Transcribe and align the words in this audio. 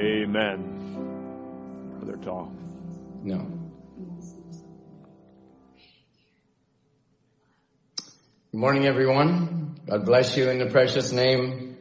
Amen. 0.00 1.92
Brother 1.98 2.16
Tall. 2.24 2.50
No. 3.22 3.46
Good 8.50 8.58
morning, 8.58 8.86
everyone. 8.86 9.78
God 9.86 10.06
bless 10.06 10.38
you 10.38 10.48
in 10.48 10.58
the 10.58 10.70
precious 10.70 11.12
name 11.12 11.76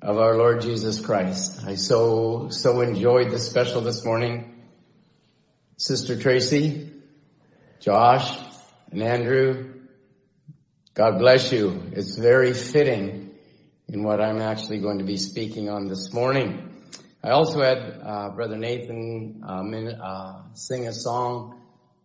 of 0.00 0.18
our 0.18 0.36
Lord 0.36 0.60
Jesus 0.60 1.00
Christ. 1.00 1.64
I 1.66 1.74
so, 1.74 2.48
so 2.50 2.80
enjoyed 2.80 3.32
the 3.32 3.40
special 3.40 3.80
this 3.80 4.04
morning. 4.04 4.62
Sister 5.78 6.16
Tracy, 6.16 6.92
Josh, 7.80 8.38
and 8.92 9.02
Andrew, 9.02 9.74
God 10.94 11.18
bless 11.18 11.50
you. 11.50 11.90
It's 11.90 12.16
very 12.16 12.54
fitting 12.54 13.32
in 13.88 14.04
what 14.04 14.20
I'm 14.20 14.40
actually 14.40 14.78
going 14.78 14.98
to 14.98 15.04
be 15.04 15.16
speaking 15.16 15.68
on 15.68 15.88
this 15.88 16.12
morning. 16.12 16.77
I 17.22 17.30
also 17.30 17.60
had 17.60 18.00
uh, 18.04 18.30
Brother 18.30 18.56
Nathan 18.56 19.42
uh, 19.44 20.04
uh, 20.04 20.42
sing 20.54 20.86
a 20.86 20.92
song, 20.92 21.60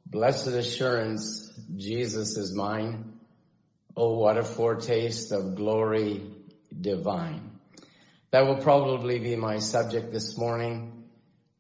Blessed 0.08 0.48
Assurance, 0.48 1.52
Jesus 1.76 2.36
is 2.36 2.52
mine. 2.56 3.14
Oh, 3.96 4.18
what 4.18 4.40
a 4.40 4.44
foretaste 4.44 5.32
of 5.32 5.54
glory 5.54 6.24
divine. 6.82 7.52
That 8.32 8.48
will 8.48 8.58
probably 8.58 9.20
be 9.20 9.36
my 9.36 9.60
subject 9.60 10.12
this 10.12 10.36
morning. 10.36 11.04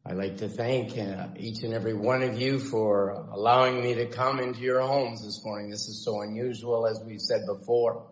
I'd 0.03 0.17
like 0.17 0.38
to 0.38 0.49
thank 0.49 0.97
each 1.38 1.61
and 1.61 1.75
every 1.75 1.94
one 1.94 2.23
of 2.23 2.41
you 2.41 2.58
for 2.58 3.11
allowing 3.31 3.83
me 3.83 3.94
to 3.94 4.08
come 4.08 4.39
into 4.39 4.61
your 4.61 4.81
homes 4.81 5.23
this 5.23 5.45
morning. 5.45 5.70
This 5.70 5.88
is 5.88 6.03
so 6.03 6.22
unusual, 6.22 6.88
as 6.88 6.99
we've 7.05 7.22
said 7.22 7.41
before. 7.45 8.08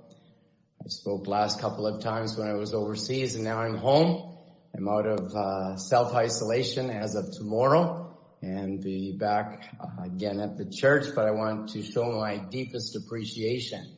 I 0.85 0.87
spoke 0.89 1.25
last 1.25 1.59
couple 1.59 1.87
of 1.87 2.03
times 2.03 2.37
when 2.37 2.47
I 2.47 2.53
was 2.53 2.75
overseas 2.75 3.33
and 3.33 3.43
now 3.43 3.59
I'm 3.59 3.75
home. 3.75 4.37
I'm 4.73 4.87
out 4.87 5.05
of 5.05 5.35
uh, 5.35 5.75
self-isolation 5.75 6.89
as 6.89 7.15
of 7.15 7.31
tomorrow 7.33 8.17
and 8.41 8.81
be 8.81 9.11
back 9.11 9.75
uh, 9.79 10.03
again 10.03 10.39
at 10.39 10.57
the 10.57 10.65
church, 10.65 11.07
but 11.13 11.25
I 11.25 11.31
want 11.31 11.69
to 11.71 11.83
show 11.83 12.05
my 12.05 12.37
deepest 12.37 12.95
appreciation 12.95 13.97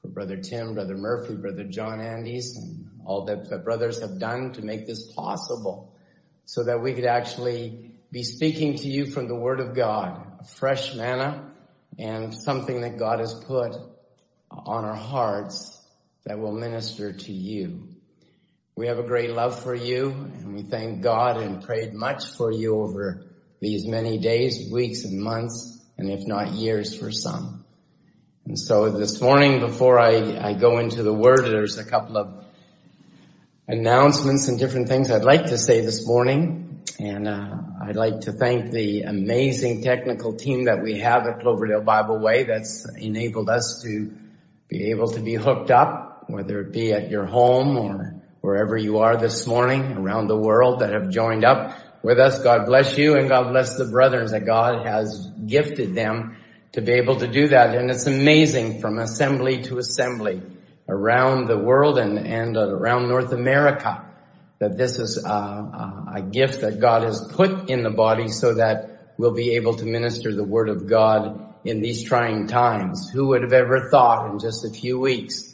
for 0.00 0.08
Brother 0.08 0.38
Tim, 0.38 0.72
Brother 0.74 0.96
Murphy, 0.96 1.34
Brother 1.34 1.64
John 1.64 2.00
Andes, 2.00 2.56
and 2.56 2.90
all 3.04 3.26
that 3.26 3.50
the 3.50 3.58
brothers 3.58 4.00
have 4.00 4.18
done 4.18 4.52
to 4.54 4.62
make 4.62 4.86
this 4.86 5.12
possible 5.12 5.94
so 6.46 6.64
that 6.64 6.80
we 6.80 6.94
could 6.94 7.04
actually 7.04 7.92
be 8.10 8.22
speaking 8.22 8.76
to 8.76 8.88
you 8.88 9.04
from 9.06 9.28
the 9.28 9.36
Word 9.36 9.60
of 9.60 9.74
God, 9.74 10.26
a 10.40 10.44
fresh 10.44 10.94
manna 10.94 11.52
and 11.98 12.34
something 12.34 12.80
that 12.80 12.98
God 12.98 13.20
has 13.20 13.34
put 13.34 13.76
on 14.50 14.84
our 14.84 14.96
hearts 14.96 15.78
that 16.24 16.38
will 16.38 16.52
minister 16.52 17.12
to 17.12 17.32
you. 17.32 17.89
We 18.80 18.86
have 18.86 18.98
a 18.98 19.02
great 19.02 19.32
love 19.32 19.62
for 19.62 19.74
you 19.74 20.08
and 20.08 20.54
we 20.54 20.62
thank 20.62 21.02
God 21.02 21.36
and 21.36 21.62
prayed 21.62 21.92
much 21.92 22.24
for 22.24 22.50
you 22.50 22.80
over 22.80 23.26
these 23.60 23.86
many 23.86 24.16
days, 24.16 24.72
weeks 24.72 25.04
and 25.04 25.20
months, 25.20 25.78
and 25.98 26.08
if 26.08 26.26
not 26.26 26.52
years 26.52 26.96
for 26.96 27.10
some. 27.10 27.66
And 28.46 28.58
so 28.58 28.88
this 28.88 29.20
morning, 29.20 29.60
before 29.60 30.00
I, 30.00 30.38
I 30.38 30.54
go 30.54 30.78
into 30.78 31.02
the 31.02 31.12
word, 31.12 31.40
there's 31.44 31.76
a 31.76 31.84
couple 31.84 32.16
of 32.16 32.46
announcements 33.68 34.48
and 34.48 34.58
different 34.58 34.88
things 34.88 35.10
I'd 35.10 35.24
like 35.24 35.44
to 35.48 35.58
say 35.58 35.82
this 35.82 36.06
morning. 36.06 36.82
And 36.98 37.28
uh, 37.28 37.56
I'd 37.82 37.96
like 37.96 38.20
to 38.22 38.32
thank 38.32 38.70
the 38.70 39.02
amazing 39.02 39.82
technical 39.82 40.36
team 40.36 40.64
that 40.64 40.82
we 40.82 41.00
have 41.00 41.26
at 41.26 41.40
Cloverdale 41.40 41.82
Bible 41.82 42.18
Way 42.18 42.44
that's 42.44 42.88
enabled 42.96 43.50
us 43.50 43.82
to 43.82 44.10
be 44.68 44.90
able 44.90 45.08
to 45.08 45.20
be 45.20 45.34
hooked 45.34 45.70
up, 45.70 46.30
whether 46.30 46.62
it 46.62 46.72
be 46.72 46.94
at 46.94 47.10
your 47.10 47.26
home 47.26 47.76
or 47.76 48.19
wherever 48.40 48.76
you 48.76 48.98
are 48.98 49.16
this 49.16 49.46
morning 49.46 49.92
around 49.98 50.28
the 50.28 50.36
world 50.36 50.80
that 50.80 50.92
have 50.92 51.10
joined 51.10 51.44
up 51.44 51.76
with 52.02 52.18
us. 52.18 52.42
God 52.42 52.66
bless 52.66 52.96
you 52.96 53.16
and 53.16 53.28
God 53.28 53.50
bless 53.50 53.76
the 53.76 53.84
brothers 53.86 54.30
that 54.30 54.46
God 54.46 54.86
has 54.86 55.30
gifted 55.46 55.94
them 55.94 56.36
to 56.72 56.80
be 56.80 56.92
able 56.92 57.16
to 57.16 57.28
do 57.28 57.48
that. 57.48 57.74
And 57.74 57.90
it's 57.90 58.06
amazing 58.06 58.80
from 58.80 58.98
assembly 58.98 59.62
to 59.64 59.78
assembly 59.78 60.42
around 60.88 61.46
the 61.46 61.58
world 61.58 61.98
and, 61.98 62.18
and 62.18 62.56
around 62.56 63.08
North 63.08 63.32
America 63.32 64.06
that 64.58 64.76
this 64.76 64.98
is 64.98 65.24
a, 65.24 65.28
a 66.14 66.22
gift 66.22 66.60
that 66.60 66.80
God 66.80 67.02
has 67.02 67.26
put 67.32 67.70
in 67.70 67.82
the 67.82 67.90
body 67.90 68.28
so 68.28 68.54
that 68.54 69.14
we'll 69.16 69.34
be 69.34 69.56
able 69.56 69.74
to 69.74 69.84
minister 69.84 70.34
the 70.34 70.44
word 70.44 70.68
of 70.68 70.86
God 70.86 71.54
in 71.64 71.80
these 71.80 72.04
trying 72.04 72.46
times. 72.46 73.10
Who 73.10 73.28
would 73.28 73.42
have 73.42 73.52
ever 73.52 73.88
thought 73.90 74.30
in 74.30 74.38
just 74.38 74.64
a 74.64 74.70
few 74.70 74.98
weeks 74.98 75.49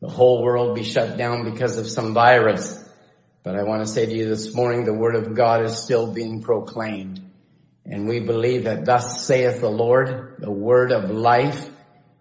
the 0.00 0.08
whole 0.08 0.42
world 0.42 0.74
be 0.74 0.84
shut 0.84 1.16
down 1.16 1.50
because 1.50 1.78
of 1.78 1.88
some 1.88 2.14
virus? 2.14 2.82
But 3.42 3.56
I 3.56 3.62
want 3.62 3.86
to 3.86 3.92
say 3.92 4.06
to 4.06 4.12
you 4.12 4.28
this 4.28 4.54
morning, 4.54 4.84
the 4.84 4.92
word 4.92 5.14
of 5.14 5.34
God 5.34 5.64
is 5.64 5.82
still 5.82 6.12
being 6.12 6.42
proclaimed. 6.42 7.20
And 7.86 8.06
we 8.06 8.20
believe 8.20 8.64
that 8.64 8.84
thus 8.84 9.24
saith 9.24 9.60
the 9.60 9.70
Lord, 9.70 10.36
the 10.38 10.50
word 10.50 10.92
of 10.92 11.10
life 11.10 11.68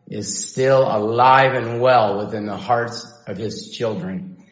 is 0.07 0.49
still 0.49 0.81
alive 0.81 1.53
and 1.53 1.81
well 1.81 2.25
within 2.25 2.45
the 2.45 2.57
hearts 2.57 3.05
of 3.27 3.37
his 3.37 3.71
children. 3.71 4.43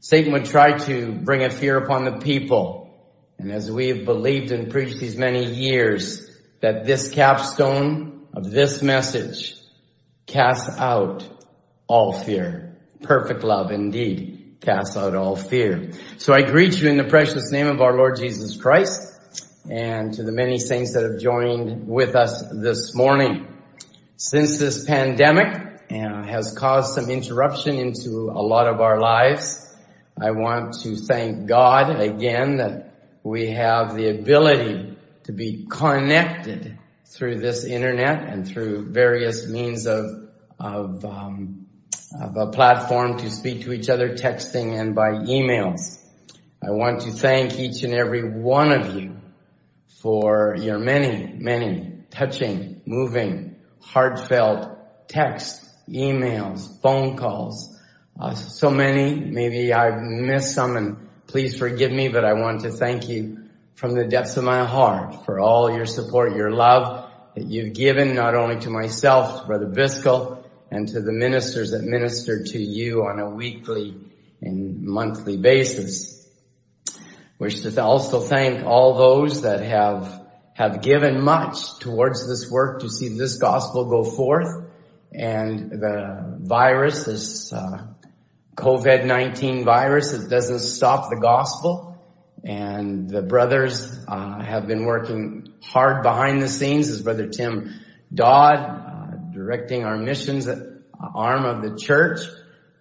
Satan 0.00 0.32
would 0.32 0.46
try 0.46 0.76
to 0.78 1.12
bring 1.12 1.44
a 1.44 1.50
fear 1.50 1.76
upon 1.78 2.04
the 2.04 2.18
people. 2.18 2.90
And 3.38 3.52
as 3.52 3.70
we 3.70 3.88
have 3.88 4.04
believed 4.04 4.50
and 4.50 4.70
preached 4.70 4.98
these 4.98 5.16
many 5.16 5.44
years, 5.44 6.30
that 6.60 6.84
this 6.84 7.10
capstone 7.10 8.26
of 8.32 8.50
this 8.50 8.82
message 8.82 9.54
casts 10.26 10.78
out 10.78 11.28
all 11.86 12.12
fear. 12.12 12.63
Perfect 13.04 13.44
love 13.44 13.70
indeed 13.70 14.56
casts 14.60 14.96
out 14.96 15.14
all 15.14 15.36
fear. 15.36 15.92
So 16.16 16.32
I 16.32 16.42
greet 16.42 16.80
you 16.80 16.88
in 16.88 16.96
the 16.96 17.04
precious 17.04 17.52
name 17.52 17.66
of 17.66 17.80
our 17.82 17.94
Lord 17.94 18.16
Jesus 18.16 18.56
Christ 18.56 19.12
and 19.70 20.14
to 20.14 20.22
the 20.22 20.32
many 20.32 20.58
saints 20.58 20.94
that 20.94 21.02
have 21.02 21.20
joined 21.20 21.86
with 21.86 22.16
us 22.16 22.42
this 22.50 22.94
morning. 22.94 23.46
Since 24.16 24.58
this 24.58 24.84
pandemic 24.84 25.82
uh, 25.90 26.22
has 26.22 26.56
caused 26.56 26.94
some 26.94 27.10
interruption 27.10 27.76
into 27.76 28.30
a 28.30 28.42
lot 28.42 28.68
of 28.68 28.80
our 28.80 28.98
lives, 28.98 29.60
I 30.18 30.30
want 30.30 30.80
to 30.82 30.96
thank 30.96 31.46
God 31.46 32.00
again 32.00 32.56
that 32.56 32.94
we 33.22 33.50
have 33.50 33.94
the 33.94 34.08
ability 34.08 34.96
to 35.24 35.32
be 35.32 35.66
connected 35.68 36.78
through 37.04 37.40
this 37.40 37.64
internet 37.64 38.24
and 38.24 38.48
through 38.48 38.92
various 38.92 39.46
means 39.46 39.86
of 39.86 40.24
of, 40.58 41.04
um, 41.04 41.63
of 42.20 42.36
a 42.36 42.46
platform 42.50 43.18
to 43.18 43.30
speak 43.30 43.62
to 43.62 43.72
each 43.72 43.88
other, 43.88 44.10
texting 44.10 44.78
and 44.78 44.94
by 44.94 45.10
emails. 45.10 45.98
I 46.62 46.70
want 46.70 47.02
to 47.02 47.10
thank 47.10 47.58
each 47.58 47.82
and 47.82 47.92
every 47.92 48.22
one 48.22 48.72
of 48.72 48.94
you 48.94 49.16
for 50.00 50.56
your 50.56 50.78
many, 50.78 51.32
many 51.36 52.04
touching, 52.10 52.82
moving, 52.86 53.56
heartfelt 53.80 55.08
texts, 55.08 55.68
emails, 55.88 56.80
phone 56.80 57.16
calls, 57.16 57.78
uh, 58.18 58.34
so 58.34 58.70
many. 58.70 59.14
Maybe 59.14 59.72
I've 59.72 60.00
missed 60.00 60.54
some 60.54 60.76
and 60.76 61.08
please 61.26 61.58
forgive 61.58 61.90
me, 61.90 62.08
but 62.08 62.24
I 62.24 62.34
want 62.34 62.62
to 62.62 62.70
thank 62.70 63.08
you 63.08 63.44
from 63.74 63.94
the 63.94 64.04
depths 64.04 64.36
of 64.36 64.44
my 64.44 64.64
heart 64.64 65.24
for 65.26 65.40
all 65.40 65.74
your 65.74 65.86
support, 65.86 66.36
your 66.36 66.52
love 66.52 67.10
that 67.34 67.44
you've 67.44 67.74
given 67.74 68.14
not 68.14 68.34
only 68.34 68.60
to 68.60 68.70
myself, 68.70 69.40
to 69.40 69.46
Brother 69.46 69.66
Biscoe, 69.66 70.33
and 70.74 70.88
to 70.88 71.00
the 71.00 71.12
ministers 71.12 71.70
that 71.70 71.82
minister 71.82 72.42
to 72.42 72.58
you 72.58 73.04
on 73.04 73.20
a 73.20 73.30
weekly 73.30 73.94
and 74.42 74.82
monthly 74.82 75.36
basis. 75.36 76.28
Wish 77.38 77.60
to 77.60 77.82
also 77.82 78.18
thank 78.18 78.66
all 78.66 78.94
those 78.98 79.42
that 79.42 79.60
have 79.60 80.20
have 80.54 80.82
given 80.82 81.22
much 81.22 81.78
towards 81.78 82.28
this 82.28 82.50
work 82.50 82.80
to 82.80 82.88
see 82.88 83.16
this 83.16 83.36
gospel 83.36 83.84
go 83.84 84.02
forth 84.04 84.64
and 85.12 85.70
the 85.70 86.38
virus, 86.40 87.04
this 87.04 87.52
uh, 87.52 87.86
COVID-19 88.56 89.64
virus, 89.64 90.12
it 90.12 90.28
doesn't 90.28 90.60
stop 90.60 91.10
the 91.10 91.20
gospel. 91.20 91.96
And 92.42 93.08
the 93.08 93.22
brothers 93.22 93.96
uh, 94.06 94.42
have 94.42 94.66
been 94.66 94.84
working 94.84 95.54
hard 95.62 96.02
behind 96.02 96.42
the 96.42 96.48
scenes 96.48 96.88
as 96.88 97.00
Brother 97.00 97.28
Tim 97.28 97.80
Dodd, 98.12 98.58
uh, 98.58 99.16
directing 99.32 99.84
our 99.84 99.96
missions 99.96 100.46
arm 101.00 101.44
of 101.44 101.62
the 101.62 101.76
church 101.76 102.20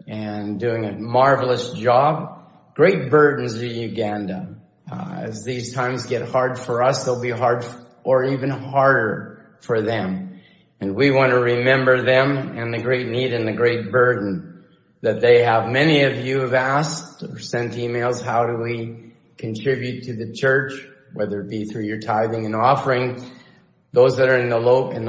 and 0.08 0.60
doing 0.60 0.86
a 0.86 0.94
marvelous 0.94 1.72
job 1.74 2.44
great 2.74 3.10
burdens 3.10 3.62
in 3.62 3.70
Uganda. 3.70 4.56
Uh, 4.92 5.16
as 5.22 5.44
these 5.44 5.74
times 5.74 6.06
get 6.06 6.28
hard 6.28 6.60
for 6.60 6.84
us, 6.84 7.06
they'll 7.06 7.22
be 7.22 7.30
hard 7.30 7.66
or 8.04 8.26
even 8.26 8.50
harder 8.50 9.58
for 9.62 9.82
them. 9.82 10.42
And 10.82 10.96
we 10.96 11.12
want 11.12 11.32
to 11.32 11.40
remember 11.40 12.04
them 12.04 12.58
and 12.58 12.74
the 12.74 12.82
great 12.82 13.08
need 13.08 13.34
and 13.34 13.48
the 13.48 13.54
great 13.54 13.92
burden 13.92 14.66
that 15.02 15.22
they 15.22 15.44
have. 15.44 15.70
Many 15.70 16.04
of 16.04 16.18
you 16.18 16.42
have 16.42 16.54
asked 16.54 17.24
or 17.24 17.40
sent 17.40 17.74
emails, 17.74 18.22
how 18.22 18.46
do 18.46 18.58
we 18.58 19.14
contribute 19.38 20.06
to 20.06 20.14
the 20.14 20.34
church, 20.34 20.74
whether 21.14 21.42
it 21.42 21.50
be 21.50 21.66
through 21.66 21.84
your 21.84 22.00
tithing 22.00 22.46
and 22.46 22.56
offering. 22.56 23.24
Those 23.94 24.18
that 24.18 24.28
are 24.28 24.40
in 24.40 24.50
the, 24.50 24.58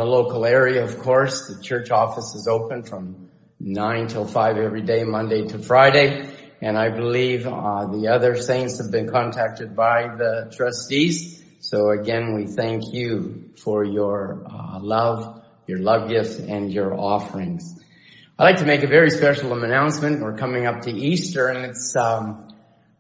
local 0.05 0.45
area, 0.45 0.85
of 0.85 0.99
course, 0.99 1.49
the 1.49 1.63
church 1.63 1.91
office 1.91 2.35
is 2.35 2.47
open 2.47 2.83
from 2.83 3.31
9 3.59 4.09
till 4.09 4.27
5 4.27 4.59
every 4.59 4.83
day, 4.83 5.05
Monday 5.05 5.47
to 5.49 5.59
Friday. 5.59 6.29
and 6.61 6.77
I 6.77 6.91
believe 6.91 7.47
uh, 7.47 7.87
the 7.87 8.09
other 8.09 8.37
saints 8.37 8.77
have 8.83 8.91
been 8.91 9.09
contacted 9.09 9.75
by 9.75 10.15
the 10.15 10.53
trustees. 10.55 11.43
So 11.61 11.89
again, 11.99 12.35
we 12.35 12.47
thank 12.47 12.93
you 12.93 13.53
for 13.57 13.85
your 13.85 14.45
uh, 14.47 14.81
love, 14.81 15.43
your 15.67 15.79
love 15.79 16.11
gifts, 16.11 16.39
and 16.39 16.71
your 16.71 16.93
offerings. 16.93 17.83
I'd 18.39 18.45
like 18.45 18.59
to 18.59 18.67
make 18.67 18.83
a 18.83 18.87
very 18.87 19.09
special 19.09 19.55
announcement. 19.65 20.21
We're 20.21 20.37
coming 20.37 20.67
up 20.67 20.83
to 20.83 20.91
Easter, 20.91 21.49
and 21.49 21.65
it's 21.65 21.97
um, 21.97 22.44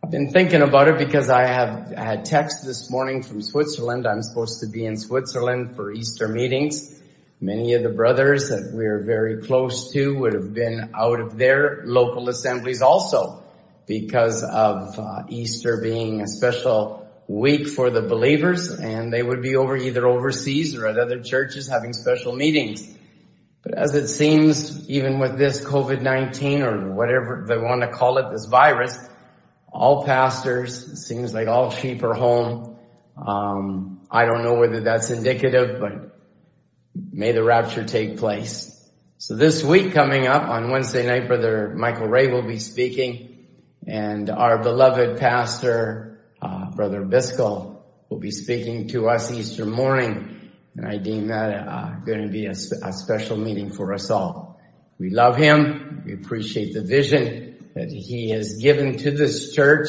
I've 0.04 0.10
been 0.10 0.28
thinking 0.28 0.60
about 0.60 0.88
it 0.88 0.98
because 0.98 1.30
I 1.30 1.46
have 1.46 1.88
had 1.88 2.26
text 2.26 2.66
this 2.66 2.90
morning 2.90 3.22
from 3.22 3.40
Switzerland. 3.40 4.06
I'm 4.06 4.20
supposed 4.20 4.60
to 4.60 4.66
be 4.66 4.84
in 4.84 4.98
Switzerland 4.98 5.76
for 5.76 5.90
Easter 5.90 6.28
meetings. 6.28 6.94
Many 7.40 7.72
of 7.72 7.84
the 7.84 7.88
brothers 7.88 8.50
that 8.50 8.72
we're 8.74 9.02
very 9.02 9.40
close 9.40 9.92
to 9.92 10.14
would 10.14 10.34
have 10.34 10.52
been 10.52 10.90
out 10.94 11.20
of 11.20 11.38
their 11.38 11.84
local 11.86 12.28
assemblies 12.28 12.82
also 12.82 13.42
because 13.86 14.42
of 14.44 14.98
uh, 14.98 15.22
Easter 15.30 15.80
being 15.80 16.20
a 16.20 16.26
special 16.26 17.08
week 17.26 17.66
for 17.66 17.88
the 17.88 18.02
believers 18.02 18.78
and 18.78 19.10
they 19.10 19.22
would 19.22 19.40
be 19.40 19.56
over 19.56 19.74
either 19.74 20.06
overseas 20.06 20.76
or 20.76 20.86
at 20.86 20.98
other 20.98 21.22
churches 21.22 21.66
having 21.66 21.94
special 21.94 22.36
meetings. 22.36 22.94
But 23.62 23.72
as 23.72 23.94
it 23.94 24.08
seems, 24.08 24.86
even 24.90 25.18
with 25.18 25.38
this 25.38 25.64
COVID-19 25.64 26.60
or 26.60 26.92
whatever 26.92 27.46
they 27.48 27.56
want 27.56 27.80
to 27.80 27.88
call 27.88 28.18
it, 28.18 28.30
this 28.30 28.44
virus, 28.44 28.98
all 29.74 30.04
pastors, 30.04 30.88
it 30.88 30.96
seems 30.96 31.34
like 31.34 31.48
all 31.48 31.70
sheep 31.70 32.02
are 32.04 32.14
home. 32.14 32.76
Um, 33.16 34.06
I 34.10 34.24
don't 34.24 34.44
know 34.44 34.54
whether 34.54 34.80
that's 34.80 35.10
indicative, 35.10 35.80
but 35.80 36.16
may 37.12 37.32
the 37.32 37.42
rapture 37.42 37.84
take 37.84 38.18
place. 38.18 38.70
So 39.18 39.34
this 39.34 39.64
week 39.64 39.92
coming 39.92 40.26
up 40.28 40.48
on 40.48 40.70
Wednesday 40.70 41.06
night, 41.06 41.26
Brother 41.26 41.74
Michael 41.76 42.06
Ray 42.06 42.28
will 42.28 42.46
be 42.46 42.60
speaking 42.60 43.34
and 43.86 44.30
our 44.30 44.62
beloved 44.62 45.18
pastor, 45.18 46.20
uh, 46.40 46.70
Brother 46.70 47.02
Biscoe, 47.02 47.82
will 48.08 48.18
be 48.18 48.30
speaking 48.30 48.88
to 48.88 49.08
us 49.08 49.30
Easter 49.30 49.66
morning. 49.66 50.52
And 50.76 50.86
I 50.86 50.98
deem 50.98 51.28
that 51.28 51.52
uh, 51.52 51.90
going 52.04 52.22
to 52.22 52.28
be 52.28 52.46
a, 52.46 52.52
a 52.52 52.92
special 52.92 53.36
meeting 53.36 53.70
for 53.70 53.92
us 53.92 54.10
all. 54.10 54.60
We 54.98 55.10
love 55.10 55.36
him. 55.36 56.02
We 56.06 56.14
appreciate 56.14 56.72
the 56.74 56.82
vision 56.82 57.53
that 57.74 57.90
he 57.90 58.30
has 58.30 58.56
given 58.56 58.96
to 58.98 59.10
this 59.10 59.54
church 59.54 59.88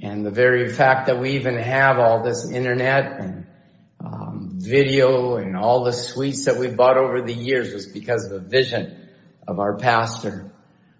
and 0.00 0.24
the 0.24 0.30
very 0.30 0.72
fact 0.72 1.06
that 1.06 1.18
we 1.18 1.32
even 1.32 1.56
have 1.56 1.98
all 1.98 2.22
this 2.22 2.50
internet 2.50 3.18
and 3.18 3.46
um, 4.04 4.52
video 4.54 5.36
and 5.36 5.56
all 5.56 5.84
the 5.84 5.92
suites 5.92 6.44
that 6.44 6.58
we 6.58 6.68
bought 6.68 6.96
over 6.96 7.22
the 7.22 7.32
years 7.32 7.72
was 7.72 7.86
because 7.86 8.26
of 8.26 8.30
the 8.30 8.48
vision 8.48 9.08
of 9.46 9.58
our 9.58 9.76
pastor. 9.76 10.52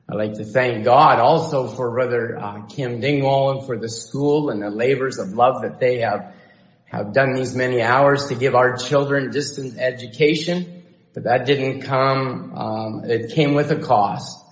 I'd 0.09 0.17
like 0.17 0.35
to 0.35 0.45
thank 0.45 0.85
God 0.85 1.21
also 1.21 1.69
for 1.69 1.91
Brother 1.91 2.39
uh, 2.39 2.63
Kim 2.67 3.01
Dingwall 3.01 3.59
and 3.59 3.67
for 3.67 3.79
the 3.79 3.91
school 3.91 4.49
and 4.49 4.63
the 4.63 4.71
labors 4.71 5.19
of 5.19 5.35
love 5.35 5.63
that 5.63 5.79
they 5.79 5.99
have 5.99 6.35
have 6.87 7.13
done 7.13 7.35
these 7.35 7.55
many 7.55 7.83
hours 7.83 8.29
to 8.29 8.35
give 8.35 8.55
our 8.55 8.79
children 8.79 9.31
distant 9.31 9.79
education. 9.79 10.85
But 11.13 11.25
that 11.25 11.45
didn't 11.45 11.83
come. 11.83 12.55
Um, 12.55 13.03
it 13.05 13.35
came 13.35 13.53
with 13.53 13.71
a 13.71 13.77
cost. 13.77 14.43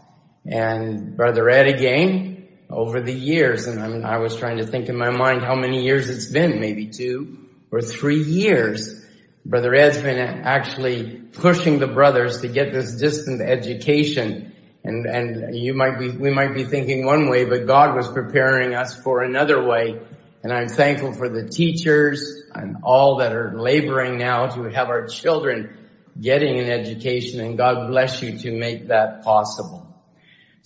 And 0.48 1.16
Brother 1.16 1.48
Ed 1.48 1.66
again, 1.66 2.48
over 2.68 3.00
the 3.00 3.12
years, 3.12 3.66
and 3.66 4.04
I, 4.04 4.18
was 4.18 4.36
trying 4.36 4.58
to 4.58 4.66
think 4.66 4.88
in 4.88 4.96
my 4.96 5.10
mind 5.10 5.42
how 5.42 5.54
many 5.54 5.84
years 5.84 6.10
it's 6.10 6.26
been, 6.26 6.60
maybe 6.60 6.86
two 6.86 7.38
or 7.70 7.80
three 7.80 8.22
years. 8.22 9.04
Brother 9.44 9.74
Ed's 9.74 9.98
been 9.98 10.18
actually 10.18 11.16
pushing 11.32 11.78
the 11.78 11.86
brothers 11.86 12.40
to 12.40 12.48
get 12.48 12.72
this 12.72 12.96
distant 12.96 13.40
education 13.40 14.52
and, 14.86 15.04
and 15.06 15.56
you 15.56 15.74
might 15.74 15.98
be, 15.98 16.10
we 16.10 16.30
might 16.30 16.54
be 16.54 16.62
thinking 16.62 17.04
one 17.04 17.28
way, 17.28 17.44
but 17.44 17.66
God 17.66 17.96
was 17.96 18.08
preparing 18.08 18.74
us 18.74 18.94
for 18.94 19.24
another 19.24 19.66
way. 19.66 20.00
And 20.44 20.52
I'm 20.52 20.68
thankful 20.68 21.12
for 21.12 21.28
the 21.28 21.48
teachers 21.48 22.44
and 22.54 22.76
all 22.84 23.16
that 23.16 23.32
are 23.32 23.60
laboring 23.60 24.16
now 24.16 24.46
to 24.46 24.62
have 24.70 24.88
our 24.88 25.08
children 25.08 25.76
getting 26.20 26.60
an 26.60 26.70
education 26.70 27.40
and 27.40 27.58
God 27.58 27.88
bless 27.88 28.22
you 28.22 28.38
to 28.38 28.52
make 28.52 28.86
that 28.88 29.24
possible. 29.24 29.85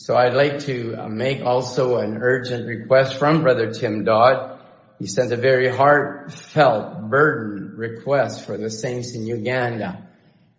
So 0.02 0.16
I'd 0.16 0.32
like 0.32 0.60
to 0.60 0.94
uh, 0.94 1.08
make 1.10 1.42
also 1.42 1.98
an 1.98 2.20
urgent 2.22 2.66
request 2.66 3.18
from 3.18 3.42
Brother 3.42 3.70
Tim 3.70 4.02
Dodd. 4.02 4.58
He 4.98 5.06
sent 5.06 5.30
a 5.30 5.36
very 5.36 5.68
heartfelt 5.68 7.10
burden 7.10 7.74
request 7.76 8.46
for 8.46 8.56
the 8.56 8.70
saints 8.70 9.14
in 9.14 9.26
Uganda. 9.26 10.08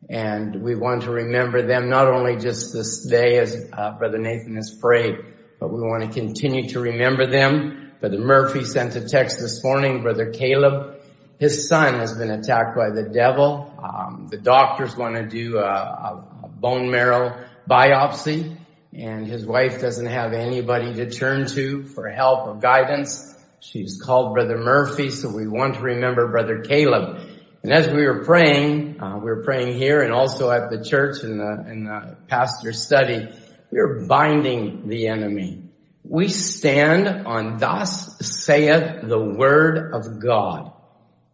And 0.07 0.61
we 0.61 0.75
want 0.75 1.03
to 1.03 1.11
remember 1.11 1.65
them 1.65 1.89
not 1.89 2.07
only 2.07 2.37
just 2.37 2.71
this 2.71 3.03
day 3.07 3.39
as 3.39 3.67
uh, 3.73 3.97
Brother 3.97 4.19
Nathan 4.19 4.57
has 4.57 4.77
prayed, 4.79 5.15
but 5.59 5.73
we 5.73 5.81
want 5.81 6.03
to 6.03 6.19
continue 6.19 6.69
to 6.69 6.79
remember 6.79 7.25
them. 7.25 7.93
Brother 7.99 8.19
Murphy 8.19 8.63
sent 8.63 8.95
a 8.95 9.09
text 9.09 9.39
this 9.39 9.63
morning, 9.63 10.03
Brother 10.03 10.29
Caleb. 10.29 11.01
His 11.39 11.67
son 11.67 11.95
has 11.95 12.13
been 12.13 12.29
attacked 12.29 12.77
by 12.77 12.91
the 12.91 13.09
devil. 13.11 13.73
Um, 13.83 14.27
the 14.29 14.37
doctors 14.37 14.95
want 14.95 15.15
to 15.15 15.27
do 15.27 15.57
a, 15.57 16.27
bone 16.59 16.91
marrow 16.91 17.43
biopsy 17.67 18.55
and 18.93 19.25
his 19.25 19.45
wife 19.45 19.79
doesn't 19.79 20.07
have 20.07 20.33
anybody 20.33 20.93
to 20.95 21.09
turn 21.09 21.47
to 21.47 21.83
for 21.83 22.09
help 22.09 22.47
or 22.47 22.55
guidance. 22.55 23.33
She's 23.61 24.01
called 24.01 24.33
Brother 24.33 24.57
Murphy, 24.57 25.09
so 25.11 25.29
we 25.29 25.47
want 25.47 25.75
to 25.75 25.81
remember 25.81 26.27
Brother 26.27 26.61
Caleb. 26.61 27.19
And 27.63 27.71
as 27.71 27.87
we 27.87 28.05
were 28.05 28.25
praying, 28.25 29.01
uh, 29.01 29.17
we 29.17 29.25
were 29.25 29.43
praying 29.43 29.77
here 29.77 30.01
and 30.01 30.11
also 30.11 30.49
at 30.49 30.71
the 30.71 30.83
church 30.83 31.23
in 31.23 31.37
the, 31.37 32.17
pastor's 32.27 32.81
study, 32.81 33.29
we 33.71 33.79
are 33.79 34.05
binding 34.07 34.87
the 34.87 35.07
enemy. 35.07 35.63
We 36.03 36.27
stand 36.27 37.27
on 37.27 37.57
thus 37.57 38.17
saith 38.19 39.07
the 39.07 39.19
word 39.19 39.93
of 39.93 40.19
God. 40.19 40.73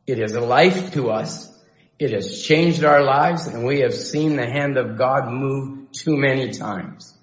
It 0.05 0.19
is 0.19 0.33
a 0.33 0.41
life 0.41 0.93
to 0.93 1.09
us. 1.11 1.51
It 1.97 2.11
has 2.11 2.43
changed 2.43 2.83
our 2.83 3.03
lives 3.03 3.47
and 3.47 3.65
we 3.65 3.79
have 3.79 3.95
seen 3.95 4.35
the 4.35 4.45
hand 4.45 4.77
of 4.77 4.97
God 4.97 5.31
move 5.31 5.91
too 5.93 6.17
many 6.17 6.51
times. 6.51 7.16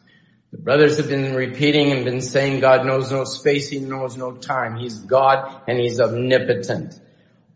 The 0.54 0.62
brothers 0.62 0.98
have 0.98 1.08
been 1.08 1.34
repeating 1.34 1.90
and 1.90 2.04
been 2.04 2.20
saying 2.20 2.60
God 2.60 2.86
knows 2.86 3.10
no 3.10 3.24
space, 3.24 3.70
He 3.70 3.80
knows 3.80 4.16
no 4.16 4.36
time. 4.36 4.76
He's 4.76 5.00
God 5.00 5.62
and 5.66 5.80
He's 5.80 5.98
omnipotent. 5.98 6.94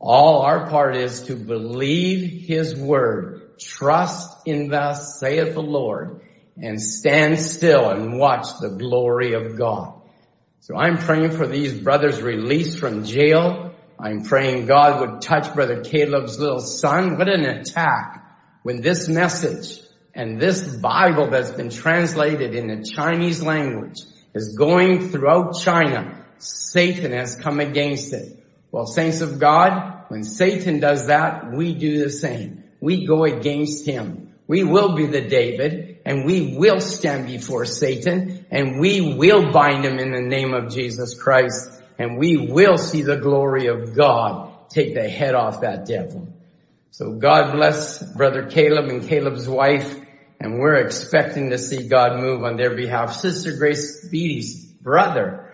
All 0.01 0.43
our 0.43 0.69
part 0.69 0.97
is 0.97 1.23
to 1.27 1.37
believe 1.37 2.49
His 2.49 2.75
word, 2.75 3.57
trust 3.61 4.49
in 4.49 4.69
thus 4.69 5.21
saith 5.21 5.55
the 5.55 5.63
Lord, 5.63 6.23
and 6.61 6.83
stand 6.83 7.39
still 7.39 7.89
and 7.89 8.19
watch 8.19 8.47
the 8.61 8.71
glory 8.71 9.35
of 9.35 9.57
God. 9.57 10.03
So 10.59 10.77
I'm 10.77 10.99
praying 10.99 11.31
for 11.31 11.47
these 11.47 11.79
brothers 11.79 12.21
released 12.21 12.81
from 12.81 13.05
jail. 13.05 13.77
I'm 13.97 14.25
praying 14.25 14.67
God 14.67 15.01
would 15.01 15.23
touch 15.23 15.55
brother 15.55 15.85
Caleb's 15.85 16.41
little 16.41 16.59
son. 16.59 17.17
What 17.17 17.29
an 17.29 17.45
attack 17.45 18.25
when 18.65 18.83
this 18.83 19.09
message 19.09 19.88
and 20.19 20.41
this 20.41 20.67
Bible 20.75 21.31
that's 21.31 21.53
been 21.53 21.71
translated 21.71 22.53
in 22.53 22.67
the 22.67 22.83
Chinese 22.85 23.41
language 23.41 24.01
is 24.35 24.57
going 24.59 25.11
throughout 25.11 25.57
China. 25.61 26.27
Satan 26.39 27.13
has 27.13 27.37
come 27.37 27.61
against 27.61 28.13
it. 28.13 28.37
Well, 28.73 28.87
saints 28.87 29.21
of 29.21 29.39
God, 29.39 30.07
when 30.09 30.25
Satan 30.25 30.81
does 30.81 31.07
that, 31.07 31.53
we 31.53 31.73
do 31.73 32.03
the 32.03 32.11
same. 32.11 32.65
We 32.81 33.07
go 33.07 33.23
against 33.27 33.87
him. 33.87 34.35
We 34.49 34.65
will 34.65 34.97
be 34.97 35.07
the 35.07 35.21
David 35.21 36.01
and 36.05 36.25
we 36.25 36.57
will 36.57 36.81
stand 36.81 37.29
before 37.29 37.65
Satan 37.65 38.45
and 38.51 38.81
we 38.81 39.15
will 39.15 39.53
bind 39.53 39.85
him 39.85 40.01
in 40.01 40.11
the 40.11 40.21
name 40.21 40.53
of 40.53 40.75
Jesus 40.75 41.15
Christ 41.15 41.81
and 41.97 42.19
we 42.19 42.37
will 42.37 42.77
see 42.77 43.03
the 43.03 43.19
glory 43.19 43.69
of 43.69 43.95
God 43.95 44.69
take 44.69 44.95
the 44.95 45.09
head 45.09 45.37
off 45.37 45.61
that 45.61 45.87
devil. 45.87 46.27
So 46.91 47.13
God 47.13 47.53
bless 47.53 48.03
brother 48.03 48.49
Caleb 48.51 48.87
and 48.87 49.09
Caleb's 49.09 49.49
wife 49.49 50.07
and 50.41 50.59
we're 50.59 50.77
expecting 50.77 51.51
to 51.51 51.59
see 51.59 51.89
God 51.89 52.21
move 52.21 52.45
on 52.45 52.57
their 52.57 52.75
behalf. 52.75 53.15
Sister 53.15 53.57
Grace 53.57 54.09
Beatty's 54.09 54.65
brother 54.65 55.49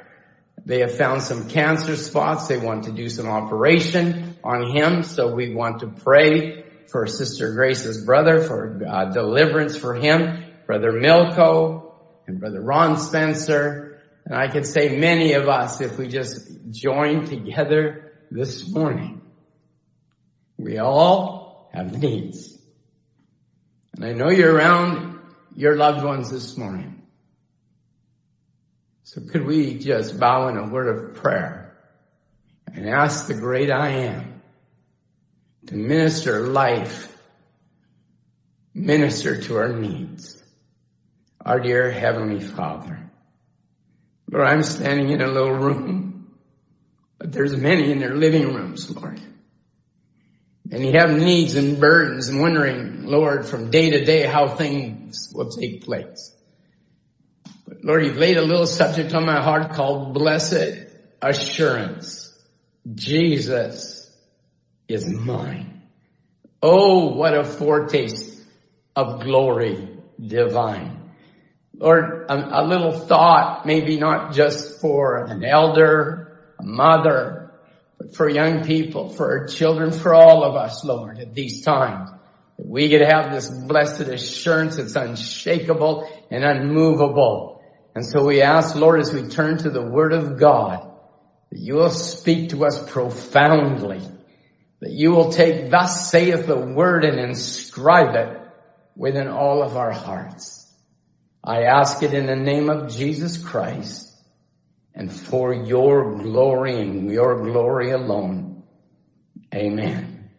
they 0.67 0.81
have 0.81 0.97
found 0.97 1.23
some 1.23 1.49
cancer 1.49 1.95
spots. 1.97 2.49
They 2.49 2.59
want 2.59 2.85
to 2.85 2.93
do 2.93 3.09
some 3.09 3.29
operation 3.29 4.37
on 4.43 4.75
him. 4.75 5.03
So 5.03 5.35
we 5.35 5.55
want 5.55 5.81
to 5.81 5.89
pray 5.89 6.65
for 6.89 7.07
Sister 7.07 7.53
Grace's 7.53 8.05
brother 8.05 8.43
for 8.43 8.81
uh, 8.87 9.07
deliverance 9.07 9.77
for 9.77 9.95
him, 9.95 10.45
Brother 10.67 10.93
Milko 10.93 11.93
and 12.27 12.41
Brother 12.41 12.63
Ron 12.63 12.99
Spencer. 12.99 14.01
And 14.25 14.35
I 14.35 14.49
could 14.49 14.67
say 14.67 14.97
many 14.99 15.35
of 15.35 15.49
us 15.49 15.83
if 15.83 15.99
we 15.99 16.09
just 16.09 16.49
join 16.71 17.27
together 17.27 18.13
this 18.31 18.67
morning. 18.67 19.21
We 20.57 20.79
all 20.79 21.69
have 21.75 21.99
needs. 21.99 22.54
And 23.95 24.05
I 24.05 24.13
know 24.13 24.29
you're 24.29 24.53
around 24.53 25.21
your 25.55 25.77
loved 25.77 26.05
ones 26.05 26.31
this 26.31 26.57
morning. 26.57 27.03
So 29.05 29.21
could 29.21 29.47
we 29.47 29.79
just 29.79 30.19
bow 30.19 30.49
in 30.49 30.57
a 30.57 30.67
word 30.67 30.89
of 30.89 31.15
prayer 31.15 31.77
and 32.73 32.89
ask 32.89 33.29
the 33.29 33.35
great 33.35 33.71
I 33.71 33.89
am 33.91 34.43
to 35.67 35.77
minister 35.77 36.41
life, 36.41 37.17
minister 38.75 39.41
to 39.43 39.57
our 39.59 39.73
needs. 39.73 40.43
Our 41.41 41.61
dear 41.61 41.91
Heavenly 41.91 42.41
Father, 42.41 43.11
Lord, 44.31 44.47
I'm 44.47 44.63
standing 44.63 45.11
in 45.11 45.21
a 45.21 45.29
little 45.29 45.53
room, 45.53 46.35
but 47.19 47.33
there's 47.33 47.55
many 47.55 47.93
in 47.93 48.01
their 48.01 48.15
living 48.15 48.55
rooms, 48.55 48.91
Lord. 48.91 49.21
And 50.71 50.85
you 50.85 50.93
have 50.93 51.11
needs 51.11 51.57
and 51.57 51.79
burdens 51.79 52.29
and 52.29 52.41
wondering, 52.41 53.05
Lord, 53.05 53.47
from 53.47 53.71
day 53.71 53.91
to 53.91 54.05
day 54.05 54.27
how 54.27 54.49
things 54.49 55.31
will 55.35 55.51
take 55.51 55.85
place. 55.85 56.35
But 57.67 57.85
Lord, 57.85 58.05
you've 58.05 58.17
laid 58.17 58.39
a 58.39 58.43
little 58.43 58.67
subject 58.67 59.15
on 59.15 59.27
my 59.27 59.43
heart 59.43 59.73
called 59.73 60.15
blessed 60.15 60.87
assurance. 61.21 62.33
Jesus 62.95 64.11
is 64.89 65.07
mine. 65.09 65.83
Oh, 66.63 67.15
what 67.15 67.37
a 67.37 67.45
foretaste 67.45 68.43
of 68.97 69.21
glory 69.21 69.89
divine. 70.19 71.13
Lord, 71.77 72.27
a, 72.31 72.63
a 72.63 72.65
little 72.65 72.93
thought, 72.93 73.67
maybe 73.67 73.99
not 73.99 74.33
just 74.33 74.81
for 74.81 75.25
an 75.25 75.45
elder, 75.45 76.39
a 76.59 76.63
mother, 76.63 77.44
for 78.13 78.29
young 78.29 78.65
people, 78.65 79.09
for 79.09 79.47
children, 79.47 79.93
for 79.93 80.15
all 80.15 80.45
of 80.45 80.57
us, 80.57 80.85
Lord, 80.85 81.19
at 81.19 81.35
these 81.35 81.63
times. 81.63 82.11
We 82.57 82.89
could 82.89 83.01
have 83.01 83.33
this 83.33 83.49
blessed 83.49 84.03
assurance 84.03 84.77
that's 84.77 84.95
unshakable 84.95 86.09
and 86.31 86.45
unmovable. 86.45 87.63
And 87.95 88.05
so 88.05 88.25
we 88.25 88.43
ask, 88.43 88.75
Lord, 88.77 89.01
as 89.01 89.13
we 89.13 89.29
turn 89.29 89.59
to 89.59 89.71
the 89.71 89.83
Word 89.83 90.13
of 90.13 90.39
God, 90.39 90.91
that 91.51 91.59
you 91.59 91.75
will 91.75 91.91
speak 91.91 92.51
to 92.51 92.65
us 92.65 92.91
profoundly, 92.91 94.01
that 94.81 94.91
you 94.91 95.11
will 95.11 95.33
take 95.33 95.71
thus 95.71 96.11
saith 96.11 96.47
the 96.47 96.59
Word 96.59 97.05
and 97.05 97.19
inscribe 97.19 98.15
it 98.15 98.41
within 98.97 99.29
all 99.29 99.63
of 99.63 99.77
our 99.77 99.93
hearts. 99.93 100.73
I 101.43 101.65
ask 101.65 102.03
it 102.03 102.15
in 102.15 102.27
the 102.27 102.37
name 102.37 102.71
of 102.71 102.95
Jesus 102.95 103.37
Christ 103.37 104.14
and 104.95 105.13
for 105.13 105.53
your 105.53 106.17
glory 106.19 106.81
and 106.81 107.11
your 107.11 107.43
glory 107.43 107.91
alone. 107.91 108.63
Amen. 109.53 110.31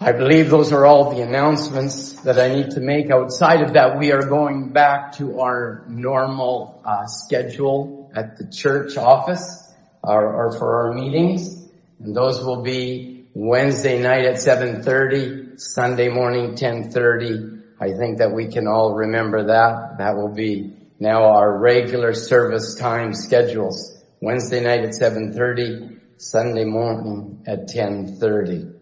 I 0.00 0.12
believe 0.12 0.48
those 0.48 0.72
are 0.72 0.86
all 0.86 1.14
the 1.14 1.22
announcements 1.22 2.12
that 2.22 2.38
I 2.38 2.54
need 2.54 2.70
to 2.72 2.80
make. 2.80 3.10
Outside 3.10 3.62
of 3.62 3.72
that, 3.72 3.98
we 3.98 4.12
are 4.12 4.24
going 4.24 4.72
back 4.72 5.16
to 5.16 5.40
our 5.40 5.84
normal 5.88 6.80
uh, 6.84 7.06
schedule 7.06 8.10
at 8.14 8.36
the 8.36 8.46
church 8.46 8.96
office 8.96 9.72
or, 10.02 10.32
or 10.32 10.56
for 10.56 10.86
our 10.86 10.94
meetings. 10.94 11.68
And 11.98 12.14
those 12.14 12.44
will 12.44 12.62
be 12.62 13.26
Wednesday 13.34 14.00
night 14.00 14.24
at 14.24 14.36
7.30, 14.36 15.60
Sunday 15.60 16.08
morning 16.08 16.54
10.30, 16.54 17.58
I 17.80 17.92
think 17.92 18.18
that 18.18 18.32
we 18.32 18.48
can 18.48 18.66
all 18.66 18.94
remember 18.94 19.46
that. 19.46 19.98
That 19.98 20.16
will 20.16 20.34
be 20.34 20.77
now 21.00 21.24
our 21.24 21.58
regular 21.58 22.12
service 22.12 22.74
time 22.74 23.14
schedules. 23.14 23.94
Wednesday 24.20 24.60
night 24.60 24.80
at 24.80 24.90
7.30, 24.90 26.00
Sunday 26.16 26.64
morning 26.64 27.44
at 27.46 27.68
10.30. 27.68 28.74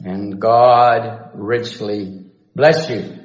And 0.00 0.38
God 0.38 1.30
richly 1.34 2.26
bless 2.54 2.90
you. 2.90 3.20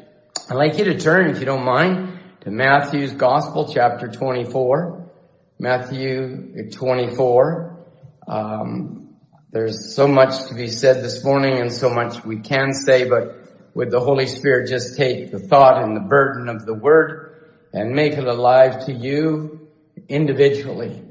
I'd 0.50 0.56
like 0.56 0.78
you 0.78 0.86
to 0.86 0.98
turn, 0.98 1.30
if 1.30 1.40
you 1.40 1.46
don't 1.46 1.66
mind, 1.66 2.20
to 2.42 2.52
Matthew's 2.52 3.12
Gospel, 3.12 3.70
chapter 3.74 4.08
24. 4.08 5.12
Matthew 5.60 6.70
24. 6.72 7.86
Um, 8.28 9.18
there's 9.52 9.94
so 9.94 10.08
much 10.08 10.48
to 10.48 10.56
be 10.56 10.70
said 10.70 11.04
this 11.04 11.26
morning 11.26 11.60
and 11.60 11.74
so 11.74 11.90
much 11.90 12.24
we 12.24 12.40
can 12.40 12.74
say, 12.74 13.10
but 13.10 13.36
would 13.74 13.92
the 13.92 14.00
Holy 14.00 14.28
Spirit 14.28 14.70
just 14.70 14.96
take 14.96 15.32
the 15.32 15.40
thought 15.40 15.84
and 15.84 15.96
the 15.98 16.02
burden 16.02 16.48
of 16.48 16.66
the 16.66 16.74
word 16.74 17.31
and 17.74 17.94
make 17.94 18.13
it 18.13 18.25
alive 18.25 18.86
to 18.86 18.94
you 18.94 19.70
individually. 20.10 21.04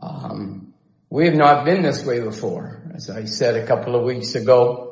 Um, 0.00 0.74
we 1.08 1.26
have 1.26 1.34
not 1.34 1.64
been 1.64 1.82
this 1.82 2.04
way 2.04 2.20
before, 2.20 2.82
as 2.94 3.10
I 3.10 3.24
said 3.24 3.56
a 3.56 3.66
couple 3.66 3.96
of 3.96 4.04
weeks 4.04 4.34
ago. 4.34 4.86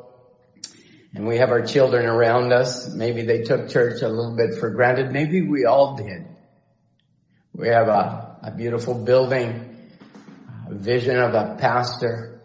And 1.13 1.27
we 1.27 1.37
have 1.37 1.49
our 1.49 1.65
children 1.65 2.05
around 2.05 2.53
us. 2.53 2.93
Maybe 2.93 3.23
they 3.23 3.41
took 3.41 3.69
church 3.69 4.01
a 4.03 4.09
little 4.09 4.35
bit 4.35 4.59
for 4.59 4.69
granted. 4.69 5.11
Maybe 5.11 5.41
we 5.41 5.65
all 5.65 5.95
did. 5.95 6.27
We 7.53 7.69
have 7.69 7.87
a, 7.87 8.37
a 8.43 8.51
beautiful 8.55 8.93
building, 8.93 9.89
a 10.69 10.75
vision 10.75 11.17
of 11.17 11.33
a 11.33 11.57
pastor, 11.59 12.41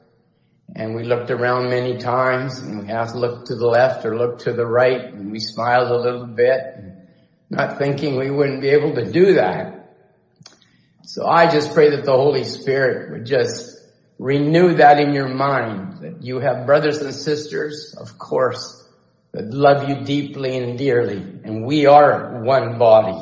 and 0.74 0.94
we 0.94 1.04
looked 1.04 1.30
around 1.30 1.68
many 1.68 1.98
times 1.98 2.58
and 2.58 2.80
we 2.80 2.86
have 2.86 3.12
to 3.12 3.18
look 3.18 3.46
to 3.46 3.54
the 3.54 3.66
left 3.66 4.04
or 4.04 4.16
look 4.16 4.40
to 4.40 4.52
the 4.52 4.66
right 4.66 5.04
and 5.04 5.30
we 5.30 5.38
smiled 5.38 5.90
a 5.90 5.96
little 5.96 6.26
bit, 6.26 6.60
not 7.54 7.78
thinking 7.78 8.16
we 8.16 8.30
wouldn't 8.30 8.60
be 8.60 8.68
able 8.68 8.94
to 8.94 9.10
do 9.10 9.34
that. 9.34 9.96
So 11.04 11.26
I 11.26 11.50
just 11.50 11.74
pray 11.74 11.90
that 11.90 12.04
the 12.04 12.12
Holy 12.12 12.44
Spirit 12.44 13.12
would 13.12 13.26
just 13.26 13.78
renew 14.18 14.74
that 14.74 15.00
in 15.00 15.12
your 15.12 15.28
mind, 15.28 15.98
that 16.02 16.22
you 16.22 16.40
have 16.40 16.66
brothers 16.66 16.98
and 16.98 17.14
sisters, 17.14 17.94
of 17.98 18.18
course, 18.18 18.86
that 19.32 19.50
love 19.50 19.88
you 19.88 20.04
deeply 20.04 20.56
and 20.56 20.78
dearly. 20.78 21.16
And 21.16 21.64
we 21.64 21.86
are 21.86 22.42
one 22.42 22.78
body. 22.78 23.20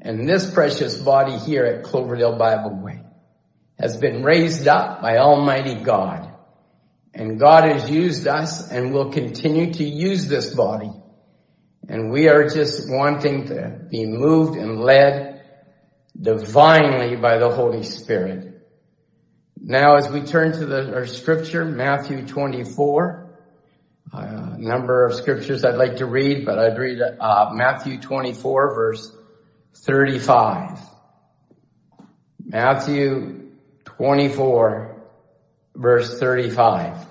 And 0.00 0.28
this 0.28 0.52
precious 0.52 0.96
body 0.96 1.38
here 1.38 1.64
at 1.64 1.84
Cloverdale 1.84 2.36
Bible 2.36 2.82
Way 2.82 3.02
has 3.78 3.96
been 3.96 4.22
raised 4.22 4.68
up 4.68 5.02
by 5.02 5.18
Almighty 5.18 5.74
God 5.74 6.36
and 7.16 7.40
God 7.40 7.64
has 7.64 7.90
used 7.90 8.28
us 8.28 8.70
and 8.70 8.92
will 8.92 9.10
continue 9.10 9.72
to 9.72 9.84
use 9.84 10.28
this 10.28 10.54
body. 10.54 10.90
And 11.88 12.10
we 12.10 12.28
are 12.28 12.48
just 12.48 12.90
wanting 12.90 13.46
to 13.48 13.80
be 13.90 14.06
moved 14.06 14.58
and 14.58 14.80
led 14.80 15.44
divinely 16.20 17.16
by 17.16 17.38
the 17.38 17.50
Holy 17.50 17.82
Spirit. 17.82 18.56
Now 19.60 19.96
as 19.96 20.08
we 20.08 20.22
turn 20.22 20.52
to 20.52 20.94
our 20.94 21.06
scripture, 21.06 21.64
Matthew 21.64 22.26
24, 22.26 23.26
a 24.12 24.16
uh, 24.16 24.56
number 24.56 25.04
of 25.06 25.14
scriptures 25.14 25.64
I'd 25.64 25.76
like 25.76 25.96
to 25.96 26.06
read, 26.06 26.46
but 26.46 26.58
I'd 26.58 26.78
read 26.78 27.00
uh, 27.00 27.50
Matthew 27.52 28.00
24 28.00 28.74
verse 28.74 29.16
35. 29.74 30.78
Matthew 32.44 33.50
24 33.84 35.02
verse 35.74 36.18
35. 36.18 37.06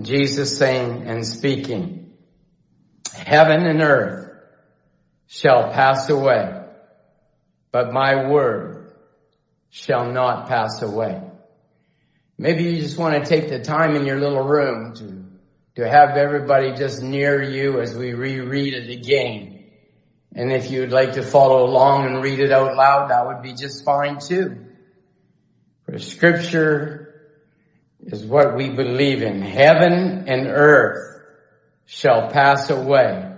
Jesus 0.00 0.56
saying 0.56 1.02
and 1.06 1.26
speaking, 1.26 2.01
heaven 3.12 3.66
and 3.66 3.80
earth 3.80 4.30
shall 5.26 5.72
pass 5.72 6.08
away, 6.10 6.62
but 7.70 7.92
my 7.92 8.28
word 8.28 8.92
shall 9.70 10.10
not 10.12 10.48
pass 10.48 10.82
away. 10.82 11.20
Maybe 12.38 12.64
you 12.64 12.80
just 12.80 12.98
want 12.98 13.22
to 13.22 13.28
take 13.28 13.48
the 13.48 13.60
time 13.60 13.94
in 13.94 14.04
your 14.04 14.18
little 14.18 14.42
room 14.42 14.94
to, 14.96 15.24
to 15.82 15.88
have 15.88 16.16
everybody 16.16 16.74
just 16.74 17.02
near 17.02 17.42
you 17.42 17.80
as 17.80 17.94
we 17.94 18.12
reread 18.14 18.74
it 18.74 18.90
again. 18.90 19.64
And 20.34 20.52
if 20.52 20.70
you'd 20.70 20.92
like 20.92 21.14
to 21.14 21.22
follow 21.22 21.64
along 21.64 22.06
and 22.06 22.22
read 22.22 22.40
it 22.40 22.52
out 22.52 22.74
loud, 22.76 23.10
that 23.10 23.26
would 23.26 23.42
be 23.42 23.54
just 23.54 23.84
fine 23.84 24.18
too. 24.18 24.66
For 25.84 25.98
scripture 25.98 27.30
is 28.00 28.24
what 28.24 28.56
we 28.56 28.70
believe 28.70 29.22
in. 29.22 29.42
Heaven 29.42 30.24
and 30.26 30.46
earth 30.46 31.11
shall 31.94 32.30
pass 32.30 32.70
away, 32.70 33.30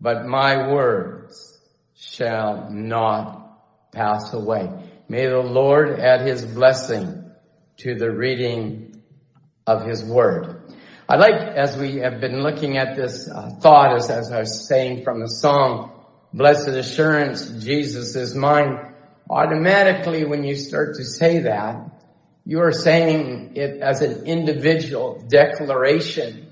but 0.00 0.26
my 0.26 0.68
words 0.68 1.60
shall 1.94 2.68
not 2.70 3.92
pass 3.92 4.34
away. 4.34 4.68
May 5.08 5.26
the 5.26 5.38
Lord 5.38 6.00
add 6.00 6.26
his 6.26 6.44
blessing 6.44 7.30
to 7.76 7.94
the 7.94 8.10
reading 8.10 9.00
of 9.64 9.86
his 9.86 10.04
word. 10.04 10.60
I'd 11.08 11.20
like, 11.20 11.40
as 11.40 11.76
we 11.76 11.98
have 11.98 12.20
been 12.20 12.42
looking 12.42 12.78
at 12.78 12.96
this 12.96 13.30
uh, 13.30 13.50
thought, 13.60 13.94
as, 13.94 14.10
as 14.10 14.32
I 14.32 14.40
was 14.40 14.66
saying 14.66 15.04
from 15.04 15.20
the 15.20 15.28
song, 15.28 15.92
Blessed 16.34 16.68
Assurance, 16.68 17.48
Jesus 17.64 18.16
is 18.16 18.34
mine, 18.34 18.92
automatically 19.30 20.24
when 20.24 20.42
you 20.42 20.56
start 20.56 20.96
to 20.96 21.04
say 21.04 21.42
that, 21.42 21.76
you 22.44 22.60
are 22.60 22.72
saying 22.72 23.52
it 23.54 23.80
as 23.80 24.02
an 24.02 24.26
individual 24.26 25.24
declaration 25.28 26.47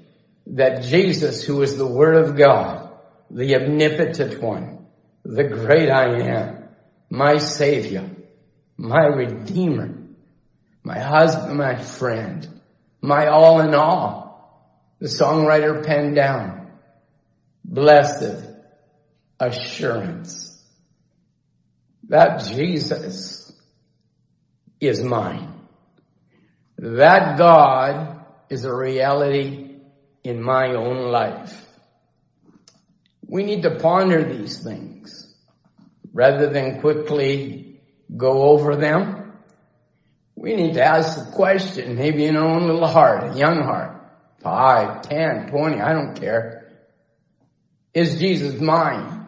that 0.46 0.82
Jesus, 0.82 1.44
who 1.44 1.62
is 1.62 1.76
the 1.76 1.86
Word 1.86 2.16
of 2.16 2.36
God, 2.36 2.90
the 3.30 3.56
omnipotent 3.56 4.40
one, 4.40 4.86
the 5.24 5.44
great 5.44 5.90
I 5.90 6.20
am, 6.20 6.68
my 7.10 7.38
Savior, 7.38 8.08
my 8.76 9.04
Redeemer, 9.04 9.94
my 10.84 10.98
husband, 10.98 11.58
my 11.58 11.76
friend, 11.76 12.48
my 13.00 13.26
all 13.26 13.60
in 13.60 13.74
all, 13.74 14.94
the 15.00 15.08
songwriter 15.08 15.84
penned 15.84 16.14
down, 16.14 16.70
blessed 17.64 18.44
assurance 19.40 20.56
that 22.08 22.44
Jesus 22.44 23.52
is 24.80 25.02
mine. 25.02 25.52
That 26.78 27.36
God 27.36 28.24
is 28.48 28.64
a 28.64 28.74
reality 28.74 29.65
in 30.28 30.42
my 30.42 30.74
own 30.74 31.10
life. 31.10 31.62
We 33.26 33.44
need 33.44 33.62
to 33.62 33.78
ponder 33.78 34.22
these 34.22 34.62
things. 34.62 35.34
rather 36.16 36.48
than 36.48 36.80
quickly 36.80 37.78
go 38.16 38.44
over 38.44 38.74
them, 38.74 39.34
we 40.34 40.56
need 40.56 40.74
to 40.74 40.82
ask 40.82 41.18
the 41.18 41.32
question, 41.32 41.96
maybe 41.96 42.24
in 42.24 42.36
our 42.36 42.46
own 42.46 42.66
little 42.66 42.86
heart, 42.86 43.34
a 43.34 43.38
young 43.38 43.62
heart, 43.62 44.00
five, 44.40 45.02
ten, 45.02 45.48
twenty, 45.50 45.78
I 45.78 45.92
don't 45.92 46.14
care. 46.18 46.72
Is 47.92 48.18
Jesus 48.18 48.58
mine? 48.58 49.26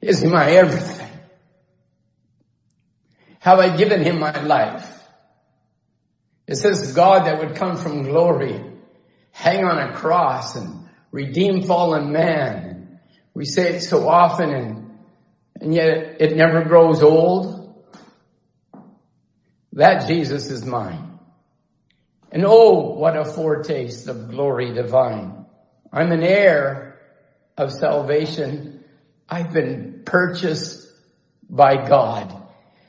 Is 0.00 0.20
he 0.20 0.28
my 0.28 0.48
everything? 0.50 1.10
Have 3.40 3.58
I 3.58 3.76
given 3.76 4.02
him 4.02 4.20
my 4.20 4.42
life? 4.42 4.86
It 6.46 6.56
says 6.56 6.92
God 6.92 7.26
that 7.26 7.40
would 7.40 7.56
come 7.56 7.76
from 7.76 8.04
glory, 8.04 8.62
hang 9.32 9.64
on 9.64 9.78
a 9.78 9.94
cross 9.94 10.56
and 10.56 10.88
redeem 11.12 11.62
fallen 11.62 12.12
man. 12.12 13.00
We 13.34 13.44
say 13.44 13.76
it 13.76 13.80
so 13.80 14.08
often 14.08 14.50
and, 14.50 14.98
and 15.60 15.74
yet 15.74 16.16
it 16.20 16.36
never 16.36 16.62
grows 16.64 17.02
old. 17.02 17.84
That 19.72 20.08
Jesus 20.08 20.50
is 20.50 20.64
mine. 20.64 21.18
And 22.32 22.44
oh, 22.46 22.94
what 22.94 23.16
a 23.16 23.24
foretaste 23.24 24.08
of 24.08 24.30
glory 24.30 24.72
divine. 24.72 25.46
I'm 25.92 26.12
an 26.12 26.22
heir 26.22 27.00
of 27.56 27.72
salvation. 27.72 28.84
I've 29.28 29.52
been 29.52 30.02
purchased 30.04 30.88
by 31.48 31.88
God. 31.88 32.36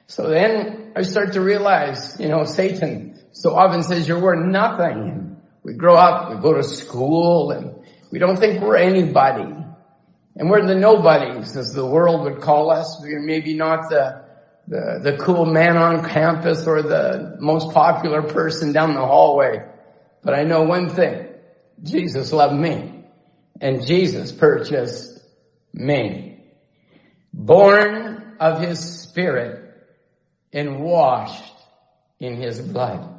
So 0.08 0.30
then 0.30 0.94
I 0.96 1.04
start 1.04 1.34
to 1.34 1.42
realize, 1.42 2.20
you 2.20 2.28
know, 2.28 2.44
Satan 2.44 3.20
so 3.32 3.56
often 3.56 3.84
says 3.84 4.08
you're 4.08 4.20
worth 4.20 4.46
nothing. 4.46 5.31
We 5.64 5.74
grow 5.74 5.96
up, 5.96 6.32
we 6.32 6.42
go 6.42 6.54
to 6.54 6.64
school, 6.64 7.52
and 7.52 7.76
we 8.12 8.20
don't 8.20 8.38
think 8.38 8.62
we're 8.62 8.78
anybody. 8.78 9.56
And 10.36 10.50
we're 10.50 10.66
the 10.66 10.76
nobodies, 10.76 11.56
as 11.56 11.74
the 11.74 11.86
world 11.86 12.24
would 12.24 12.42
call 12.42 12.72
us. 12.72 13.00
We're 13.02 13.22
maybe 13.22 13.54
not 13.54 13.90
the, 13.90 15.18
cool 15.20 15.46
man 15.46 15.78
on 15.78 16.10
campus 16.10 16.66
or 16.66 16.82
the 16.82 17.36
most 17.40 17.74
popular 17.74 18.22
person 18.24 18.72
down 18.72 18.94
the 18.94 19.06
hallway. 19.06 19.66
But 20.24 20.34
I 20.34 20.44
know 20.44 20.64
one 20.64 20.90
thing. 20.90 21.28
Jesus 21.84 22.32
loved 22.32 22.56
me. 22.56 23.06
And 23.60 23.86
Jesus 23.86 24.32
purchased 24.32 25.20
me. 25.74 26.40
Born 27.34 28.38
of 28.40 28.62
his 28.62 28.80
spirit 28.80 29.74
and 30.54 30.80
washed 30.82 31.54
in 32.20 32.38
his 32.38 32.60
blood. 32.60 33.11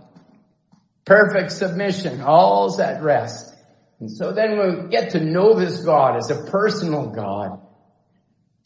Perfect 1.05 1.53
submission, 1.53 2.21
all's 2.21 2.79
at 2.79 3.03
rest. 3.03 3.53
And 3.99 4.11
so 4.11 4.33
then 4.33 4.59
we 4.59 4.89
get 4.89 5.11
to 5.11 5.21
know 5.21 5.55
this 5.55 5.85
God 5.85 6.17
as 6.17 6.31
a 6.31 6.45
personal 6.51 7.11
God. 7.11 7.61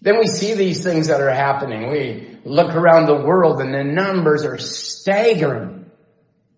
Then 0.01 0.19
we 0.19 0.27
see 0.27 0.55
these 0.55 0.83
things 0.83 1.09
that 1.09 1.21
are 1.21 1.33
happening. 1.33 1.91
We 1.91 2.39
look 2.45 2.75
around 2.75 3.07
the 3.07 3.25
world 3.25 3.61
and 3.61 3.73
the 3.73 3.85
numbers 3.85 4.45
are 4.45 4.59
staggering. 4.59 5.91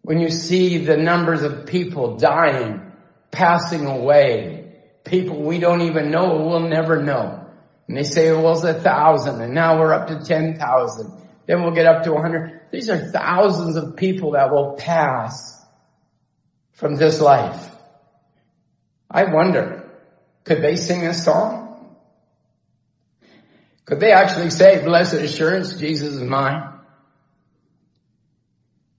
When 0.02 0.20
you 0.20 0.30
see 0.30 0.78
the 0.78 0.97
numbers 0.97 1.42
of 1.42 1.66
people 1.66 2.16
dying, 2.16 2.92
passing 3.30 3.87
away, 3.87 4.75
people 5.04 5.42
we 5.42 5.58
don't 5.58 5.82
even 5.82 6.11
know, 6.11 6.44
we'll 6.44 6.68
never 6.68 7.02
know. 7.02 7.47
And 7.87 7.97
they 7.97 8.02
say, 8.02 8.32
well, 8.32 8.52
it's 8.52 8.64
a 8.64 8.75
thousand 8.75 9.40
and 9.40 9.54
now 9.54 9.78
we're 9.78 9.92
up 9.92 10.08
to 10.08 10.25
10,000. 10.25 11.23
Then 11.47 11.62
we'll 11.62 11.75
get 11.75 11.87
up 11.87 12.04
to 12.04 12.12
100. 12.12 12.61
These 12.70 12.90
are 12.90 13.11
thousands 13.11 13.76
of 13.76 13.97
people 13.97 14.32
that 14.32 14.50
will 14.50 14.75
pass 14.76 15.58
from 16.78 16.94
this 16.94 17.20
life. 17.20 17.70
I 19.11 19.25
wonder, 19.25 19.90
could 20.44 20.62
they 20.62 20.76
sing 20.76 21.04
a 21.06 21.12
song? 21.12 21.97
Could 23.85 23.99
they 23.99 24.12
actually 24.12 24.50
say, 24.50 24.85
blessed 24.85 25.14
assurance, 25.14 25.76
Jesus 25.76 26.14
is 26.14 26.23
mine? 26.23 26.73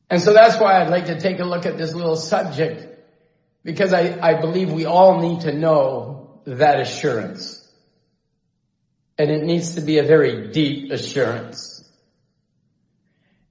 And 0.09 0.21
so 0.21 0.33
that's 0.33 0.59
why 0.59 0.81
I'd 0.81 0.89
like 0.89 1.05
to 1.05 1.19
take 1.19 1.39
a 1.39 1.45
look 1.45 1.65
at 1.65 1.77
this 1.77 1.93
little 1.93 2.17
subject 2.17 2.85
because 3.63 3.93
I, 3.93 4.19
I 4.21 4.41
believe 4.41 4.73
we 4.73 4.85
all 4.85 5.21
need 5.21 5.41
to 5.41 5.53
know 5.53 6.41
that 6.45 6.81
assurance. 6.81 7.65
And 9.17 9.31
it 9.31 9.43
needs 9.43 9.75
to 9.75 9.81
be 9.81 9.99
a 9.99 10.03
very 10.03 10.51
deep 10.51 10.91
assurance. 10.91 11.89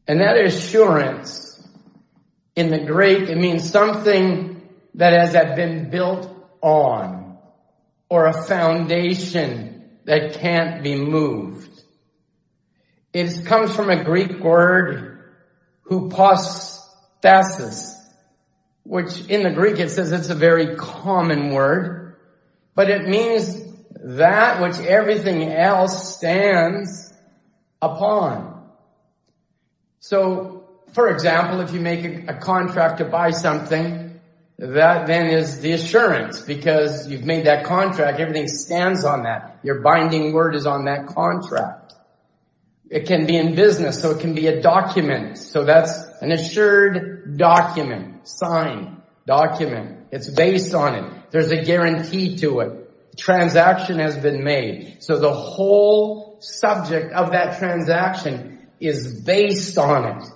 And 0.06 0.20
that 0.20 0.36
assurance 0.36 1.47
in 2.58 2.70
the 2.70 2.80
Greek, 2.80 3.28
it 3.28 3.38
means 3.38 3.70
something 3.70 4.60
that 4.94 5.12
has 5.12 5.32
been 5.54 5.90
built 5.90 6.28
on 6.60 7.38
or 8.08 8.26
a 8.26 8.32
foundation 8.32 9.84
that 10.06 10.34
can't 10.34 10.82
be 10.82 10.96
moved. 10.96 11.70
It 13.12 13.46
comes 13.46 13.76
from 13.76 13.90
a 13.90 14.02
Greek 14.02 14.40
word, 14.40 15.20
hypostasis, 15.88 17.94
which 18.82 19.28
in 19.28 19.44
the 19.44 19.50
Greek 19.50 19.78
it 19.78 19.90
says 19.90 20.10
it's 20.10 20.30
a 20.30 20.34
very 20.34 20.74
common 20.74 21.52
word, 21.52 22.16
but 22.74 22.90
it 22.90 23.06
means 23.06 23.56
that 24.02 24.60
which 24.60 24.84
everything 24.84 25.44
else 25.44 26.16
stands 26.16 27.12
upon. 27.80 28.64
So 30.00 30.57
for 30.92 31.08
example, 31.08 31.60
if 31.60 31.72
you 31.72 31.80
make 31.80 32.28
a, 32.28 32.34
contract 32.34 32.98
to 32.98 33.04
buy 33.04 33.30
something, 33.30 34.20
that 34.58 35.06
then 35.06 35.26
is 35.26 35.60
the 35.60 35.72
assurance 35.72 36.40
because 36.40 37.08
you've 37.08 37.24
made 37.24 37.46
that 37.46 37.64
contract. 37.64 38.18
Everything 38.18 38.48
stands 38.48 39.04
on 39.04 39.22
that. 39.22 39.58
Your 39.62 39.80
binding 39.80 40.32
word 40.32 40.54
is 40.54 40.66
on 40.66 40.86
that 40.86 41.06
contract. 41.06 41.94
It 42.90 43.06
can 43.06 43.26
be 43.26 43.36
in 43.36 43.54
business, 43.54 44.00
so 44.00 44.12
it 44.12 44.20
can 44.20 44.34
be 44.34 44.46
a 44.46 44.62
document. 44.62 45.38
So 45.38 45.64
that's 45.64 45.92
an 46.20 46.32
assured 46.32 47.36
document, 47.36 48.26
signed 48.26 49.02
document. 49.26 50.06
It's 50.10 50.30
based 50.30 50.74
on 50.74 50.94
it. 50.94 51.30
There's 51.30 51.50
a 51.50 51.62
guarantee 51.62 52.38
to 52.38 52.60
it. 52.60 53.16
transaction 53.18 53.98
has 53.98 54.16
been 54.16 54.42
made. 54.42 54.98
So 55.00 55.18
the 55.18 55.32
whole 55.32 56.38
subject 56.40 57.12
of 57.12 57.32
that 57.32 57.58
transaction 57.58 58.68
is 58.80 59.20
based 59.20 59.76
on 59.76 60.04
it. 60.22 60.28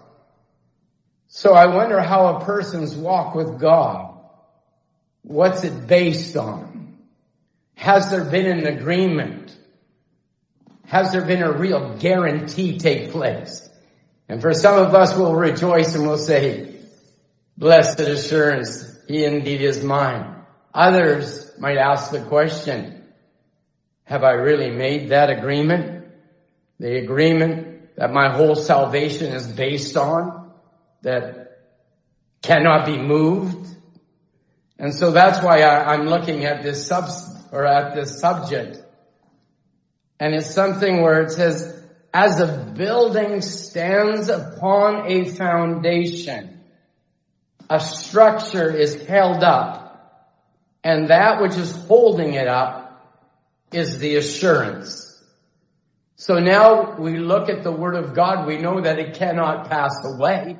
So 1.35 1.55
I 1.55 1.75
wonder 1.75 1.99
how 1.99 2.37
a 2.37 2.45
person's 2.45 2.95
walk 2.95 3.35
with 3.35 3.59
God, 3.59 4.14
what's 5.23 5.64
it 5.64 5.87
based 5.87 6.37
on? 6.37 6.99
Has 7.75 8.11
there 8.11 8.27
been 8.27 8.45
an 8.45 8.66
agreement? 8.66 9.57
Has 10.85 11.11
there 11.11 11.25
been 11.25 11.42
a 11.42 11.51
real 11.51 11.97
guarantee 11.97 12.79
take 12.79 13.12
place? 13.12 13.66
And 14.29 14.42
for 14.42 14.53
some 14.53 14.79
of 14.79 14.95
us, 14.95 15.16
we'll 15.16 15.35
rejoice 15.35 15.95
and 15.95 16.07
we'll 16.07 16.18
say, 16.18 16.75
blessed 17.57 18.01
assurance, 18.01 18.95
he 19.09 19.25
indeed 19.25 19.62
is 19.62 19.83
mine. 19.83 20.37
Others 20.75 21.53
might 21.59 21.79
ask 21.79 22.11
the 22.11 22.21
question, 22.21 23.05
have 24.05 24.23
I 24.23 24.33
really 24.33 24.71
made 24.71 25.09
that 25.09 25.31
agreement? 25.31 26.09
The 26.79 26.99
agreement 26.99 27.97
that 27.97 28.12
my 28.12 28.37
whole 28.37 28.55
salvation 28.55 29.33
is 29.33 29.47
based 29.47 29.97
on? 29.97 30.41
That 31.03 31.59
cannot 32.43 32.87
be 32.87 32.99
moved. 32.99 33.69
And 34.79 34.95
so 34.95 35.12
that's 35.12 35.43
why 35.45 35.62
I, 35.62 35.95
am 35.95 36.07
looking 36.07 36.45
at 36.45 36.62
this 36.62 36.87
sub, 36.87 37.09
or 37.53 37.67
at 37.67 37.95
this 37.95 38.19
subject. 38.19 38.79
And 40.19 40.35
it's 40.35 40.53
something 40.53 41.03
where 41.03 41.23
it 41.23 41.31
says, 41.31 41.81
as 42.15 42.41
a 42.41 42.73
building 42.77 43.41
stands 43.41 44.29
upon 44.29 45.11
a 45.11 45.25
foundation, 45.25 46.61
a 47.71 47.81
structure 47.81 48.71
is 48.71 49.07
held 49.07 49.43
up, 49.43 49.81
and 50.85 51.09
that 51.09 51.41
which 51.41 51.57
is 51.57 51.73
holding 51.87 52.35
it 52.35 52.49
up 52.49 52.83
is 53.73 53.99
the 53.99 54.17
assurance. 54.17 55.09
So 56.17 56.38
now 56.38 56.97
we 56.99 57.19
look 57.19 57.49
at 57.49 57.65
the 57.65 57.73
Word 57.73 57.97
of 57.97 58.15
God, 58.15 58.47
we 58.47 58.59
know 58.59 58.81
that 58.81 58.99
it 58.99 59.15
cannot 59.15 59.71
pass 59.71 60.05
away. 60.05 60.57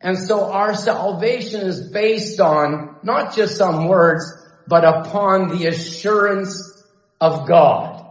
And 0.00 0.18
so 0.18 0.52
our 0.52 0.74
salvation 0.74 1.62
is 1.62 1.90
based 1.90 2.40
on 2.40 2.96
not 3.02 3.34
just 3.34 3.56
some 3.56 3.88
words, 3.88 4.24
but 4.66 4.84
upon 4.84 5.56
the 5.56 5.66
assurance 5.66 6.84
of 7.20 7.48
God 7.48 8.04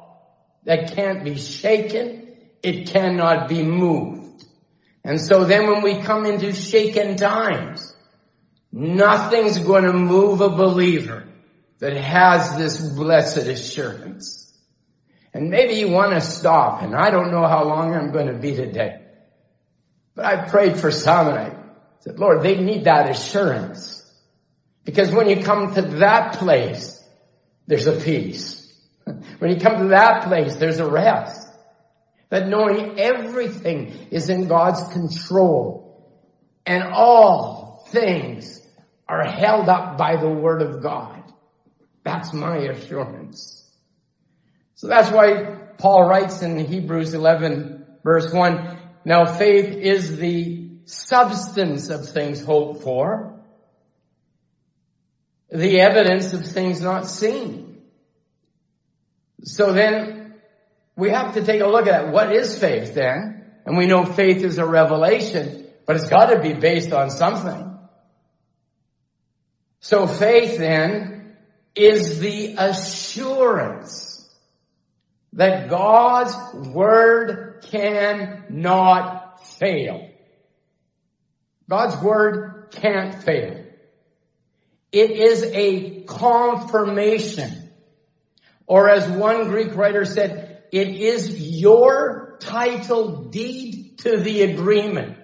that 0.64 0.96
can't 0.96 1.24
be 1.24 1.38
shaken. 1.38 2.38
It 2.64 2.88
cannot 2.88 3.48
be 3.48 3.62
moved. 3.62 4.46
And 5.04 5.22
so 5.22 5.44
then 5.44 5.68
when 5.68 5.84
we 5.84 6.02
come 6.02 6.26
into 6.26 6.54
shaken 6.54 7.16
times, 7.16 7.96
nothing's 8.72 9.60
going 9.60 9.84
to 9.84 9.94
move 9.94 10.42
a 10.42 10.50
believer 10.50 11.28
that 11.80 11.96
has 11.96 12.58
this 12.58 12.82
blessed 12.82 13.46
assurance. 13.46 14.42
And 15.34 15.50
maybe 15.50 15.74
you 15.74 15.90
want 15.90 16.14
to 16.14 16.22
stop, 16.22 16.82
and 16.82 16.96
I 16.96 17.12
don't 17.12 17.32
know 17.32 17.46
how 17.46 17.66
long 17.66 17.94
I'm 17.94 18.12
going 18.12 18.28
to 18.28 18.40
be 18.40 18.56
today. 18.56 19.02
But 20.16 20.26
I 20.26 20.50
prayed 20.50 20.80
for 20.80 20.92
some 20.92 21.28
and 21.28 21.38
I 21.38 21.65
said, 22.00 22.20
Lord, 22.20 22.44
they 22.44 22.58
need 22.58 22.86
that 22.86 23.10
assurance. 23.10 24.02
Because 24.84 25.12
when 25.12 25.28
you 25.28 25.44
come 25.44 25.74
to 25.74 25.82
that 26.00 26.34
place, 26.34 27.04
there's 27.68 27.88
a 27.88 28.00
peace. 28.00 28.62
when 29.40 29.52
you 29.52 29.60
come 29.60 29.80
to 29.80 29.88
that 29.90 30.24
place, 30.24 30.56
there's 30.56 30.80
a 30.80 30.90
rest. 30.90 31.48
That 32.30 32.48
knowing 32.48 33.00
everything 33.00 34.08
is 34.12 34.30
in 34.30 34.48
God's 34.48 34.84
control 34.94 35.86
and 36.66 36.84
all 36.84 37.88
things 37.90 38.62
are 39.08 39.24
held 39.24 39.70
up 39.70 39.98
by 39.98 40.16
the 40.18 40.30
word 40.30 40.62
of 40.62 40.82
God. 40.82 41.24
That's 42.04 42.34
my 42.34 42.58
assurance. 42.58 43.64
So 44.76 44.88
that's 44.88 45.12
why 45.12 45.58
Paul 45.78 46.08
writes 46.08 46.42
in 46.42 46.58
Hebrews 46.60 47.14
11 47.14 47.86
verse 48.04 48.32
1, 48.32 48.78
now 49.04 49.26
faith 49.26 49.76
is 49.76 50.18
the 50.18 50.65
substance 50.86 51.90
of 51.90 52.08
things 52.10 52.44
hoped 52.44 52.84
for, 52.84 53.40
the 55.52 55.80
evidence 55.80 56.34
of 56.34 56.46
things 56.46 56.82
not 56.82 57.08
seen. 57.08 57.82
So 59.44 59.74
then 59.74 60.36
we 60.96 61.10
have 61.10 61.36
to 61.36 61.44
take 61.44 61.62
a 61.62 61.68
look 61.68 61.88
at 61.88 62.12
what 62.12 62.36
is 62.36 62.58
faith 62.58 62.94
then? 62.94 63.46
And 63.66 63.78
we 63.78 63.86
know 63.86 64.06
faith 64.06 64.44
is 64.44 64.58
a 64.58 64.66
revelation, 64.66 65.68
but 65.86 65.96
it's 65.96 66.10
got 66.10 66.28
to 66.28 66.40
be 66.40 66.54
based 66.54 66.94
on 66.94 67.10
something. 67.10 67.78
So 69.80 70.08
faith 70.08 70.58
then 70.58 71.36
is 71.76 72.20
the 72.20 72.56
assurance 72.58 74.28
that 75.34 75.70
God's 75.70 76.36
word 76.54 77.66
cannot 77.70 79.46
fail. 79.46 80.10
God's 81.70 82.02
word 82.02 82.70
can't 82.72 83.24
fail. 83.24 83.66
It 84.92 85.12
is 85.12 85.44
a 85.44 86.04
confirmation. 86.04 87.70
Or 88.68 88.90
as 88.90 89.08
one 89.10 89.48
Greek 89.48 89.76
writer 89.76 90.06
said, 90.06 90.64
it 90.72 90.88
is 90.90 91.60
your 91.60 92.38
title 92.40 93.26
deed 93.26 94.00
to 94.00 94.18
the 94.18 94.44
agreement. 94.44 95.18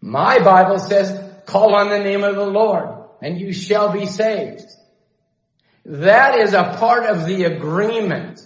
My 0.00 0.40
Bible 0.40 0.78
says, 0.78 1.32
call 1.46 1.74
on 1.74 1.88
the 1.88 1.98
name 1.98 2.24
of 2.24 2.34
the 2.34 2.46
Lord 2.46 2.88
and 3.20 3.40
you 3.40 3.52
shall 3.52 3.92
be 3.92 4.06
saved. 4.06 4.66
That 5.84 6.38
is 6.38 6.54
a 6.54 6.76
part 6.78 7.04
of 7.06 7.26
the 7.26 7.44
agreement 7.44 8.40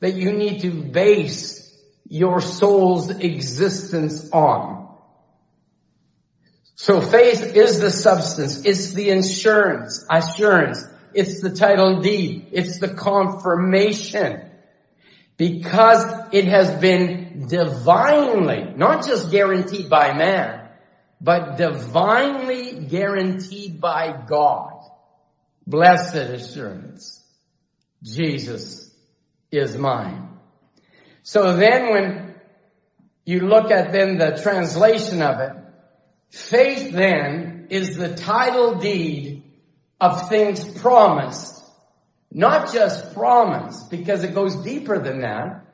that 0.00 0.14
you 0.14 0.32
need 0.32 0.60
to 0.60 0.70
base 0.70 1.62
your 2.08 2.40
soul's 2.40 3.10
existence 3.10 4.30
on. 4.30 4.85
So 6.76 7.00
faith 7.00 7.56
is 7.56 7.80
the 7.80 7.90
substance. 7.90 8.64
It's 8.66 8.92
the 8.92 9.08
insurance, 9.08 10.04
assurance. 10.10 10.84
It's 11.14 11.40
the 11.40 11.50
title 11.50 12.02
deed. 12.02 12.48
It's 12.52 12.78
the 12.78 12.88
confirmation. 12.88 14.50
Because 15.38 16.04
it 16.32 16.44
has 16.44 16.70
been 16.78 17.46
divinely, 17.48 18.74
not 18.76 19.06
just 19.06 19.30
guaranteed 19.30 19.88
by 19.88 20.12
man, 20.12 20.68
but 21.18 21.56
divinely 21.56 22.84
guaranteed 22.86 23.80
by 23.80 24.24
God. 24.26 24.82
Blessed 25.66 26.14
assurance. 26.14 27.24
Jesus 28.02 28.94
is 29.50 29.78
mine. 29.78 30.28
So 31.22 31.56
then 31.56 31.90
when 31.90 32.34
you 33.24 33.40
look 33.40 33.70
at 33.70 33.92
then 33.92 34.18
the 34.18 34.38
translation 34.42 35.22
of 35.22 35.40
it, 35.40 35.55
faith 36.36 36.92
then 36.92 37.68
is 37.70 37.96
the 37.96 38.14
title 38.14 38.76
deed 38.76 39.42
of 40.00 40.28
things 40.28 40.64
promised. 40.80 41.64
Not 42.30 42.72
just 42.72 43.14
promised, 43.14 43.90
because 43.90 44.22
it 44.22 44.34
goes 44.34 44.56
deeper 44.56 44.98
than 44.98 45.20
that. 45.20 45.64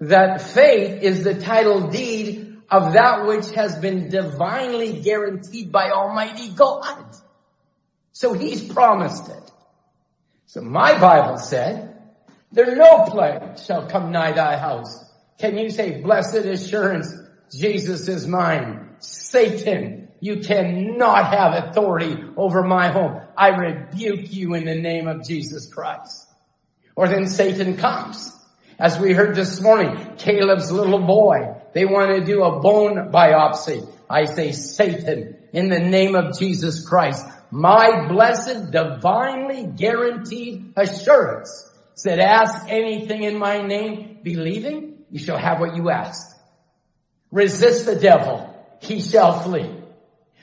That 0.00 0.42
faith 0.42 1.02
is 1.02 1.24
the 1.24 1.40
title 1.40 1.88
deed 1.88 2.58
of 2.70 2.92
that 2.92 3.26
which 3.26 3.50
has 3.52 3.78
been 3.78 4.10
divinely 4.10 5.00
guaranteed 5.00 5.72
by 5.72 5.90
Almighty 5.90 6.50
God. 6.50 7.16
So 8.12 8.34
He's 8.34 8.62
promised 8.62 9.28
it. 9.28 9.50
So 10.46 10.60
my 10.60 10.98
Bible 10.98 11.38
said, 11.38 11.96
there 12.52 12.76
no 12.76 13.04
plague 13.04 13.58
shall 13.58 13.88
come 13.88 14.12
nigh 14.12 14.32
thy 14.32 14.58
house. 14.58 15.04
Can 15.38 15.56
you 15.56 15.70
say, 15.70 16.02
blessed 16.02 16.44
assurance, 16.46 17.12
Jesus 17.50 18.08
is 18.08 18.26
mine. 18.26 18.85
Satan, 19.00 20.08
you 20.20 20.40
cannot 20.40 21.26
have 21.26 21.64
authority 21.64 22.16
over 22.36 22.62
my 22.62 22.88
home. 22.88 23.20
I 23.36 23.48
rebuke 23.48 24.32
you 24.32 24.54
in 24.54 24.64
the 24.64 24.74
name 24.74 25.08
of 25.08 25.26
Jesus 25.26 25.72
Christ. 25.72 26.26
Or 26.94 27.08
then 27.08 27.28
Satan 27.28 27.76
comes. 27.76 28.32
As 28.78 28.98
we 28.98 29.12
heard 29.12 29.34
this 29.36 29.60
morning, 29.60 30.16
Caleb's 30.18 30.70
little 30.70 31.06
boy, 31.06 31.54
they 31.72 31.84
want 31.84 32.10
to 32.10 32.24
do 32.24 32.42
a 32.42 32.60
bone 32.60 33.10
biopsy. 33.10 33.88
I 34.08 34.26
say, 34.26 34.52
Satan, 34.52 35.36
in 35.52 35.68
the 35.68 35.80
name 35.80 36.14
of 36.14 36.38
Jesus 36.38 36.86
Christ, 36.86 37.24
my 37.50 38.08
blessed, 38.08 38.70
divinely 38.70 39.66
guaranteed 39.66 40.72
assurance 40.76 41.70
said, 41.94 42.18
ask 42.18 42.68
anything 42.68 43.22
in 43.22 43.38
my 43.38 43.62
name, 43.62 44.18
believing, 44.22 45.04
you 45.10 45.18
shall 45.18 45.38
have 45.38 45.60
what 45.60 45.76
you 45.76 45.88
ask. 45.88 46.36
Resist 47.30 47.86
the 47.86 47.96
devil, 47.96 48.54
he 48.80 49.00
shall 49.00 49.40
flee. 49.40 49.70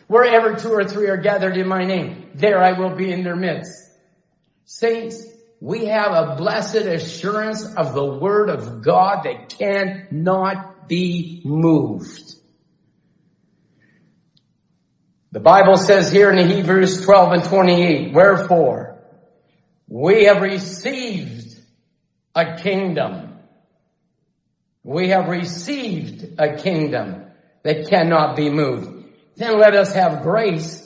Wherever 0.07 0.55
two 0.55 0.71
or 0.71 0.83
three 0.83 1.09
are 1.09 1.17
gathered 1.17 1.57
in 1.57 1.67
my 1.67 1.85
name, 1.85 2.29
there 2.35 2.61
I 2.61 2.77
will 2.77 2.95
be 2.95 3.11
in 3.11 3.23
their 3.23 3.35
midst. 3.35 3.89
Saints, 4.65 5.25
we 5.59 5.85
have 5.85 6.11
a 6.11 6.35
blessed 6.35 6.75
assurance 6.75 7.65
of 7.65 7.93
the 7.93 8.05
word 8.05 8.49
of 8.49 8.83
God 8.83 9.23
that 9.23 9.49
cannot 9.49 10.87
be 10.87 11.41
moved. 11.45 12.33
The 15.31 15.39
Bible 15.39 15.77
says 15.77 16.11
here 16.11 16.31
in 16.31 16.47
Hebrews 16.47 17.05
12 17.05 17.31
and 17.31 17.43
28, 17.43 18.13
wherefore 18.13 18.99
we 19.87 20.25
have 20.25 20.41
received 20.41 21.57
a 22.35 22.57
kingdom. 22.57 23.39
We 24.83 25.09
have 25.09 25.29
received 25.29 26.39
a 26.39 26.57
kingdom 26.57 27.22
that 27.63 27.89
cannot 27.89 28.35
be 28.35 28.49
moved. 28.49 29.05
Then 29.35 29.59
let 29.59 29.73
us 29.73 29.93
have 29.93 30.21
grace 30.21 30.81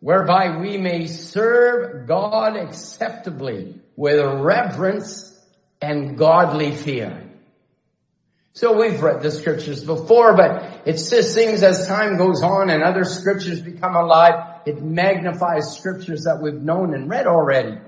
whereby 0.00 0.58
we 0.58 0.76
may 0.76 1.06
serve 1.06 2.06
God 2.06 2.56
acceptably 2.56 3.80
with 3.96 4.20
reverence 4.40 5.30
and 5.80 6.18
godly 6.18 6.74
fear. 6.74 7.20
So 8.52 8.78
we've 8.78 9.02
read 9.02 9.22
the 9.22 9.30
scriptures 9.30 9.82
before, 9.82 10.36
but 10.36 10.82
it 10.86 10.92
just 10.92 11.34
seems 11.34 11.62
as 11.62 11.88
time 11.88 12.16
goes 12.18 12.42
on 12.42 12.70
and 12.70 12.82
other 12.82 13.04
scriptures 13.04 13.60
become 13.60 13.96
alive, 13.96 14.60
it 14.64 14.80
magnifies 14.82 15.76
scriptures 15.76 16.24
that 16.24 16.40
we've 16.40 16.54
known 16.54 16.94
and 16.94 17.10
read 17.10 17.26
already. 17.26 17.78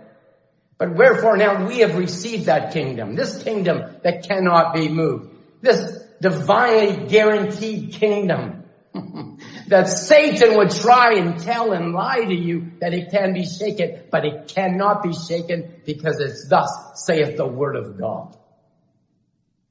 But 0.79 0.95
wherefore 0.95 1.37
now 1.37 1.67
we 1.67 1.79
have 1.79 1.97
received 1.97 2.47
that 2.47 2.73
kingdom, 2.73 3.15
this 3.15 3.43
kingdom 3.43 3.97
that 4.03 4.29
cannot 4.29 4.75
be 4.75 4.89
moved, 4.89 5.31
this 5.63 5.96
divinely 6.21 7.07
guaranteed 7.07 7.93
kingdom 7.93 8.65
that 9.69 9.89
Satan 9.89 10.57
would 10.57 10.71
try 10.71 11.15
and 11.15 11.39
tell 11.41 11.73
and 11.73 11.93
lie 11.93 12.25
to 12.25 12.35
you 12.35 12.73
that 12.81 12.95
it 12.95 13.11
can 13.11 13.35
be 13.35 13.45
shaken, 13.45 14.03
but 14.11 14.25
it 14.25 14.49
cannot 14.49 15.03
be 15.03 15.13
shaken 15.13 15.81
because 15.85 16.21
it's 16.21 16.49
thus 16.49 16.71
saith 16.95 17.37
the 17.37 17.47
word 17.47 17.77
of 17.77 17.99
God. 17.99 18.37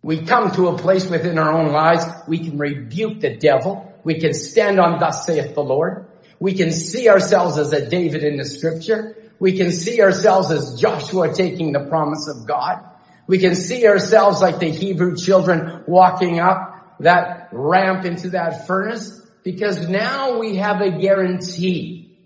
We 0.01 0.23
come 0.23 0.51
to 0.51 0.67
a 0.67 0.77
place 0.77 1.09
within 1.09 1.39
our 1.39 1.51
own 1.51 1.71
lives, 1.71 2.05
we 2.27 2.39
can 2.39 2.59
rebuke 2.59 3.21
the 3.21 3.37
devil. 3.37 3.91
We 4.05 4.19
can 4.19 4.35
stand 4.35 4.79
on 4.79 4.99
thus 4.99 5.25
saith 5.25 5.55
the 5.55 5.63
Lord. 5.63 6.05
We 6.39 6.53
can 6.53 6.71
see 6.71 7.09
ourselves 7.09 7.57
as 7.57 7.73
a 7.73 7.89
David 7.89 8.23
in 8.23 8.37
the 8.37 8.45
scripture. 8.45 9.17
We 9.39 9.57
can 9.57 9.71
see 9.71 9.99
ourselves 9.99 10.51
as 10.51 10.79
Joshua 10.79 11.33
taking 11.33 11.71
the 11.71 11.87
promise 11.89 12.27
of 12.27 12.45
God. 12.45 12.85
We 13.27 13.39
can 13.39 13.55
see 13.55 13.87
ourselves 13.87 14.41
like 14.41 14.59
the 14.59 14.69
Hebrew 14.69 15.15
children 15.15 15.83
walking 15.87 16.39
up 16.39 16.97
that 16.99 17.49
ramp 17.51 18.05
into 18.05 18.29
that 18.31 18.67
furnace 18.67 19.21
because 19.43 19.87
now 19.87 20.39
we 20.39 20.57
have 20.57 20.81
a 20.81 20.91
guarantee 20.91 22.17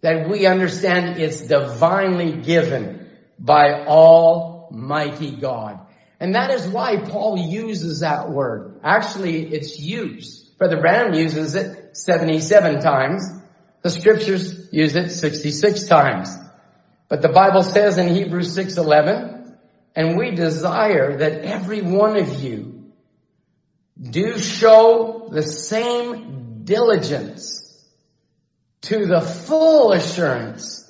that 0.00 0.28
we 0.28 0.46
understand 0.46 1.20
it's 1.20 1.42
divinely 1.42 2.40
given 2.40 3.08
by 3.38 3.84
Almighty 3.86 5.32
God. 5.36 5.80
And 6.18 6.34
that 6.34 6.50
is 6.50 6.66
why 6.66 6.96
Paul 6.98 7.38
uses 7.38 8.00
that 8.00 8.30
word. 8.30 8.80
Actually, 8.82 9.52
it's 9.54 9.78
used. 9.78 10.56
Brother 10.58 10.80
Branham 10.80 11.14
uses 11.14 11.54
it 11.54 11.96
77 11.96 12.80
times. 12.80 13.30
The 13.82 13.90
scriptures 13.90 14.72
use 14.72 14.96
it 14.96 15.10
66 15.10 15.86
times. 15.86 16.34
But 17.08 17.22
the 17.22 17.28
Bible 17.28 17.62
says 17.62 17.98
in 17.98 18.08
Hebrews 18.08 18.56
6:11, 18.56 19.35
and 19.96 20.18
we 20.18 20.30
desire 20.30 21.16
that 21.16 21.42
every 21.42 21.80
one 21.80 22.18
of 22.18 22.42
you 22.42 22.92
do 23.98 24.38
show 24.38 25.28
the 25.32 25.42
same 25.42 26.64
diligence 26.64 27.62
to 28.82 29.06
the 29.06 29.22
full 29.22 29.92
assurance 29.92 30.82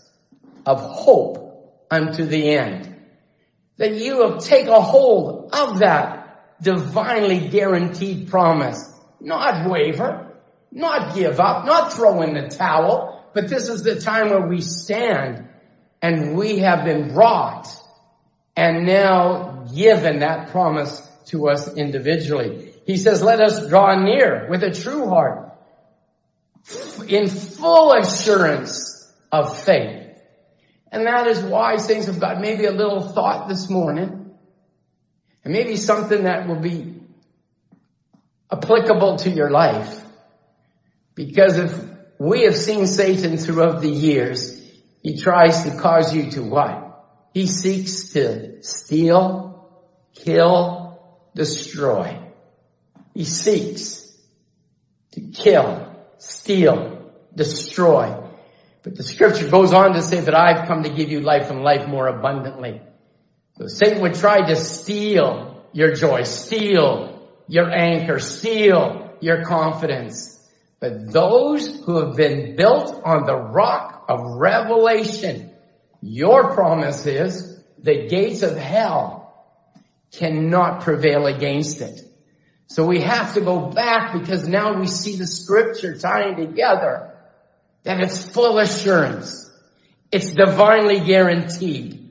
of 0.67 0.81
hope 0.81 1.87
unto 1.89 2.27
the 2.27 2.57
end 2.57 2.97
that 3.77 3.95
you 3.95 4.17
will 4.17 4.39
take 4.39 4.67
a 4.67 4.81
hold 4.81 5.51
of 5.53 5.79
that 5.79 6.61
divinely 6.61 7.49
guaranteed 7.49 8.29
promise. 8.29 8.93
Not 9.21 9.71
waver, 9.71 10.35
not 10.73 11.15
give 11.15 11.39
up, 11.39 11.65
not 11.65 11.93
throw 11.93 12.23
in 12.23 12.35
the 12.35 12.49
towel, 12.49 13.31
but 13.35 13.49
this 13.49 13.69
is 13.69 13.83
the 13.83 14.01
time 14.01 14.31
where 14.31 14.49
we 14.49 14.63
stand 14.63 15.49
and 16.03 16.37
we 16.37 16.59
have 16.59 16.85
been 16.85 17.13
brought 17.13 17.69
and 18.57 18.87
now 18.87 19.67
given 19.75 20.21
that 20.21 20.49
promise 20.49 21.01
to 21.27 21.49
us 21.49 21.73
individually. 21.75 22.73
He 22.87 22.97
says, 22.97 23.23
let 23.23 23.41
us 23.41 23.69
draw 23.69 24.01
near 24.03 24.49
with 24.49 24.63
a 24.63 24.73
true 24.73 25.09
heart 25.09 25.53
in 27.09 27.29
full 27.29 27.93
assurance 27.93 29.13
of 29.31 29.59
faith. 29.59 30.05
And 30.91 31.07
that 31.07 31.27
is 31.27 31.41
why 31.41 31.77
things 31.77 32.07
have 32.07 32.21
got 32.21 32.41
maybe 32.41 32.65
a 32.65 32.71
little 32.71 33.01
thought 33.01 33.49
this 33.49 33.69
morning 33.69 34.35
and 35.45 35.53
maybe 35.53 35.77
something 35.77 36.25
that 36.25 36.49
will 36.49 36.61
be 36.61 36.95
applicable 38.51 39.17
to 39.19 39.31
your 39.31 39.51
life. 39.51 40.01
Because 41.15 41.59
if 41.59 41.79
we 42.19 42.45
have 42.45 42.57
seen 42.57 42.87
Satan 42.87 43.37
throughout 43.37 43.83
the 43.83 43.91
years, 43.91 44.61
he 45.03 45.19
tries 45.21 45.65
to 45.65 45.77
cause 45.79 46.15
you 46.15 46.31
to 46.33 46.43
what? 46.43 46.86
He 47.37 47.47
seeks 47.47 48.15
to 48.15 48.63
steal, 48.63 49.69
kill, 50.15 50.99
destroy. 51.35 52.19
He 53.13 53.25
seeks 53.25 54.11
to 55.13 55.21
kill, 55.21 55.95
steal, 56.17 57.13
destroy. 57.35 58.17
But 58.83 58.97
the 58.97 59.03
scripture 59.03 59.51
goes 59.51 59.75
on 59.75 59.93
to 59.93 60.03
say 60.03 60.21
that 60.21 60.35
I've 60.35 60.67
come 60.67 60.85
to 60.85 60.89
give 60.89 61.11
you 61.11 61.21
life 61.21 61.51
and 61.51 61.63
life 61.63 61.87
more 61.87 62.09
abundantly. 62.09 62.81
So 63.59 63.67
Satan 63.67 64.01
would 64.01 64.15
try 64.15 64.49
to 64.49 64.57
steal 64.57 65.63
your 65.75 65.93
joy, 65.93 66.23
steal 66.23 67.29
your 67.49 67.71
anchor, 67.71 68.19
steal 68.19 69.15
your 69.21 69.45
confidence. 69.45 70.43
But 70.81 71.13
those 71.13 71.85
who 71.85 71.99
have 72.03 72.17
been 72.17 72.57
built 72.57 72.99
on 73.05 73.27
the 73.27 73.37
rock 73.37 74.07
of 74.09 74.21
revelation, 74.39 75.51
your 76.07 76.55
promise 76.55 77.05
is 77.07 77.59
the 77.79 78.07
gates 78.07 78.43
of 78.43 78.57
hell 78.57 79.35
cannot 80.13 80.83
prevail 80.83 81.27
against 81.27 81.81
it. 81.81 82.01
So 82.69 82.87
we 82.87 83.01
have 83.01 83.35
to 83.35 83.41
go 83.41 83.71
back 83.71 84.13
because 84.13 84.47
now 84.47 84.79
we 84.79 84.87
see 84.87 85.17
the 85.17 85.27
scripture 85.27 85.97
tying 85.97 86.37
together 86.37 87.13
that 87.83 88.01
it's 88.01 88.25
full 88.25 88.59
assurance. 88.59 89.51
It's 90.11 90.31
divinely 90.31 91.01
guaranteed. 91.01 92.11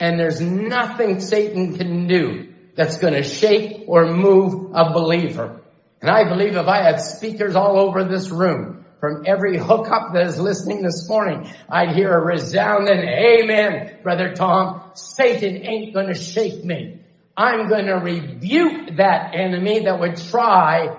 And 0.00 0.18
there's 0.18 0.40
nothing 0.40 1.20
Satan 1.20 1.76
can 1.76 2.06
do 2.06 2.52
that's 2.74 2.98
going 2.98 3.14
to 3.14 3.22
shake 3.22 3.84
or 3.86 4.06
move 4.06 4.72
a 4.74 4.92
believer. 4.92 5.60
And 6.00 6.10
I 6.10 6.28
believe 6.28 6.56
if 6.56 6.66
I 6.66 6.82
had 6.82 7.00
speakers 7.00 7.54
all 7.56 7.78
over 7.78 8.04
this 8.04 8.30
room 8.30 8.83
from 9.04 9.24
every 9.26 9.58
hookup 9.58 10.14
that 10.14 10.28
is 10.28 10.40
listening 10.40 10.80
this 10.80 11.06
morning, 11.10 11.52
I'd 11.68 11.94
hear 11.94 12.10
a 12.10 12.24
resounding 12.24 13.00
amen, 13.00 13.98
brother 14.02 14.32
Tom. 14.32 14.92
Satan 14.94 15.58
ain't 15.58 15.92
gonna 15.92 16.14
shake 16.14 16.64
me. 16.64 17.00
I'm 17.36 17.68
gonna 17.68 17.98
rebuke 17.98 18.96
that 18.96 19.34
enemy 19.34 19.80
that 19.80 20.00
would 20.00 20.16
try 20.16 20.96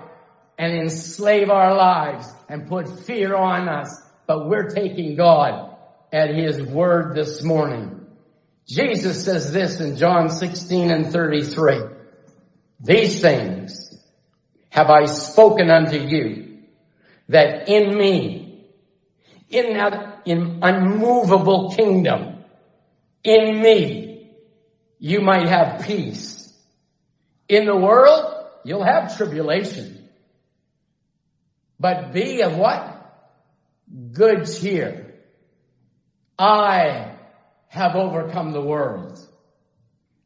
and 0.56 0.72
enslave 0.72 1.50
our 1.50 1.74
lives 1.74 2.32
and 2.48 2.68
put 2.68 2.88
fear 3.00 3.34
on 3.34 3.68
us. 3.68 4.00
But 4.28 4.48
we're 4.48 4.68
taking 4.68 5.16
God 5.16 5.76
at 6.12 6.32
his 6.32 6.62
word 6.62 7.16
this 7.16 7.42
morning. 7.42 8.06
Jesus 8.68 9.24
says 9.24 9.52
this 9.52 9.80
in 9.80 9.96
John 9.96 10.30
16 10.30 10.92
and 10.92 11.12
33. 11.12 11.80
These 12.78 13.20
things 13.20 14.00
have 14.68 14.90
I 14.90 15.06
spoken 15.06 15.72
unto 15.72 15.98
you 15.98 16.45
that 17.28 17.68
in 17.68 17.96
me, 17.96 18.66
in 19.48 19.76
that 19.76 20.22
unmovable 20.26 21.72
kingdom, 21.72 22.44
in 23.24 23.60
me, 23.60 24.30
you 24.98 25.20
might 25.20 25.48
have 25.48 25.84
peace. 25.84 26.52
In 27.48 27.66
the 27.66 27.76
world, 27.76 28.46
you'll 28.64 28.84
have 28.84 29.16
tribulation. 29.16 30.08
But 31.78 32.12
be 32.12 32.42
of 32.42 32.56
what? 32.56 32.92
Good 34.12 34.46
cheer. 34.46 35.14
I 36.38 37.12
have 37.68 37.94
overcome 37.94 38.52
the 38.52 38.60
world. 38.60 39.18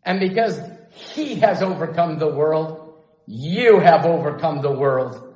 And 0.04 0.20
because 0.20 0.58
he 0.90 1.36
has 1.36 1.62
overcome 1.62 2.18
the 2.18 2.28
world, 2.28 2.94
you 3.26 3.78
have 3.80 4.04
overcome 4.06 4.62
the 4.62 4.72
world. 4.72 5.29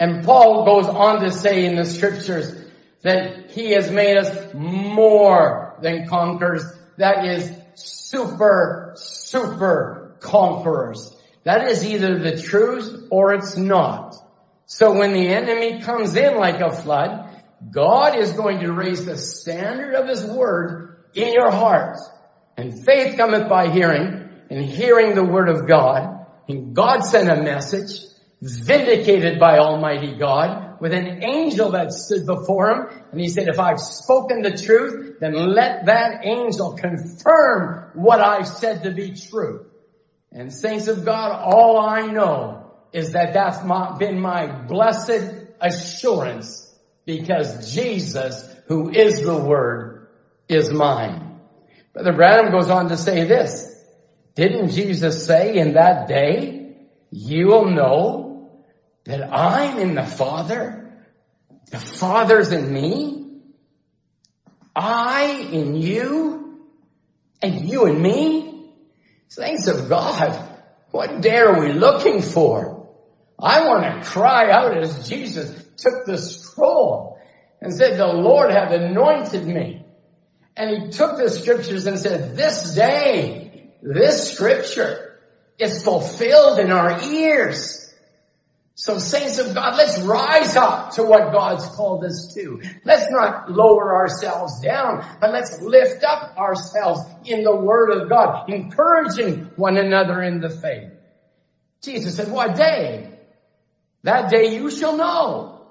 And 0.00 0.24
Paul 0.24 0.64
goes 0.64 0.86
on 0.86 1.22
to 1.22 1.30
say 1.32 1.66
in 1.66 1.76
the 1.76 1.84
scriptures 1.84 2.54
that 3.02 3.50
he 3.50 3.72
has 3.72 3.90
made 3.90 4.16
us 4.16 4.54
more 4.54 5.76
than 5.82 6.06
conquerors. 6.08 6.64
That 6.96 7.24
is 7.24 7.50
super, 7.74 8.94
super 8.96 10.16
conquerors. 10.20 11.16
That 11.44 11.68
is 11.68 11.84
either 11.86 12.18
the 12.18 12.40
truth 12.40 13.08
or 13.10 13.34
it's 13.34 13.56
not. 13.56 14.14
So 14.66 14.92
when 14.92 15.12
the 15.12 15.28
enemy 15.28 15.80
comes 15.80 16.14
in 16.14 16.36
like 16.36 16.60
a 16.60 16.70
flood, 16.70 17.42
God 17.70 18.16
is 18.18 18.32
going 18.32 18.60
to 18.60 18.72
raise 18.72 19.04
the 19.04 19.16
standard 19.16 19.94
of 19.94 20.08
his 20.08 20.24
word 20.24 21.04
in 21.14 21.32
your 21.32 21.50
heart. 21.50 21.96
And 22.56 22.84
faith 22.84 23.16
cometh 23.16 23.48
by 23.48 23.70
hearing, 23.70 24.28
and 24.50 24.64
hearing 24.64 25.14
the 25.14 25.24
word 25.24 25.48
of 25.48 25.66
God. 25.66 26.26
And 26.48 26.74
God 26.74 27.00
sent 27.00 27.30
a 27.30 27.42
message, 27.42 28.00
vindicated 28.40 29.40
by 29.40 29.58
Almighty 29.58 30.14
God 30.14 30.80
with 30.80 30.92
an 30.92 31.24
angel 31.24 31.72
that 31.72 31.92
stood 31.92 32.24
before 32.26 32.70
him. 32.70 33.02
And 33.10 33.20
he 33.20 33.28
said, 33.28 33.48
if 33.48 33.58
I've 33.58 33.80
spoken 33.80 34.42
the 34.42 34.56
truth, 34.56 35.16
then 35.20 35.34
let 35.34 35.86
that 35.86 36.24
angel 36.24 36.74
confirm 36.74 37.90
what 37.94 38.20
I've 38.20 38.48
said 38.48 38.84
to 38.84 38.90
be 38.92 39.14
true. 39.14 39.66
And 40.30 40.52
saints 40.52 40.88
of 40.88 41.04
God, 41.04 41.32
all 41.32 41.78
I 41.80 42.06
know 42.06 42.72
is 42.92 43.12
that 43.12 43.32
that's 43.34 43.58
been 43.98 44.20
my 44.20 44.46
blessed 44.46 45.46
assurance 45.60 46.72
because 47.04 47.74
Jesus, 47.74 48.48
who 48.66 48.90
is 48.90 49.22
the 49.22 49.36
word, 49.36 50.08
is 50.48 50.70
mine. 50.70 51.40
Brother 51.92 52.12
Branham 52.12 52.52
goes 52.52 52.70
on 52.70 52.90
to 52.90 52.96
say 52.96 53.24
this. 53.24 53.74
Didn't 54.34 54.70
Jesus 54.70 55.26
say 55.26 55.56
in 55.56 55.72
that 55.72 56.06
day, 56.06 56.76
you 57.10 57.46
will 57.46 57.70
know 57.70 58.27
that 59.08 59.32
I'm 59.32 59.78
in 59.78 59.94
the 59.94 60.04
Father, 60.04 60.92
the 61.70 61.78
Father's 61.78 62.52
in 62.52 62.70
me, 62.70 63.40
I 64.76 65.48
in 65.50 65.74
you, 65.76 66.60
and 67.40 67.66
you 67.66 67.86
in 67.86 68.02
me? 68.02 68.70
Saints 69.28 69.66
of 69.66 69.88
God, 69.88 70.38
what 70.90 71.22
day 71.22 71.38
are 71.38 71.58
we 71.58 71.72
looking 71.72 72.20
for? 72.20 72.86
I 73.38 73.66
want 73.66 73.84
to 73.84 74.06
cry 74.06 74.50
out 74.50 74.76
as 74.76 75.08
Jesus 75.08 75.54
took 75.78 76.04
the 76.04 76.18
scroll 76.18 77.18
and 77.62 77.72
said, 77.72 77.98
the 77.98 78.06
Lord 78.06 78.50
hath 78.50 78.72
anointed 78.72 79.46
me. 79.46 79.86
And 80.54 80.82
he 80.82 80.90
took 80.90 81.16
the 81.16 81.30
scriptures 81.30 81.86
and 81.86 81.98
said, 81.98 82.36
this 82.36 82.74
day, 82.74 83.70
this 83.80 84.34
scripture 84.34 85.18
is 85.58 85.82
fulfilled 85.82 86.58
in 86.58 86.70
our 86.70 87.02
ears. 87.02 87.87
So 88.80 88.96
saints 88.98 89.40
of 89.40 89.56
God, 89.56 89.76
let's 89.76 89.98
rise 90.02 90.54
up 90.54 90.92
to 90.92 91.02
what 91.02 91.32
God's 91.32 91.66
called 91.66 92.04
us 92.04 92.32
to. 92.34 92.62
Let's 92.84 93.10
not 93.10 93.50
lower 93.50 93.96
ourselves 93.96 94.60
down, 94.60 95.04
but 95.20 95.32
let's 95.32 95.60
lift 95.60 96.04
up 96.04 96.38
ourselves 96.38 97.00
in 97.24 97.42
the 97.42 97.56
Word 97.56 97.90
of 97.90 98.08
God, 98.08 98.48
encouraging 98.48 99.50
one 99.56 99.78
another 99.78 100.22
in 100.22 100.40
the 100.40 100.48
faith. 100.48 100.92
Jesus 101.82 102.14
said, 102.14 102.30
what 102.30 102.54
day? 102.54 103.18
That 104.04 104.30
day 104.30 104.54
you 104.54 104.70
shall 104.70 104.96
know. 104.96 105.66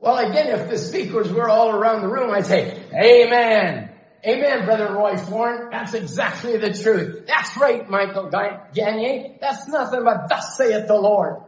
Well 0.00 0.16
again, 0.16 0.46
if 0.46 0.70
the 0.70 0.78
speakers 0.78 1.30
were 1.30 1.50
all 1.50 1.72
around 1.72 2.00
the 2.00 2.08
room, 2.08 2.30
I'd 2.30 2.46
say, 2.46 2.84
Amen. 2.94 3.90
Amen, 4.26 4.64
Brother 4.64 4.94
Roy 4.94 5.22
Warren. 5.28 5.68
That's 5.70 5.92
exactly 5.92 6.56
the 6.56 6.72
truth. 6.72 7.26
That's 7.26 7.54
right, 7.58 7.86
Michael 7.86 8.30
Gagne. 8.30 9.36
That's 9.42 9.68
nothing 9.68 10.04
but 10.04 10.30
thus 10.30 10.56
saith 10.56 10.86
the 10.88 10.96
Lord. 10.96 11.42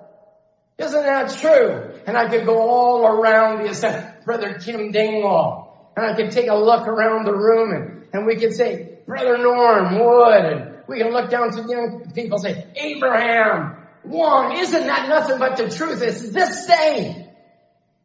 Isn't 0.78 1.02
that 1.02 1.30
true? 1.38 2.00
And 2.06 2.16
I 2.16 2.28
could 2.28 2.46
go 2.46 2.58
all 2.58 3.06
around 3.06 3.62
the 3.62 3.70
assembly, 3.70 4.10
Brother 4.24 4.58
Kim 4.58 4.90
Dingwall. 4.90 5.92
And 5.96 6.04
I 6.04 6.14
could 6.14 6.32
take 6.32 6.48
a 6.48 6.56
look 6.56 6.88
around 6.88 7.26
the 7.26 7.32
room 7.32 7.72
and, 7.72 8.06
and 8.12 8.26
we 8.26 8.37
could 8.37 8.54
say, 8.54 8.98
Brother 9.06 9.38
Norm 9.38 9.98
Wood. 10.00 10.44
And 10.44 10.74
we 10.88 10.98
can 10.98 11.12
look 11.12 11.30
down 11.30 11.52
to 11.52 11.62
young 11.68 12.10
people 12.12 12.38
and 12.38 12.42
say, 12.42 12.66
Abraham 12.74 13.76
Wong. 14.04 14.56
Isn't 14.56 14.87
that 14.87 15.08
nothing 15.08 15.38
but 15.38 15.56
the 15.56 15.70
truth? 15.70 16.02
It's 16.02 16.28
this 16.30 16.66
day. 16.66 17.30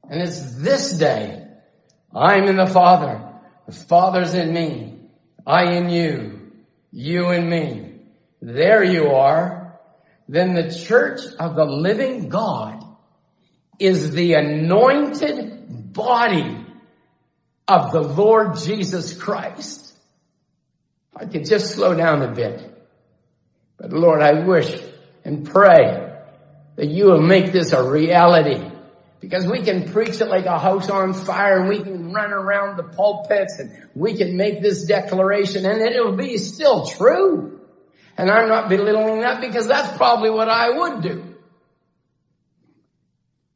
And 0.08 0.21
it's 0.21 0.55
this 0.55 0.93
day. 0.93 1.47
I'm 2.15 2.45
in 2.45 2.58
the 2.58 2.67
Father. 2.67 3.23
The 3.67 3.73
Father's 3.73 4.34
in 4.34 4.53
me. 4.53 4.99
I 5.45 5.73
in 5.73 5.89
you. 5.89 6.51
You 6.91 7.32
in 7.32 7.49
me. 7.49 7.95
There 8.41 8.84
you 8.84 9.10
are. 9.10 9.59
Then 10.29 10.53
the 10.53 10.71
church 10.71 11.21
of 11.39 11.55
the 11.55 11.65
living 11.65 12.29
God 12.29 12.85
is 13.79 14.11
the 14.11 14.35
anointed 14.35 15.91
body 15.91 16.67
of 17.67 17.91
the 17.91 18.01
Lord 18.01 18.55
Jesus 18.57 19.15
Christ. 19.15 19.91
I 21.15 21.25
could 21.25 21.45
just 21.45 21.73
slow 21.73 21.95
down 21.95 22.21
a 22.21 22.31
bit. 22.31 22.61
But 23.77 23.91
Lord, 23.91 24.21
I 24.21 24.45
wish 24.45 24.71
and 25.25 25.49
pray 25.49 26.15
that 26.75 26.87
you 26.87 27.05
will 27.05 27.23
make 27.23 27.51
this 27.51 27.73
a 27.73 27.81
reality. 27.81 28.69
Because 29.19 29.47
we 29.47 29.63
can 29.63 29.91
preach 29.91 30.21
it 30.21 30.27
like 30.27 30.45
a 30.45 30.59
house 30.59 30.91
on 30.91 31.15
fire 31.15 31.61
and 31.61 31.69
we 31.69 31.81
can 31.81 32.13
run 32.13 32.31
around 32.31 32.77
the 32.77 32.83
pulpits 32.83 33.57
and 33.57 33.89
we 33.95 34.15
can 34.15 34.37
make 34.37 34.61
this 34.61 34.85
declaration 34.85 35.65
and 35.65 35.81
it'll 35.81 36.15
be 36.15 36.37
still 36.37 36.85
true. 36.85 37.59
And 38.19 38.29
I'm 38.29 38.49
not 38.49 38.67
belittling 38.67 39.21
that 39.21 39.39
because 39.39 39.65
that's 39.65 39.95
probably 39.95 40.29
what 40.29 40.49
I 40.49 40.69
would 40.69 41.01
do. 41.01 41.36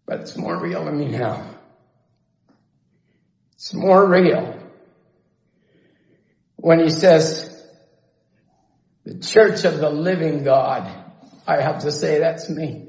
But 0.05 0.21
it's 0.21 0.37
more 0.37 0.57
real 0.57 0.85
to 0.85 0.91
me 0.93 1.07
now. 1.07 1.49
It's 3.55 3.73
more 3.73 4.07
real. 4.07 4.57
When 6.55 6.79
he 6.79 6.91
says, 6.91 7.61
the 9.03 9.19
church 9.19 9.65
of 9.65 9.79
the 9.79 9.89
living 9.89 10.45
God, 10.45 10.89
I 11.45 11.61
have 11.61 11.79
to 11.79 11.91
say 11.91 12.19
that's 12.19 12.49
me. 12.49 12.87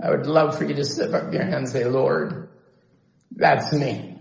I 0.00 0.10
would 0.10 0.26
love 0.26 0.58
for 0.58 0.64
you 0.64 0.74
to 0.74 0.84
slip 0.84 1.14
up 1.14 1.32
your 1.32 1.44
hand 1.44 1.54
and 1.54 1.68
say, 1.68 1.84
Lord, 1.84 2.48
that's 3.30 3.72
me. 3.72 4.18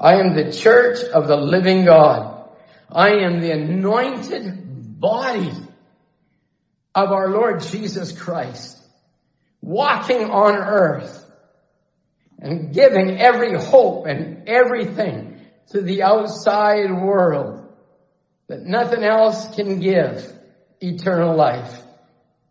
I 0.00 0.14
am 0.14 0.34
the 0.34 0.50
church 0.50 1.00
of 1.04 1.28
the 1.28 1.36
living 1.36 1.84
God. 1.84 2.48
I 2.90 3.16
am 3.16 3.40
the 3.42 3.50
anointed 3.50 4.98
body 4.98 5.52
of 6.94 7.10
our 7.10 7.28
Lord 7.30 7.60
Jesus 7.62 8.12
Christ, 8.12 8.78
walking 9.60 10.30
on 10.30 10.54
earth 10.54 11.24
and 12.38 12.72
giving 12.72 13.20
every 13.20 13.54
hope 13.54 14.06
and 14.06 14.48
everything 14.48 15.40
to 15.68 15.80
the 15.80 16.02
outside 16.02 16.92
world 16.92 17.66
that 18.48 18.62
nothing 18.62 19.02
else 19.02 19.54
can 19.54 19.80
give 19.80 20.30
eternal 20.80 21.34
life. 21.34 21.82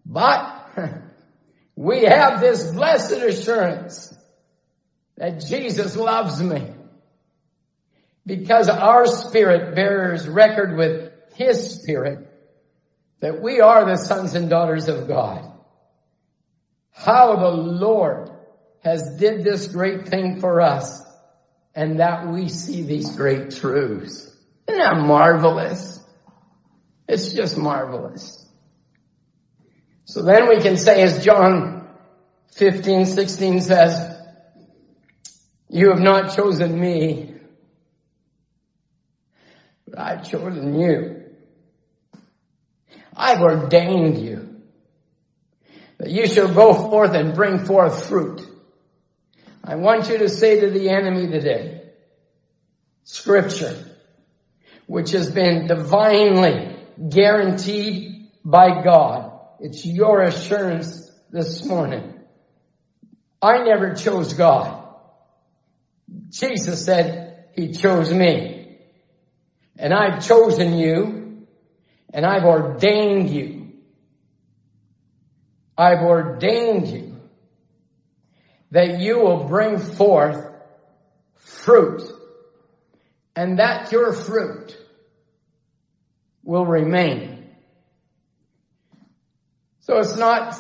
But 0.06 0.68
we 1.76 2.04
have 2.04 2.42
this 2.42 2.72
blessed 2.72 3.22
assurance 3.22 4.14
that 5.18 5.46
Jesus 5.46 5.96
loves 5.96 6.42
me 6.42 6.72
because 8.26 8.68
our 8.68 9.06
spirit 9.06 9.76
bears 9.76 10.28
record 10.28 10.76
with 10.76 11.12
his 11.36 11.76
spirit 11.76 12.33
that 13.24 13.42
we 13.42 13.62
are 13.62 13.86
the 13.86 13.96
sons 13.96 14.36
and 14.36 14.50
daughters 14.50 14.90
of 14.90 15.08
God. 15.08 15.50
How 16.92 17.38
the 17.38 17.52
Lord 17.52 18.30
has 18.84 19.16
did 19.18 19.46
this 19.46 19.68
great 19.68 20.10
thing 20.10 20.42
for 20.42 20.60
us 20.60 21.02
and 21.74 22.02
that 22.02 22.28
we 22.28 22.50
see 22.50 22.82
these 22.82 23.16
great 23.16 23.52
truths. 23.52 24.30
Isn't 24.68 24.78
that 24.78 24.98
marvelous? 24.98 26.02
It's 27.08 27.32
just 27.32 27.58
marvelous. 27.58 28.46
So 30.04 30.22
then 30.22 30.50
we 30.50 30.60
can 30.60 30.76
say 30.76 31.02
as 31.02 31.24
John 31.24 31.88
15, 32.56 33.06
16 33.06 33.62
says, 33.62 34.18
you 35.70 35.92
have 35.92 36.02
not 36.02 36.36
chosen 36.36 36.78
me, 36.78 37.36
but 39.88 39.98
I've 39.98 40.30
chosen 40.30 40.78
you. 40.78 41.24
I've 43.16 43.42
ordained 43.42 44.18
you 44.18 44.62
that 45.98 46.10
you 46.10 46.28
shall 46.28 46.54
go 46.54 46.74
forth 46.74 47.14
and 47.14 47.34
bring 47.34 47.66
forth 47.66 48.08
fruit. 48.08 48.42
I 49.64 49.76
want 49.76 50.10
you 50.10 50.18
to 50.20 50.30
say 50.30 50.60
to 50.60 50.70
the 50.70 50.90
enemy 50.90 51.28
today, 51.28 51.84
scripture, 53.04 53.76
which 54.88 55.12
has 55.12 55.32
been 55.32 55.68
divinely 55.68 56.76
guaranteed 57.10 58.30
by 58.44 58.84
God. 58.84 59.40
It's 59.60 59.86
your 59.86 60.22
assurance 60.22 61.10
this 61.32 61.64
morning. 61.66 62.14
I 63.42 63.64
never 63.64 63.94
chose 63.94 64.34
God. 64.34 64.84
Jesus 66.30 66.84
said 66.84 67.46
he 67.56 67.72
chose 67.72 68.14
me. 68.14 68.78
And 69.78 69.94
I've 69.94 70.26
chosen 70.26 70.78
you 70.78 71.23
and 72.14 72.26
I've 72.26 72.46
ordained 72.46 73.30
you. 73.32 73.72
I've 75.78 76.04
ordained 76.04 76.88
you 76.88 77.18
that 78.72 79.00
you 79.00 79.20
will 79.20 79.46
bring 79.46 79.80
forth 79.80 80.46
fruit 81.36 82.02
and 83.36 83.60
that 83.60 83.92
your 83.92 84.14
fruit 84.14 84.78
will 86.44 86.66
remain. 86.66 87.50
So 89.82 89.98
it's 89.98 90.16
not 90.16 90.56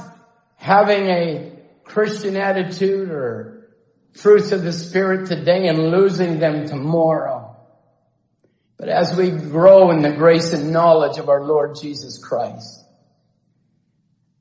having 0.56 1.08
a 1.08 1.52
Christian 1.84 2.36
attitude 2.36 3.10
or 3.10 3.68
fruits 4.14 4.52
of 4.52 4.64
the 4.64 4.74
Spirit 4.74 5.28
today 5.28 5.68
and 5.68 5.92
losing 5.92 6.40
them 6.40 6.68
tomorrow. 6.68 7.43
But 8.84 8.92
as 8.92 9.16
we 9.16 9.32
grow 9.32 9.92
in 9.92 10.02
the 10.02 10.12
grace 10.12 10.52
and 10.52 10.74
knowledge 10.74 11.18
of 11.18 11.30
our 11.30 11.42
Lord 11.42 11.78
Jesus 11.82 12.22
Christ, 12.22 12.84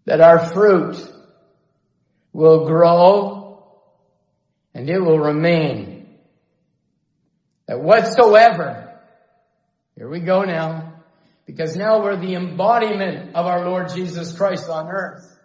that 0.04 0.20
our 0.20 0.52
fruit 0.52 0.96
will 2.32 2.66
grow 2.66 3.62
and 4.74 4.90
it 4.90 4.98
will 4.98 5.20
remain. 5.20 6.08
That 7.68 7.82
whatsoever, 7.82 8.98
here 9.96 10.08
we 10.08 10.18
go 10.18 10.42
now, 10.42 10.94
because 11.46 11.76
now 11.76 12.02
we're 12.02 12.16
the 12.16 12.34
embodiment 12.34 13.36
of 13.36 13.46
our 13.46 13.64
Lord 13.64 13.90
Jesus 13.90 14.36
Christ 14.36 14.68
on 14.68 14.88
earth. 14.88 15.38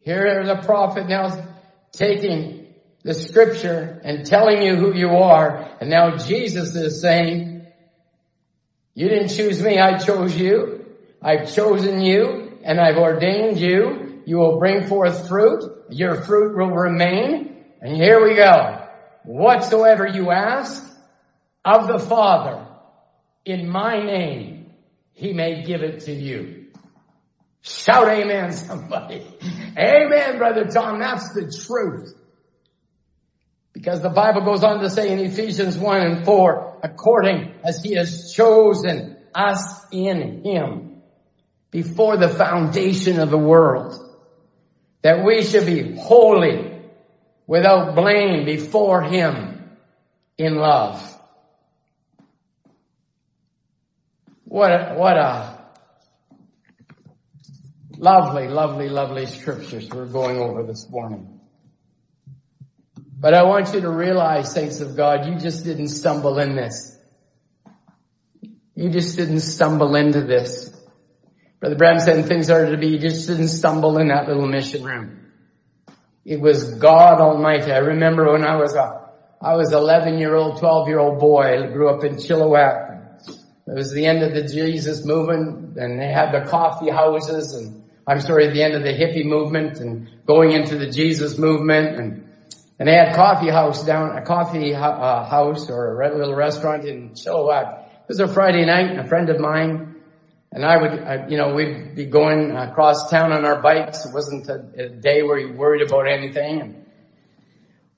Here 0.00 0.44
the 0.44 0.60
prophet 0.66 1.08
now 1.08 1.48
taking 1.92 2.74
the 3.04 3.14
scripture 3.14 4.02
and 4.04 4.26
telling 4.26 4.60
you 4.60 4.76
who 4.76 4.94
you 4.94 5.08
are. 5.08 5.78
And 5.80 5.88
now 5.88 6.18
Jesus 6.18 6.76
is 6.76 7.00
saying, 7.00 7.51
you 8.94 9.08
didn't 9.08 9.28
choose 9.28 9.62
me, 9.62 9.78
I 9.78 9.98
chose 9.98 10.36
you. 10.36 10.84
I've 11.22 11.54
chosen 11.54 12.00
you 12.00 12.58
and 12.64 12.80
I've 12.80 12.96
ordained 12.96 13.58
you. 13.58 14.22
You 14.26 14.36
will 14.38 14.58
bring 14.58 14.86
forth 14.86 15.28
fruit. 15.28 15.84
Your 15.90 16.22
fruit 16.22 16.56
will 16.56 16.70
remain. 16.70 17.64
And 17.80 17.96
here 17.96 18.22
we 18.22 18.34
go. 18.36 18.86
Whatsoever 19.24 20.06
you 20.06 20.30
ask 20.30 20.84
of 21.64 21.88
the 21.88 21.98
Father 21.98 22.66
in 23.44 23.68
my 23.68 24.02
name, 24.04 24.70
he 25.12 25.32
may 25.32 25.62
give 25.62 25.82
it 25.82 26.00
to 26.00 26.12
you. 26.12 26.66
Shout 27.62 28.08
amen 28.08 28.52
somebody. 28.52 29.24
amen, 29.78 30.38
brother 30.38 30.66
Tom. 30.66 30.98
That's 30.98 31.32
the 31.32 31.50
truth. 31.66 32.14
Because 33.72 34.02
the 34.02 34.10
Bible 34.10 34.42
goes 34.42 34.62
on 34.62 34.80
to 34.80 34.90
say 34.90 35.12
in 35.12 35.18
Ephesians 35.18 35.78
1 35.78 36.00
and 36.00 36.24
4, 36.24 36.80
according 36.82 37.54
as 37.64 37.82
he 37.82 37.94
has 37.94 38.32
chosen 38.34 39.16
us 39.34 39.86
in 39.90 40.44
him 40.44 41.02
before 41.70 42.18
the 42.18 42.28
foundation 42.28 43.18
of 43.18 43.30
the 43.30 43.38
world, 43.38 43.94
that 45.00 45.24
we 45.24 45.42
should 45.42 45.66
be 45.66 45.96
holy 45.96 46.80
without 47.46 47.94
blame 47.94 48.44
before 48.44 49.02
him 49.02 49.70
in 50.36 50.56
love. 50.56 51.00
What 54.44 54.70
a, 54.70 54.94
what 54.94 55.16
a 55.16 55.62
Lovely, 58.02 58.48
lovely, 58.48 58.88
lovely 58.88 59.26
scriptures 59.26 59.88
we're 59.88 60.06
going 60.06 60.36
over 60.36 60.64
this 60.64 60.90
morning. 60.90 61.38
But 63.22 63.34
I 63.34 63.44
want 63.44 63.72
you 63.72 63.80
to 63.82 63.88
realize, 63.88 64.52
saints 64.52 64.80
of 64.80 64.96
God, 64.96 65.26
you 65.28 65.38
just 65.38 65.64
didn't 65.64 65.90
stumble 65.90 66.40
in 66.40 66.56
this. 66.56 66.98
You 68.74 68.90
just 68.90 69.16
didn't 69.16 69.42
stumble 69.42 69.94
into 69.94 70.22
this. 70.22 70.76
Brother 71.60 71.76
Branham 71.76 72.00
said 72.00 72.26
things 72.26 72.50
are 72.50 72.68
to 72.68 72.76
be, 72.76 72.88
you 72.88 72.98
just 72.98 73.28
didn't 73.28 73.46
stumble 73.46 73.98
in 73.98 74.08
that 74.08 74.26
little 74.26 74.48
mission 74.48 74.82
room. 74.82 75.20
It 76.24 76.40
was 76.40 76.74
God 76.74 77.20
Almighty. 77.20 77.70
I 77.70 77.78
remember 77.78 78.32
when 78.32 78.44
I 78.44 78.56
was 78.56 78.74
a, 78.74 79.08
I 79.40 79.54
was 79.54 79.72
11 79.72 80.18
year 80.18 80.34
old, 80.34 80.58
12 80.58 80.88
year 80.88 80.98
old 80.98 81.20
boy. 81.20 81.62
I 81.62 81.66
grew 81.68 81.90
up 81.90 82.02
in 82.02 82.16
Chilliwack. 82.16 83.28
It 83.68 83.74
was 83.76 83.92
the 83.92 84.04
end 84.04 84.24
of 84.24 84.34
the 84.34 84.52
Jesus 84.52 85.06
movement 85.06 85.78
and 85.78 86.00
they 86.00 86.10
had 86.10 86.32
the 86.32 86.50
coffee 86.50 86.90
houses 86.90 87.54
and 87.54 87.84
I'm 88.04 88.20
sorry, 88.20 88.48
the 88.48 88.64
end 88.64 88.74
of 88.74 88.82
the 88.82 88.92
hippie 88.92 89.24
movement 89.24 89.78
and 89.78 90.08
going 90.26 90.50
into 90.50 90.76
the 90.76 90.90
Jesus 90.90 91.38
movement 91.38 91.96
and 92.00 92.31
and 92.82 92.88
they 92.88 92.96
had 92.96 93.10
a 93.10 93.14
coffee 93.14 93.48
house 93.48 93.84
down, 93.84 94.18
a 94.18 94.22
coffee 94.22 94.74
uh, 94.74 95.24
house 95.24 95.70
or 95.70 96.02
a 96.02 96.18
little 96.18 96.34
restaurant 96.34 96.84
in 96.84 97.10
Chilliwack. 97.10 97.84
It 97.84 98.08
was 98.08 98.18
a 98.18 98.26
Friday 98.26 98.66
night 98.66 98.90
and 98.90 98.98
a 98.98 99.06
friend 99.06 99.30
of 99.30 99.38
mine 99.38 100.02
And 100.50 100.64
I 100.64 100.78
would, 100.78 101.30
you 101.30 101.38
know, 101.38 101.54
we'd 101.54 101.94
be 101.94 102.06
going 102.06 102.50
across 102.50 103.08
town 103.08 103.30
on 103.30 103.44
our 103.44 103.62
bikes. 103.62 104.04
It 104.04 104.12
wasn't 104.12 104.48
a, 104.48 104.88
day 104.88 105.22
where 105.22 105.38
you 105.38 105.52
worried 105.52 105.86
about 105.86 106.08
anything. 106.08 106.84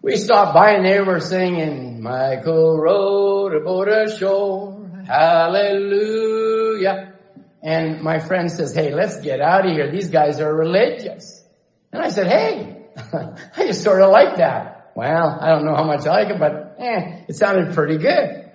We 0.03 0.19
stopped 0.19 0.53
by 0.53 0.73
and 0.73 0.85
they 0.85 1.01
were 1.01 1.21
singing, 1.21 2.03
Michael 2.03 2.79
rode 2.79 3.55
aboard 3.55 3.89
a 3.89 4.15
shore, 4.15 4.87
hallelujah. 5.07 7.15
And 7.63 8.03
my 8.03 8.19
friend 8.19 8.53
says, 8.53 8.75
hey, 8.75 8.95
let's 8.95 9.19
get 9.23 9.41
out 9.41 9.65
of 9.65 9.73
here. 9.73 9.91
These 9.91 10.11
guys 10.11 10.41
are 10.41 10.55
religious. 10.55 11.43
And 11.91 12.03
I 12.03 12.11
said, 12.11 12.27
hey, 12.27 12.83
I 13.57 13.67
just 13.67 13.83
sort 13.83 14.03
of 14.03 14.11
like 14.11 14.37
that. 14.37 14.74
Well, 14.95 15.39
I 15.41 15.49
don't 15.51 15.65
know 15.65 15.75
how 15.75 15.85
much 15.85 16.07
I 16.07 16.23
like 16.23 16.29
it, 16.31 16.39
but 16.39 16.77
eh, 16.79 17.25
it 17.29 17.35
sounded 17.35 17.75
pretty 17.75 17.99
good. 17.99 18.51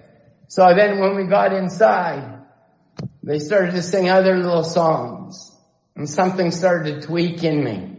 So 0.48 0.74
then 0.76 1.00
when 1.00 1.16
we 1.16 1.26
got 1.26 1.54
inside, 1.54 2.40
they 3.24 3.40
started 3.40 3.72
to 3.72 3.82
sing 3.82 4.10
other 4.10 4.38
little 4.38 4.64
songs 4.64 5.56
and 5.96 6.10
something 6.10 6.52
started 6.52 7.02
to 7.02 7.08
tweak 7.08 7.44
in 7.44 7.64
me. 7.64 7.98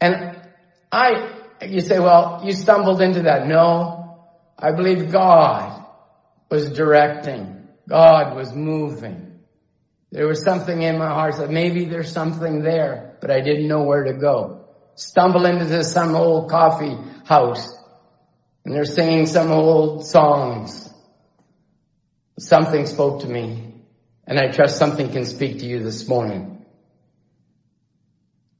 And 0.00 0.36
I, 0.90 1.40
you 1.66 1.80
say, 1.80 1.98
well, 1.98 2.42
you 2.44 2.52
stumbled 2.52 3.00
into 3.00 3.22
that. 3.22 3.46
No, 3.46 4.26
I 4.58 4.72
believe 4.72 5.12
God 5.12 5.84
was 6.50 6.70
directing. 6.70 7.68
God 7.88 8.34
was 8.36 8.52
moving. 8.52 9.40
There 10.10 10.26
was 10.26 10.42
something 10.42 10.82
in 10.82 10.98
my 10.98 11.08
heart 11.08 11.36
that 11.36 11.50
maybe 11.50 11.84
there's 11.84 12.12
something 12.12 12.62
there, 12.62 13.16
but 13.20 13.30
I 13.30 13.40
didn't 13.40 13.68
know 13.68 13.82
where 13.82 14.04
to 14.04 14.14
go. 14.14 14.64
Stumble 14.94 15.46
into 15.46 15.66
this, 15.66 15.92
some 15.92 16.14
old 16.14 16.50
coffee 16.50 16.96
house 17.28 17.68
and 18.64 18.74
they're 18.74 18.84
singing 18.84 19.26
some 19.26 19.50
old 19.50 20.06
songs. 20.06 20.92
Something 22.38 22.86
spoke 22.86 23.22
to 23.22 23.28
me 23.28 23.74
and 24.26 24.38
I 24.38 24.48
trust 24.48 24.78
something 24.78 25.10
can 25.10 25.24
speak 25.24 25.58
to 25.58 25.66
you 25.66 25.82
this 25.82 26.08
morning. 26.08 26.64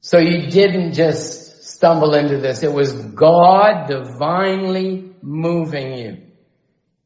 So 0.01 0.17
you 0.17 0.49
didn't 0.49 0.93
just 0.93 1.63
stumble 1.63 2.13
into 2.13 2.37
this. 2.37 2.63
It 2.63 2.71
was 2.71 2.93
God 2.93 3.87
divinely 3.87 5.13
moving 5.21 5.97
you. 5.97 6.17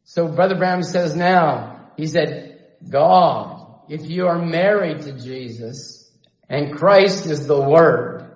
So 0.04 0.28
Brother 0.28 0.56
Branham 0.56 0.84
says 0.84 1.16
now, 1.16 1.92
he 1.98 2.08
said, 2.08 2.60
God 2.88 3.64
if 3.90 4.10
you 4.10 4.28
are 4.28 4.40
married 4.40 5.02
to 5.02 5.14
Jesus 5.14 6.10
and 6.50 6.76
Christ 6.76 7.26
is 7.26 7.48
the 7.48 7.62
Word, 7.62 8.32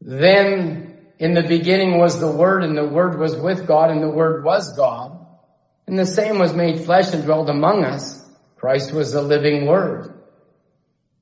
then 0.00 0.85
in 1.18 1.34
the 1.34 1.42
beginning 1.42 1.98
was 1.98 2.20
the 2.20 2.30
Word 2.30 2.62
and 2.62 2.76
the 2.76 2.86
Word 2.86 3.18
was 3.18 3.34
with 3.34 3.66
God 3.66 3.90
and 3.90 4.02
the 4.02 4.10
Word 4.10 4.44
was 4.44 4.76
God. 4.76 5.26
And 5.86 5.98
the 5.98 6.06
same 6.06 6.38
was 6.38 6.52
made 6.52 6.80
flesh 6.80 7.12
and 7.12 7.24
dwelled 7.24 7.48
among 7.48 7.84
us. 7.84 8.22
Christ 8.56 8.92
was 8.92 9.12
the 9.12 9.22
living 9.22 9.66
Word. 9.66 10.12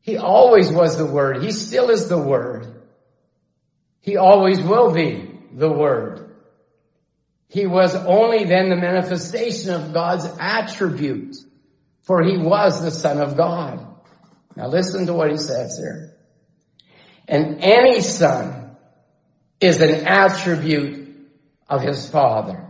He 0.01 0.17
always 0.17 0.71
was 0.71 0.97
the 0.97 1.07
Word. 1.07 1.43
He 1.43 1.53
still 1.53 1.91
is 1.91 2.09
the 2.09 2.19
Word. 2.19 2.83
He 4.01 4.17
always 4.17 4.61
will 4.61 4.93
be 4.93 5.31
the 5.53 5.71
Word. 5.71 6.35
He 7.49 7.67
was 7.67 7.95
only 7.95 8.45
then 8.45 8.69
the 8.69 8.77
manifestation 8.77 9.71
of 9.71 9.93
God's 9.93 10.27
attribute, 10.41 11.37
for 12.03 12.23
he 12.23 12.37
was 12.37 12.83
the 12.83 12.91
son 12.91 13.21
of 13.21 13.37
God. 13.37 13.87
Now 14.57 14.67
listen 14.67 15.07
to 15.07 15.13
what 15.13 15.31
he 15.31 15.37
says 15.37 15.79
here. 15.79 16.17
And 17.29 17.63
any 17.63 18.01
son 18.01 18.64
is 19.61 19.81
an 19.81 20.07
attribute 20.07 21.09
of 21.69 21.83
his 21.83 22.09
father. 22.09 22.67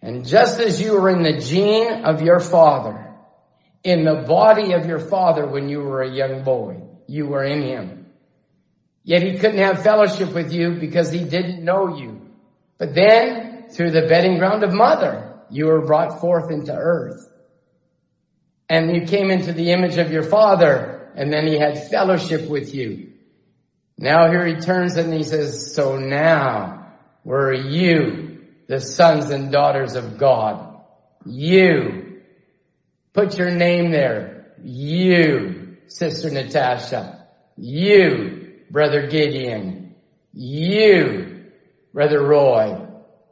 And 0.00 0.26
just 0.26 0.60
as 0.60 0.80
you 0.80 1.00
were 1.00 1.10
in 1.10 1.22
the 1.22 1.38
gene 1.38 2.04
of 2.04 2.22
your 2.22 2.40
father, 2.40 3.14
in 3.82 4.04
the 4.04 4.24
body 4.26 4.72
of 4.72 4.86
your 4.86 4.98
father 4.98 5.46
when 5.46 5.68
you 5.68 5.80
were 5.80 6.02
a 6.02 6.10
young 6.10 6.44
boy, 6.44 6.82
you 7.06 7.26
were 7.26 7.44
in 7.44 7.62
him. 7.62 8.06
Yet 9.02 9.22
he 9.22 9.38
couldn't 9.38 9.58
have 9.58 9.82
fellowship 9.82 10.34
with 10.34 10.52
you 10.52 10.72
because 10.74 11.10
he 11.10 11.24
didn't 11.24 11.64
know 11.64 11.96
you. 11.96 12.20
But 12.76 12.94
then, 12.94 13.68
through 13.70 13.90
the 13.90 14.06
bedding 14.06 14.38
ground 14.38 14.62
of 14.62 14.72
mother, 14.72 15.40
you 15.50 15.66
were 15.66 15.86
brought 15.86 16.20
forth 16.20 16.50
into 16.50 16.72
earth 16.72 17.28
and 18.68 18.94
you 18.94 19.06
came 19.06 19.30
into 19.30 19.52
the 19.52 19.70
image 19.70 19.96
of 19.96 20.12
your 20.12 20.22
father 20.22 21.10
and 21.16 21.32
then 21.32 21.46
he 21.46 21.58
had 21.58 21.88
fellowship 21.88 22.48
with 22.48 22.74
you. 22.74 23.12
Now 23.98 24.30
here 24.30 24.46
he 24.46 24.54
turns 24.54 24.96
and 24.96 25.12
he 25.12 25.24
says, 25.24 25.74
so 25.74 25.98
now 25.98 26.86
were 27.24 27.52
you 27.52 28.38
the 28.68 28.80
sons 28.80 29.30
and 29.30 29.50
daughters 29.50 29.96
of 29.96 30.18
God. 30.18 30.82
You. 31.26 32.20
Put 33.12 33.36
your 33.36 33.50
name 33.50 33.90
there. 33.90 34.52
You, 34.62 35.76
Sister 35.88 36.30
Natasha. 36.30 37.26
You, 37.56 38.60
Brother 38.70 39.08
Gideon. 39.08 39.96
You, 40.32 41.46
Brother 41.92 42.24
Roy. 42.24 42.86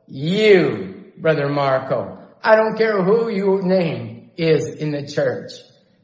You, 0.08 1.12
Brother 1.18 1.48
Marco. 1.48 2.18
I 2.42 2.56
don't 2.56 2.76
care 2.76 3.02
who 3.02 3.28
your 3.28 3.62
name 3.62 4.30
is 4.36 4.68
in 4.74 4.90
the 4.90 5.06
church. 5.06 5.52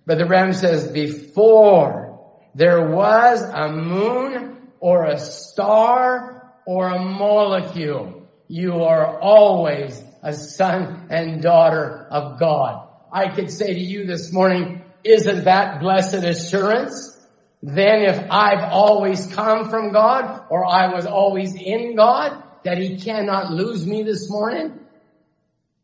Brother 0.06 0.26
Ram 0.26 0.52
says 0.52 0.90
before 0.90 2.11
there 2.54 2.90
was 2.90 3.42
a 3.42 3.72
moon 3.72 4.68
or 4.80 5.06
a 5.06 5.18
star 5.18 6.52
or 6.66 6.88
a 6.88 7.02
molecule, 7.02 8.28
you 8.48 8.82
are 8.82 9.18
always 9.20 10.02
a 10.22 10.32
son 10.34 11.06
and 11.10 11.42
daughter 11.42 12.06
of 12.10 12.38
God. 12.38 12.88
I 13.12 13.28
could 13.28 13.50
say 13.50 13.72
to 13.72 13.80
you 13.80 14.06
this 14.06 14.32
morning, 14.32 14.82
isn't 15.04 15.44
that 15.44 15.80
blessed 15.80 16.24
assurance? 16.24 17.18
Then 17.62 18.02
if 18.02 18.30
I've 18.30 18.72
always 18.72 19.26
come 19.26 19.70
from 19.70 19.92
God 19.92 20.46
or 20.50 20.66
I 20.66 20.92
was 20.92 21.06
always 21.06 21.54
in 21.54 21.96
God, 21.96 22.42
that 22.64 22.78
he 22.78 22.98
cannot 22.98 23.52
lose 23.52 23.86
me 23.86 24.02
this 24.02 24.30
morning, 24.30 24.78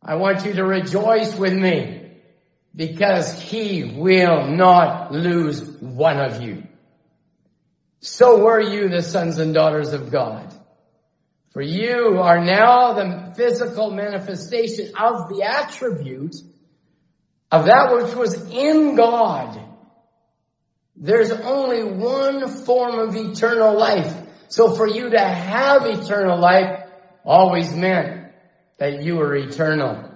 I 0.02 0.16
want 0.16 0.44
you 0.44 0.52
to 0.54 0.64
rejoice 0.64 1.36
with 1.36 1.54
me 1.54 1.97
because 2.78 3.42
he 3.42 3.82
will 3.82 4.46
not 4.46 5.10
lose 5.10 5.68
one 5.80 6.20
of 6.20 6.40
you. 6.40 6.62
So 7.98 8.44
were 8.44 8.60
you 8.60 8.88
the 8.88 9.02
sons 9.02 9.38
and 9.38 9.52
daughters 9.52 9.92
of 9.92 10.12
God. 10.12 10.54
For 11.50 11.60
you 11.60 12.20
are 12.20 12.38
now 12.44 12.92
the 12.92 13.34
physical 13.34 13.90
manifestation 13.90 14.92
of 14.96 15.28
the 15.28 15.42
attribute 15.42 16.36
of 17.50 17.64
that 17.64 17.92
which 17.92 18.14
was 18.14 18.48
in 18.48 18.94
God. 18.94 19.60
There's 20.94 21.32
only 21.32 21.82
one 21.82 22.46
form 22.48 23.00
of 23.00 23.16
eternal 23.16 23.76
life. 23.76 24.14
So 24.50 24.76
for 24.76 24.86
you 24.86 25.10
to 25.10 25.18
have 25.20 25.84
eternal 25.84 26.38
life 26.38 26.84
always 27.24 27.74
meant 27.74 28.30
that 28.78 29.02
you 29.02 29.16
were 29.16 29.34
eternal. 29.34 30.07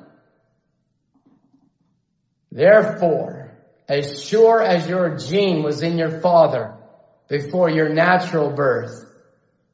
Therefore, 2.52 3.56
as 3.88 4.22
sure 4.22 4.62
as 4.62 4.86
your 4.86 5.16
gene 5.16 5.62
was 5.62 5.82
in 5.82 5.96
your 5.96 6.20
father 6.20 6.74
before 7.26 7.70
your 7.70 7.88
natural 7.88 8.50
birth, 8.50 9.06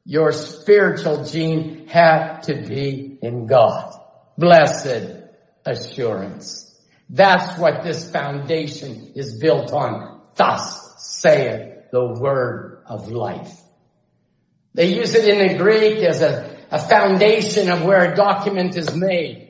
your 0.05 0.31
spiritual 0.31 1.25
gene 1.25 1.87
had 1.87 2.43
to 2.43 2.55
be 2.55 3.19
in 3.21 3.47
God. 3.47 3.93
Blessed 4.37 5.11
assurance. 5.65 6.73
That's 7.09 7.59
what 7.59 7.83
this 7.83 8.09
foundation 8.09 9.11
is 9.13 9.37
built 9.39 9.73
on. 9.73 10.21
Thus 10.35 10.95
saith 10.99 11.91
the 11.91 12.05
word 12.17 12.83
of 12.85 13.09
life. 13.09 13.51
They 14.73 14.95
use 14.95 15.15
it 15.15 15.27
in 15.27 15.45
the 15.49 15.57
Greek 15.61 15.97
as 15.97 16.21
a, 16.21 16.57
a 16.71 16.79
foundation 16.79 17.69
of 17.69 17.83
where 17.83 18.13
a 18.13 18.15
document 18.15 18.77
is 18.77 18.95
made 18.95 19.48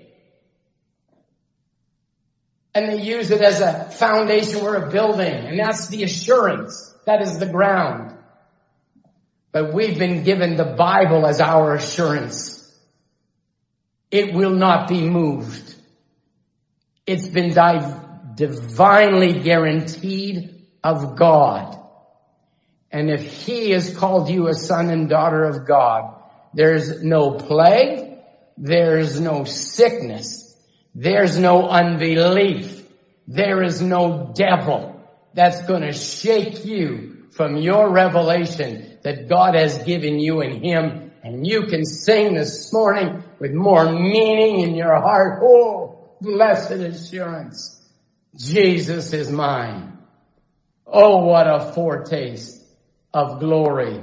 and 2.74 2.90
they 2.90 3.02
use 3.02 3.32
it 3.32 3.42
as 3.42 3.62
a 3.62 3.90
foundation 3.92 4.60
for 4.60 4.76
a 4.76 4.90
building. 4.90 5.34
And 5.34 5.60
that's 5.60 5.88
the 5.88 6.04
assurance. 6.04 6.94
That 7.06 7.22
is 7.22 7.40
the 7.40 7.48
ground. 7.48 8.16
But 9.52 9.74
we've 9.74 9.98
been 9.98 10.24
given 10.24 10.56
the 10.56 10.76
Bible 10.78 11.26
as 11.26 11.42
our 11.42 11.76
assurance. 11.76 12.56
It 14.12 14.34
will 14.34 14.54
not 14.56 14.88
be 14.88 15.02
moved. 15.02 15.76
It's 17.08 17.28
been 17.28 17.54
divinely 18.36 19.40
guaranteed 19.40 20.66
of 20.84 21.16
God. 21.16 21.76
And 22.92 23.10
if 23.10 23.46
He 23.46 23.72
has 23.72 23.96
called 23.96 24.30
you 24.30 24.48
a 24.48 24.54
son 24.54 24.90
and 24.90 25.10
daughter 25.10 25.44
of 25.44 25.68
God, 25.68 26.16
there's 26.54 27.04
no 27.04 27.32
plague, 27.32 28.18
there's 28.58 29.20
no 29.20 29.44
sickness, 29.44 30.49
there's 30.96 31.38
no 31.38 31.68
unbelief. 31.68 32.84
There 33.28 33.62
is 33.64 33.82
no 33.82 34.32
devil 34.34 35.08
that's 35.34 35.62
going 35.68 35.82
to 35.82 35.94
shake 35.94 36.66
you 36.66 37.28
from 37.32 37.58
your 37.58 37.90
revelation 37.92 38.98
that 39.04 39.30
God 39.30 39.56
has 39.56 39.84
given 39.84 40.20
you 40.20 40.42
in 40.42 40.64
Him. 40.64 41.12
And 41.24 41.46
you 41.46 41.68
can 41.68 41.86
sing 41.86 42.34
this 42.34 42.74
morning 42.74 43.24
with 43.40 43.54
more 43.54 43.92
meaning 43.92 44.62
in 44.62 44.76
your 44.76 45.00
heart. 45.00 45.42
Oh, 45.44 46.16
blessed 46.22 46.72
assurance. 46.72 47.76
Jesus 48.36 49.14
is 49.14 49.30
mine. 49.30 49.98
Oh, 50.86 51.26
what 51.26 51.48
a 51.48 51.72
foretaste 51.74 52.64
of 53.14 53.40
glory 53.40 54.02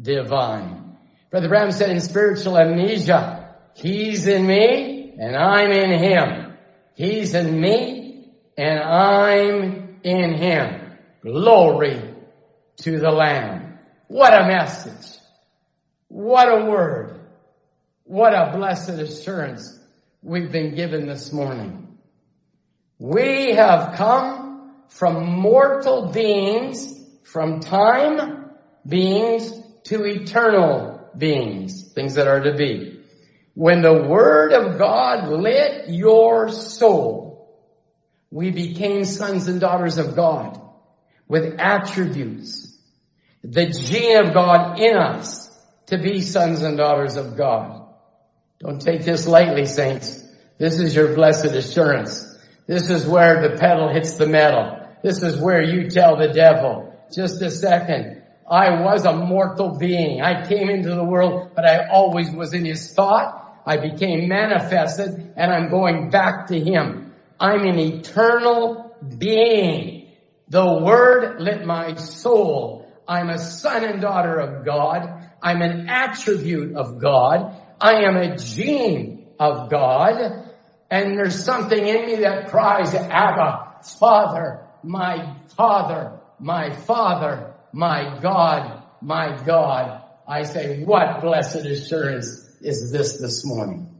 divine. 0.00 0.96
Brother 1.30 1.48
Branham 1.48 1.72
said 1.72 1.90
in 1.90 2.00
spiritual 2.00 2.58
amnesia, 2.58 3.54
He's 3.74 4.26
in 4.26 4.46
me 4.46 4.95
and 5.18 5.36
I'm 5.36 5.70
in 5.70 5.98
Him. 5.98 6.52
He's 6.94 7.34
in 7.34 7.60
me 7.60 8.28
and 8.56 8.78
I'm 8.80 9.98
in 10.02 10.34
Him. 10.34 10.92
Glory 11.22 12.14
to 12.78 12.98
the 12.98 13.10
Lamb. 13.10 13.78
What 14.08 14.32
a 14.32 14.46
message. 14.46 15.18
What 16.08 16.48
a 16.48 16.64
word. 16.64 17.20
What 18.04 18.34
a 18.34 18.56
blessed 18.56 18.90
assurance 18.90 19.78
we've 20.22 20.52
been 20.52 20.74
given 20.74 21.06
this 21.06 21.32
morning. 21.32 21.98
We 22.98 23.54
have 23.54 23.96
come 23.96 24.74
from 24.88 25.40
mortal 25.40 26.12
beings, 26.12 26.94
from 27.24 27.60
time 27.60 28.50
beings 28.86 29.52
to 29.84 30.04
eternal 30.04 31.10
beings, 31.16 31.92
things 31.92 32.14
that 32.14 32.28
are 32.28 32.40
to 32.40 32.54
be. 32.54 32.95
When 33.56 33.80
the 33.80 34.02
Word 34.02 34.52
of 34.52 34.76
God 34.76 35.28
lit 35.30 35.88
your 35.88 36.50
soul, 36.50 37.56
we 38.30 38.50
became 38.50 39.06
sons 39.06 39.48
and 39.48 39.58
daughters 39.58 39.96
of 39.96 40.14
God 40.14 40.60
with 41.26 41.58
attributes, 41.58 42.78
the 43.42 43.64
gene 43.70 44.18
of 44.18 44.34
God 44.34 44.78
in 44.78 44.94
us 44.94 45.48
to 45.86 45.96
be 45.96 46.20
sons 46.20 46.60
and 46.60 46.76
daughters 46.76 47.16
of 47.16 47.38
God. 47.38 47.88
Don't 48.60 48.78
take 48.78 49.06
this 49.06 49.26
lightly, 49.26 49.64
saints. 49.64 50.22
This 50.58 50.78
is 50.78 50.94
your 50.94 51.14
blessed 51.14 51.46
assurance. 51.46 52.26
This 52.66 52.90
is 52.90 53.06
where 53.06 53.40
the 53.40 53.56
pedal 53.56 53.88
hits 53.90 54.18
the 54.18 54.26
metal. 54.26 54.86
This 55.02 55.22
is 55.22 55.40
where 55.40 55.62
you 55.62 55.88
tell 55.88 56.18
the 56.18 56.28
devil, 56.28 56.92
just 57.10 57.40
a 57.40 57.50
second, 57.50 58.22
I 58.48 58.82
was 58.82 59.04
a 59.04 59.12
mortal 59.12 59.76
being. 59.76 60.20
I 60.20 60.46
came 60.46 60.70
into 60.70 60.90
the 60.90 61.04
world, 61.04 61.52
but 61.56 61.66
I 61.66 61.88
always 61.88 62.30
was 62.30 62.54
in 62.54 62.64
his 62.64 62.92
thought. 62.92 63.45
I 63.66 63.78
became 63.78 64.28
manifested 64.28 65.34
and 65.36 65.52
I'm 65.52 65.68
going 65.68 66.10
back 66.10 66.46
to 66.48 66.58
him. 66.58 67.12
I'm 67.40 67.66
an 67.66 67.78
eternal 67.80 68.96
being. 69.18 70.06
The 70.48 70.64
word 70.64 71.40
lit 71.40 71.66
my 71.66 71.96
soul. 71.96 72.88
I'm 73.08 73.28
a 73.28 73.38
son 73.38 73.84
and 73.84 74.00
daughter 74.00 74.38
of 74.38 74.64
God. 74.64 75.30
I'm 75.42 75.62
an 75.62 75.88
attribute 75.88 76.76
of 76.76 77.00
God. 77.00 77.56
I 77.80 78.04
am 78.04 78.16
a 78.16 78.36
gene 78.36 79.26
of 79.40 79.68
God. 79.68 80.44
And 80.88 81.18
there's 81.18 81.44
something 81.44 81.84
in 81.86 82.06
me 82.06 82.16
that 82.16 82.48
cries, 82.48 82.94
Abba, 82.94 83.80
Father, 83.98 84.60
my 84.84 85.36
Father, 85.56 86.20
my 86.38 86.72
Father, 86.72 87.54
my 87.72 88.20
God, 88.22 88.84
my 89.02 89.36
God. 89.44 90.04
I 90.28 90.44
say, 90.44 90.84
what 90.84 91.20
blessed 91.20 91.66
assurance 91.66 92.45
is 92.60 92.90
this 92.90 93.18
this 93.18 93.44
morning? 93.44 93.92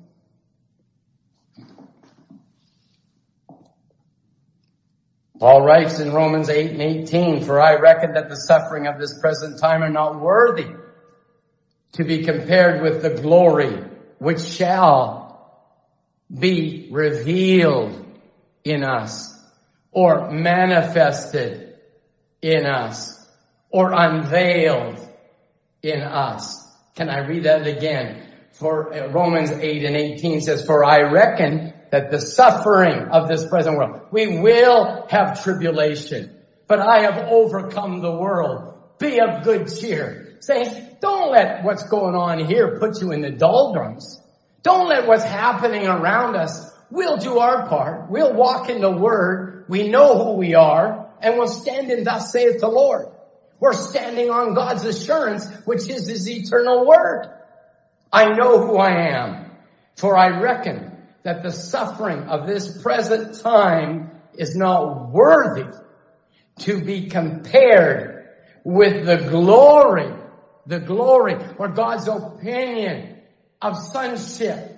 Paul 5.39 5.63
writes 5.63 6.01
in 6.01 6.13
Romans 6.13 6.49
8 6.49 6.73
and 6.73 6.81
18, 6.81 7.45
for 7.45 7.61
I 7.61 7.75
reckon 7.75 8.15
that 8.15 8.29
the 8.29 8.37
suffering 8.37 8.87
of 8.87 8.99
this 8.99 9.19
present 9.21 9.61
time 9.61 9.83
are 9.83 9.91
not 9.91 10.19
worthy 10.19 10.69
to 11.93 12.05
be 12.05 12.25
compared 12.25 12.83
with 12.83 13.03
the 13.03 13.11
glory 13.11 13.85
which 14.19 14.41
shall 14.41 15.27
be 16.33 16.89
revealed 16.91 18.05
in 18.65 18.83
us 18.83 19.33
or 19.93 20.31
manifested 20.31 21.75
in 22.41 22.65
us 22.67 23.27
or 23.71 23.93
unveiled 23.93 24.99
in 25.83 26.01
us. 26.01 26.63
Can 26.95 27.11
I 27.11 27.27
read 27.27 27.45
that 27.45 27.67
again? 27.67 28.26
For 28.59 28.93
uh, 28.93 29.09
Romans 29.09 29.51
8 29.51 29.85
and 29.85 29.97
18 29.97 30.41
says, 30.41 30.65
for 30.65 30.83
I 30.85 31.03
reckon 31.13 31.75
that 31.91 32.11
the 32.11 32.21
suffering 32.21 33.09
of 33.11 33.29
this 33.29 33.47
present 33.47 33.77
world, 33.77 34.01
we 34.11 34.39
will 34.39 35.07
have 35.11 35.45
tribulation, 35.45 36.35
but 36.67 36.81
I 36.81 37.03
have 37.03 37.29
overcome 37.29 38.01
the 38.01 38.13
world. 38.13 38.75
Be 38.99 39.21
of 39.21 39.45
good 39.45 39.69
cheer. 39.69 40.39
Say, 40.41 40.97
don't 41.01 41.33
let 41.33 41.65
what's 41.65 41.85
going 41.85 42.15
on 42.15 42.47
here 42.47 42.79
put 42.79 43.01
you 43.03 43.13
in 43.13 43.21
the 43.21 43.31
doldrums. 43.31 44.21
Don't 44.63 44.89
let 44.89 45.07
what's 45.07 45.25
happening 45.25 45.87
around 45.87 46.35
us. 46.35 46.71
We'll 46.91 47.19
do 47.19 47.39
our 47.39 47.69
part. 47.69 48.11
We'll 48.11 48.33
walk 48.33 48.71
in 48.71 48.81
the 48.81 48.91
word. 48.91 49.67
We 49.69 49.89
know 49.89 50.25
who 50.25 50.33
we 50.39 50.55
are 50.55 51.07
and 51.21 51.37
we'll 51.37 51.49
stand 51.49 51.91
in 51.91 52.05
thus 52.05 52.33
saith 52.33 52.61
the 52.61 52.69
Lord. 52.69 53.07
We're 53.59 53.73
standing 53.73 54.31
on 54.31 54.55
God's 54.55 54.85
assurance, 54.85 55.47
which 55.65 55.89
is 55.89 56.09
His 56.09 56.29
eternal 56.29 56.87
word. 56.87 57.36
I 58.13 58.35
know 58.35 58.67
who 58.67 58.77
I 58.77 59.11
am, 59.17 59.51
for 59.97 60.17
I 60.17 60.41
reckon 60.41 60.97
that 61.23 61.43
the 61.43 61.51
suffering 61.51 62.25
of 62.25 62.47
this 62.47 62.81
present 62.83 63.41
time 63.41 64.13
is 64.35 64.55
not 64.55 65.11
worthy 65.11 65.67
to 66.61 66.83
be 66.83 67.09
compared 67.09 68.29
with 68.65 69.07
the 69.07 69.29
glory, 69.29 70.13
the 70.67 70.81
glory 70.81 71.37
or 71.59 71.69
God's 71.69 72.09
opinion 72.09 73.19
of 73.61 73.77
sonship, 73.77 74.73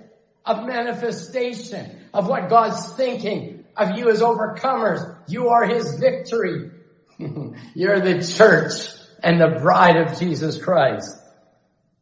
of 0.45 0.65
manifestation, 0.65 2.07
of 2.13 2.27
what 2.27 2.49
God's 2.49 2.93
thinking 2.93 3.65
of 3.75 3.97
you 3.97 4.09
as 4.09 4.21
overcomers. 4.21 5.17
You 5.27 5.49
are 5.49 5.65
His 5.65 5.95
victory. 5.95 6.71
You're 7.75 7.99
the 7.99 8.23
church 8.23 8.73
and 9.21 9.39
the 9.39 9.59
bride 9.61 9.97
of 9.97 10.19
Jesus 10.19 10.61
Christ, 10.61 11.15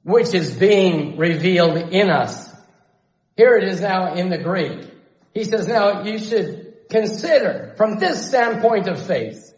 which 0.08 0.34
is 0.34 0.56
being 0.56 1.18
revealed 1.18 1.76
in 1.76 2.10
us. 2.10 2.50
Here 3.36 3.58
it 3.58 3.68
is 3.68 3.82
now 3.82 4.14
in 4.14 4.30
the 4.30 4.38
Greek. 4.38 4.90
He 5.34 5.44
says, 5.44 5.68
now 5.68 6.04
you 6.04 6.18
should 6.18 6.88
consider 6.90 7.74
from 7.76 8.00
this 8.00 8.26
standpoint 8.26 8.88
of 8.88 9.06
faith 9.06 9.54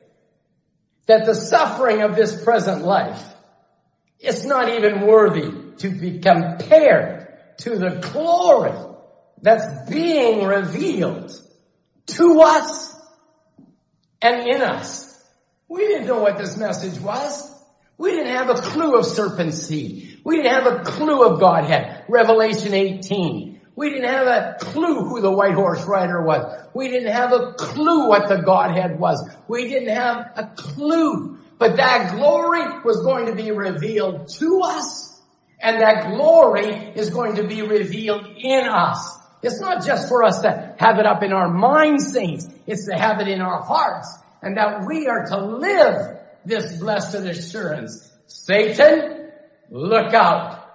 that 1.06 1.28
the 1.28 1.36
suffering 1.36 2.02
of 2.02 2.16
this 2.16 2.44
present 2.44 2.84
life 2.84 3.24
is 4.20 4.44
not 4.44 4.70
even 4.70 5.06
worthy 5.06 5.52
to 5.78 5.92
be 5.92 6.18
compared 6.18 7.28
to 7.60 7.78
the 7.78 8.10
glory 8.12 8.74
that's 9.44 9.88
being 9.88 10.46
revealed 10.46 11.32
to 12.08 12.42
us 12.42 13.00
and 14.20 14.48
in 14.48 14.64
us. 14.64 15.16
We 15.68 15.88
didn't 15.88 16.08
know 16.08 16.22
what 16.22 16.40
this 16.40 16.58
message 16.58 17.00
was. 17.00 17.48
We 18.00 18.10
didn't 18.12 18.36
have 18.36 18.50
a 18.50 18.56
clue 18.56 18.98
of 18.98 19.06
serpent 19.06 19.54
seed. 19.54 20.09
We 20.24 20.38
didn't 20.38 20.52
have 20.52 20.68
a 20.68 20.84
clue 20.84 21.24
of 21.24 21.40
Godhead. 21.40 22.06
Revelation 22.08 22.74
18. 22.74 23.62
We 23.76 23.90
didn't 23.92 24.10
have 24.10 24.28
a 24.28 24.58
clue 24.60 25.06
who 25.06 25.22
the 25.22 25.32
white 25.32 25.54
horse 25.54 25.86
rider 25.86 26.22
was. 26.22 26.68
We 26.74 26.90
didn't 26.90 27.14
have 27.14 27.32
a 27.32 27.54
clue 27.54 28.10
what 28.10 28.28
the 28.28 28.42
Godhead 28.42 29.00
was. 29.00 29.30
We 29.48 29.70
didn't 29.70 29.96
have 29.96 30.32
a 30.36 30.52
clue. 30.56 31.38
But 31.58 31.78
that 31.78 32.16
glory 32.16 32.82
was 32.84 33.02
going 33.04 33.28
to 33.28 33.36
be 33.36 33.52
revealed 33.52 34.28
to 34.40 34.62
us. 34.64 35.22
And 35.62 35.82
that 35.82 36.16
glory 36.16 36.94
is 36.96 37.10
going 37.10 37.36
to 37.36 37.44
be 37.44 37.62
revealed 37.62 38.26
in 38.38 38.66
us. 38.68 39.18
It's 39.42 39.62
not 39.62 39.86
just 39.86 40.10
for 40.10 40.24
us 40.24 40.42
to 40.42 40.76
have 40.78 41.00
it 41.00 41.06
up 41.06 41.24
in 41.24 41.32
our 41.32 41.50
minds, 41.50 42.12
saints. 42.12 42.48
It's 42.68 42.86
to 42.88 42.96
have 42.96 43.22
it 43.22 43.28
in 43.28 43.42
our 43.42 43.62
hearts 43.62 44.18
and 44.42 44.58
that 44.58 44.86
we 44.86 45.08
are 45.08 45.26
to 45.28 45.46
live 45.46 46.18
this 46.46 46.80
blessed 46.80 47.16
assurance. 47.16 48.10
Satan, 48.28 49.19
look 49.70 50.14
out. 50.14 50.66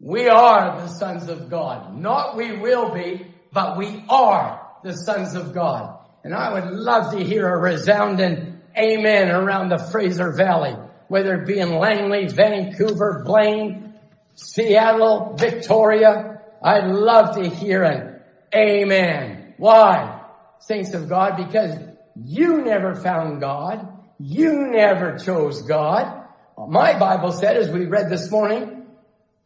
We 0.00 0.28
are 0.28 0.80
the 0.80 0.88
sons 0.88 1.28
of 1.28 1.50
God. 1.50 1.96
Not 1.96 2.36
we 2.36 2.56
will 2.56 2.94
be, 2.94 3.26
but 3.52 3.76
we 3.76 4.04
are 4.08 4.66
the 4.84 4.92
sons 4.92 5.34
of 5.34 5.54
God. 5.54 5.98
And 6.22 6.34
I 6.34 6.52
would 6.52 6.72
love 6.72 7.12
to 7.12 7.24
hear 7.24 7.48
a 7.48 7.58
resounding 7.58 8.60
amen 8.76 9.30
around 9.30 9.70
the 9.70 9.78
Fraser 9.78 10.32
Valley, 10.32 10.76
whether 11.08 11.34
it 11.34 11.46
be 11.46 11.58
in 11.58 11.78
Langley, 11.78 12.28
Vancouver, 12.28 13.22
Blaine, 13.24 13.94
Seattle, 14.34 15.34
Victoria. 15.36 16.42
I'd 16.62 16.86
love 16.86 17.36
to 17.36 17.48
hear 17.48 17.82
an 17.82 18.20
amen. 18.54 19.54
Why? 19.56 20.22
Saints 20.60 20.94
of 20.94 21.08
God, 21.08 21.36
because 21.36 21.76
you 22.14 22.62
never 22.62 22.94
found 22.94 23.40
God. 23.40 23.88
You 24.20 24.68
never 24.70 25.18
chose 25.18 25.62
God. 25.62 26.17
My 26.68 26.98
Bible 26.98 27.32
said, 27.32 27.56
as 27.56 27.70
we 27.70 27.86
read 27.86 28.10
this 28.10 28.30
morning, 28.30 28.86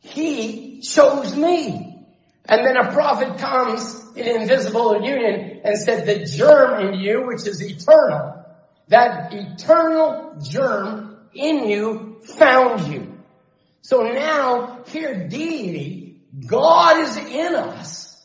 He 0.00 0.80
chose 0.80 1.36
me. 1.36 2.04
And 2.46 2.66
then 2.66 2.76
a 2.76 2.90
prophet 2.92 3.38
comes 3.38 4.04
in 4.16 4.40
invisible 4.40 5.00
union 5.04 5.60
and 5.62 5.78
said, 5.78 6.04
the 6.04 6.26
germ 6.26 6.88
in 6.88 6.98
you, 6.98 7.24
which 7.28 7.46
is 7.46 7.62
eternal, 7.62 8.44
that 8.88 9.32
eternal 9.32 10.34
germ 10.42 11.16
in 11.32 11.68
you 11.68 12.20
found 12.24 12.92
you. 12.92 13.16
So 13.82 14.02
now, 14.02 14.82
here 14.88 15.28
deity, 15.28 16.20
God 16.44 16.98
is 17.04 17.16
in 17.16 17.54
us. 17.54 18.20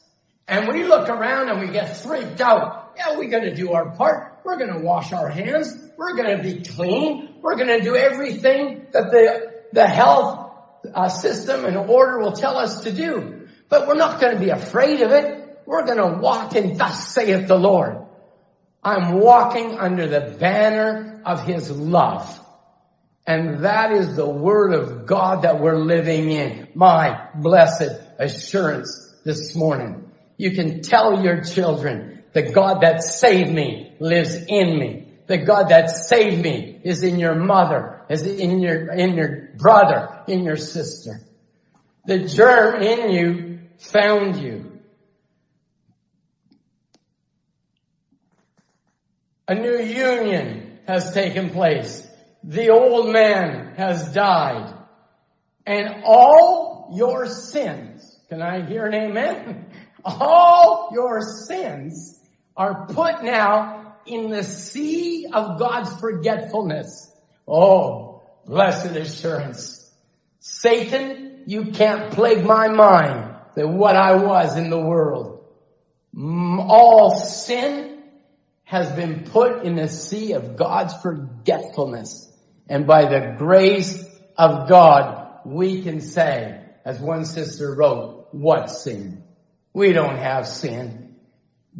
And 0.47 0.67
we 0.67 0.85
look 0.85 1.07
around 1.07 1.49
and 1.49 1.59
we 1.59 1.67
get 1.71 1.97
freaked 1.97 2.41
out. 2.41 2.93
Yeah, 2.97 3.15
we're 3.15 3.29
going 3.29 3.43
to 3.43 3.55
do 3.55 3.73
our 3.73 3.91
part. 3.91 4.36
We're 4.47 4.55
going 4.55 4.71
to 4.71 4.79
wash 4.79 5.11
our 5.11 5.27
hands. 5.27 5.77
We're 5.97 6.15
going 6.15 6.37
to 6.37 6.41
be 6.41 6.63
clean. 6.63 7.35
We're 7.41 7.57
going 7.57 7.67
to 7.67 7.81
do 7.81 7.97
everything 7.97 8.87
that 8.93 9.11
the, 9.11 9.51
the 9.73 9.85
health 9.85 10.53
uh, 10.95 11.09
system 11.09 11.65
and 11.65 11.75
order 11.75 12.19
will 12.19 12.31
tell 12.31 12.55
us 12.55 12.83
to 12.83 12.93
do. 12.93 13.49
But 13.67 13.89
we're 13.89 13.95
not 13.95 14.21
going 14.21 14.35
to 14.35 14.39
be 14.39 14.49
afraid 14.49 15.01
of 15.01 15.11
it. 15.11 15.59
We're 15.65 15.83
going 15.83 15.97
to 15.97 16.21
walk 16.21 16.55
in 16.55 16.77
thus 16.77 17.09
saith 17.09 17.49
the 17.49 17.57
Lord. 17.57 17.97
I'm 18.81 19.19
walking 19.19 19.77
under 19.79 20.07
the 20.07 20.37
banner 20.39 21.21
of 21.25 21.43
His 21.43 21.69
love. 21.69 22.39
And 23.25 23.65
that 23.65 23.91
is 23.91 24.15
the 24.15 24.29
Word 24.29 24.73
of 24.73 25.05
God 25.05 25.41
that 25.41 25.59
we're 25.59 25.79
living 25.79 26.31
in. 26.31 26.69
My 26.73 27.27
blessed 27.35 27.99
assurance 28.17 29.13
this 29.25 29.57
morning. 29.57 30.09
You 30.37 30.51
can 30.51 30.83
tell 30.83 31.21
your 31.21 31.43
children 31.43 32.23
the 32.31 32.43
God 32.43 32.79
that 32.83 33.03
saved 33.03 33.51
me 33.51 33.86
lives 33.99 34.35
in 34.47 34.77
me. 34.77 35.07
The 35.27 35.37
God 35.37 35.69
that 35.69 35.89
saved 35.89 36.41
me 36.41 36.79
is 36.83 37.03
in 37.03 37.19
your 37.19 37.35
mother, 37.35 38.01
is 38.09 38.25
in 38.25 38.61
your, 38.61 38.91
in 38.93 39.15
your 39.15 39.49
brother, 39.57 40.23
in 40.27 40.43
your 40.43 40.55
sister. 40.55 41.21
The 42.05 42.19
germ 42.27 42.81
in 42.81 43.11
you 43.11 43.59
found 43.77 44.37
you. 44.37 44.79
A 49.49 49.55
new 49.55 49.79
union 49.81 50.79
has 50.87 51.13
taken 51.13 51.49
place. 51.49 52.07
The 52.43 52.69
old 52.69 53.11
man 53.11 53.75
has 53.75 54.13
died. 54.13 54.73
And 55.65 56.03
all 56.05 56.93
your 56.95 57.27
sins, 57.27 58.17
can 58.29 58.41
I 58.41 58.65
hear 58.65 58.85
an 58.85 58.93
amen? 58.93 59.65
All 60.05 60.91
your 60.93 61.21
sins 61.21 62.17
are 62.55 62.87
put 62.87 63.23
now 63.23 63.76
in 64.07 64.29
the 64.29 64.43
sea 64.43 65.27
of 65.31 65.59
God's 65.59 65.93
forgetfulness. 65.99 67.11
Oh, 67.47 68.23
blessed 68.45 68.95
assurance. 68.95 69.91
Satan, 70.39 71.43
you 71.45 71.71
can't 71.71 72.11
plague 72.11 72.45
my 72.45 72.67
mind 72.69 73.35
that 73.55 73.67
what 73.67 73.95
I 73.95 74.15
was 74.15 74.57
in 74.57 74.69
the 74.69 74.79
world. 74.79 75.45
Mm, 76.15 76.65
all 76.67 77.15
sin 77.15 78.03
has 78.63 78.91
been 78.91 79.23
put 79.23 79.63
in 79.63 79.75
the 79.75 79.87
sea 79.87 80.33
of 80.33 80.57
God's 80.57 80.93
forgetfulness. 81.01 82.31
And 82.67 82.85
by 82.85 83.05
the 83.05 83.35
grace 83.37 84.03
of 84.37 84.67
God, 84.67 85.39
we 85.45 85.83
can 85.83 86.01
say, 86.01 86.61
as 86.83 86.99
one 86.99 87.23
sister 87.25 87.73
wrote, 87.73 88.27
what 88.31 88.69
sin? 88.69 89.23
We 89.73 89.93
don't 89.93 90.17
have 90.17 90.47
sin. 90.47 91.06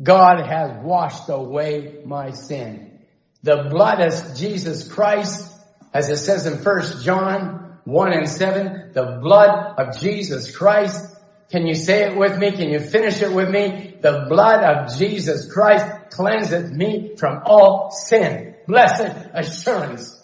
God 0.02 0.46
has 0.46 0.84
washed 0.84 1.30
away 1.30 2.02
my 2.06 2.32
sin. 2.32 3.00
The 3.44 3.68
blood 3.70 4.00
of 4.02 4.36
Jesus 4.36 4.88
Christ, 4.88 5.52
as 5.94 6.10
it 6.10 6.18
says 6.18 6.46
in 6.46 6.64
1 6.64 7.02
John 7.04 7.80
1 7.86 8.14
and 8.14 8.30
7, 8.30 8.92
the 8.94 9.20
blood 9.22 9.80
of 9.80 10.00
Jesus 10.00 10.56
Christ. 10.56 11.16
Can 11.50 11.66
you 11.66 11.76
say 11.76 12.04
it 12.04 12.18
with 12.18 12.38
me? 12.38 12.52
Can 12.52 12.70
you 12.70 12.80
finish 12.80 13.22
it 13.22 13.32
with 13.32 13.50
me? 13.50 13.96
The 14.02 14.26
blood 14.28 14.64
of 14.64 14.98
Jesus 14.98 15.52
Christ 15.52 15.86
cleanseth 16.12 16.70
me 16.72 17.16
from 17.16 17.44
all 17.46 17.92
sin. 17.92 18.56
Blessed 18.68 19.30
assurance. 19.34 20.22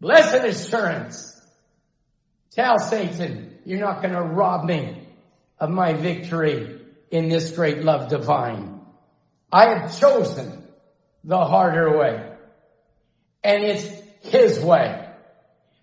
Blessed 0.00 0.44
assurance. 0.44 1.38
Tell 2.52 2.78
Satan, 2.78 3.58
you're 3.66 3.80
not 3.80 4.00
going 4.00 4.14
to 4.14 4.22
rob 4.22 4.64
me 4.64 5.06
of 5.58 5.68
my 5.68 5.92
victory 5.92 6.75
in 7.10 7.28
this 7.28 7.52
great 7.52 7.82
love 7.82 8.08
divine. 8.08 8.80
I 9.52 9.74
have 9.74 9.98
chosen 9.98 10.64
the 11.24 11.44
harder 11.44 11.96
way. 11.98 12.32
And 13.42 13.62
it's 13.62 13.86
His 14.20 14.58
way. 14.60 15.08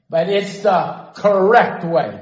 But 0.09 0.29
it's 0.29 0.59
the 0.59 1.09
correct 1.15 1.83
way. 1.85 2.19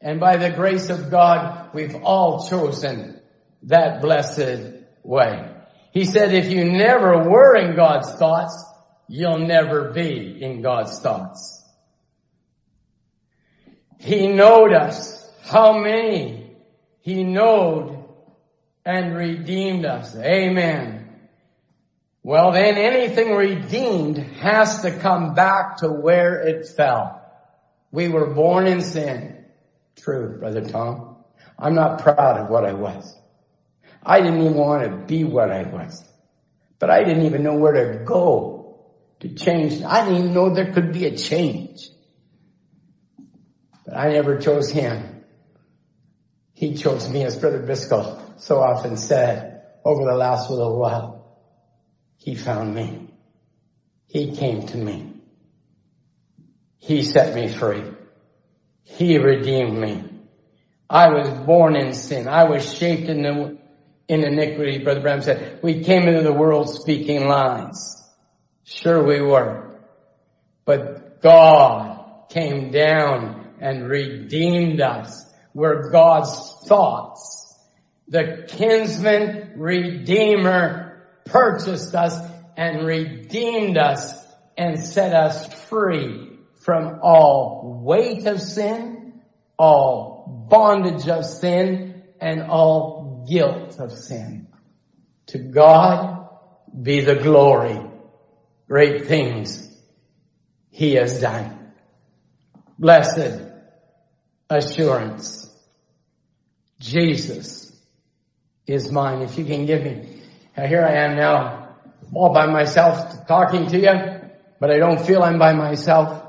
And 0.00 0.20
by 0.20 0.36
the 0.36 0.50
grace 0.50 0.90
of 0.90 1.10
God, 1.10 1.70
we've 1.72 1.96
all 1.96 2.48
chosen 2.48 3.20
that 3.64 4.02
blessed 4.02 4.74
way. 5.02 5.52
He 5.92 6.04
said, 6.04 6.34
if 6.34 6.50
you 6.50 6.64
never 6.64 7.28
were 7.28 7.56
in 7.56 7.74
God's 7.74 8.12
thoughts, 8.12 8.64
you'll 9.08 9.38
never 9.38 9.92
be 9.92 10.42
in 10.42 10.60
God's 10.62 11.00
thoughts. 11.00 11.64
He 13.98 14.28
knowed 14.28 14.72
us. 14.72 15.14
How 15.42 15.78
many? 15.78 16.50
He 17.00 17.24
knowed 17.24 17.95
and 18.86 19.16
redeemed 19.16 19.84
us. 19.84 20.14
Amen. 20.16 21.08
Well 22.22 22.52
then 22.52 22.76
anything 22.76 23.34
redeemed 23.34 24.16
has 24.16 24.82
to 24.82 24.96
come 24.96 25.34
back 25.34 25.78
to 25.78 25.88
where 25.88 26.40
it 26.40 26.68
fell. 26.68 27.20
We 27.90 28.08
were 28.08 28.32
born 28.32 28.68
in 28.68 28.80
sin. 28.80 29.44
True, 29.96 30.38
Brother 30.38 30.62
Tom. 30.68 31.16
I'm 31.58 31.74
not 31.74 32.00
proud 32.02 32.40
of 32.40 32.48
what 32.48 32.64
I 32.64 32.74
was. 32.74 33.12
I 34.02 34.20
didn't 34.20 34.40
even 34.40 34.54
want 34.54 34.84
to 34.84 34.96
be 35.06 35.24
what 35.24 35.50
I 35.50 35.64
was. 35.64 36.04
But 36.78 36.90
I 36.90 37.02
didn't 37.02 37.26
even 37.26 37.42
know 37.42 37.56
where 37.56 37.72
to 37.72 38.04
go 38.04 38.84
to 39.20 39.34
change. 39.34 39.82
I 39.82 40.04
didn't 40.04 40.18
even 40.18 40.34
know 40.34 40.54
there 40.54 40.72
could 40.72 40.92
be 40.92 41.06
a 41.06 41.16
change. 41.16 41.88
But 43.84 43.96
I 43.96 44.12
never 44.12 44.38
chose 44.38 44.70
him. 44.70 45.24
He 46.52 46.74
chose 46.74 47.08
me 47.08 47.24
as 47.24 47.36
Brother 47.36 47.62
Biscoe 47.62 48.25
so 48.38 48.60
often 48.60 48.96
said 48.96 49.62
over 49.84 50.04
the 50.04 50.16
last 50.16 50.50
little 50.50 50.78
while. 50.78 51.16
He 52.16 52.34
found 52.34 52.74
me. 52.74 53.08
He 54.06 54.34
came 54.34 54.66
to 54.66 54.76
me. 54.76 55.12
He 56.78 57.02
set 57.02 57.34
me 57.34 57.48
free. 57.48 57.84
He 58.82 59.18
redeemed 59.18 59.78
me. 59.78 60.04
I 60.88 61.08
was 61.08 61.28
born 61.28 61.74
in 61.76 61.92
sin. 61.92 62.28
I 62.28 62.44
was 62.44 62.72
shaped 62.72 63.08
in 63.08 63.22
the, 63.22 63.58
in 64.08 64.24
iniquity, 64.24 64.78
Brother 64.84 65.00
Branham 65.00 65.22
said. 65.22 65.60
We 65.62 65.82
came 65.82 66.06
into 66.06 66.22
the 66.22 66.32
world 66.32 66.70
speaking 66.70 67.26
lies. 67.26 68.02
Sure 68.64 69.04
we 69.04 69.20
were. 69.20 69.80
But 70.64 71.20
God 71.20 72.28
came 72.28 72.70
down 72.70 73.54
and 73.60 73.88
redeemed 73.88 74.80
us. 74.80 75.24
We're 75.54 75.90
God's 75.90 76.54
thoughts. 76.66 77.35
The 78.08 78.46
kinsman 78.48 79.54
redeemer 79.56 81.06
purchased 81.24 81.94
us 81.94 82.16
and 82.56 82.86
redeemed 82.86 83.76
us 83.76 84.14
and 84.56 84.78
set 84.78 85.12
us 85.12 85.52
free 85.64 86.38
from 86.60 87.00
all 87.02 87.80
weight 87.84 88.26
of 88.26 88.40
sin, 88.40 89.20
all 89.58 90.46
bondage 90.48 91.08
of 91.08 91.24
sin, 91.24 92.04
and 92.20 92.42
all 92.42 93.26
guilt 93.28 93.78
of 93.78 93.92
sin. 93.92 94.46
To 95.28 95.38
God 95.38 96.28
be 96.80 97.00
the 97.00 97.16
glory. 97.16 97.80
Great 98.68 99.06
things 99.06 99.68
he 100.70 100.94
has 100.94 101.20
done. 101.20 101.72
Blessed 102.78 103.40
assurance. 104.48 105.50
Jesus 106.78 107.65
is 108.66 108.90
mine. 108.90 109.22
If 109.22 109.38
you 109.38 109.44
can 109.44 109.66
give 109.66 109.84
me, 109.84 110.20
here 110.54 110.84
I 110.84 110.94
am 111.04 111.16
now 111.16 111.76
all 112.14 112.32
by 112.32 112.46
myself 112.46 113.26
talking 113.26 113.66
to 113.68 113.78
you, 113.78 114.30
but 114.60 114.70
I 114.70 114.78
don't 114.78 115.04
feel 115.04 115.22
I'm 115.22 115.38
by 115.38 115.52
myself. 115.52 116.22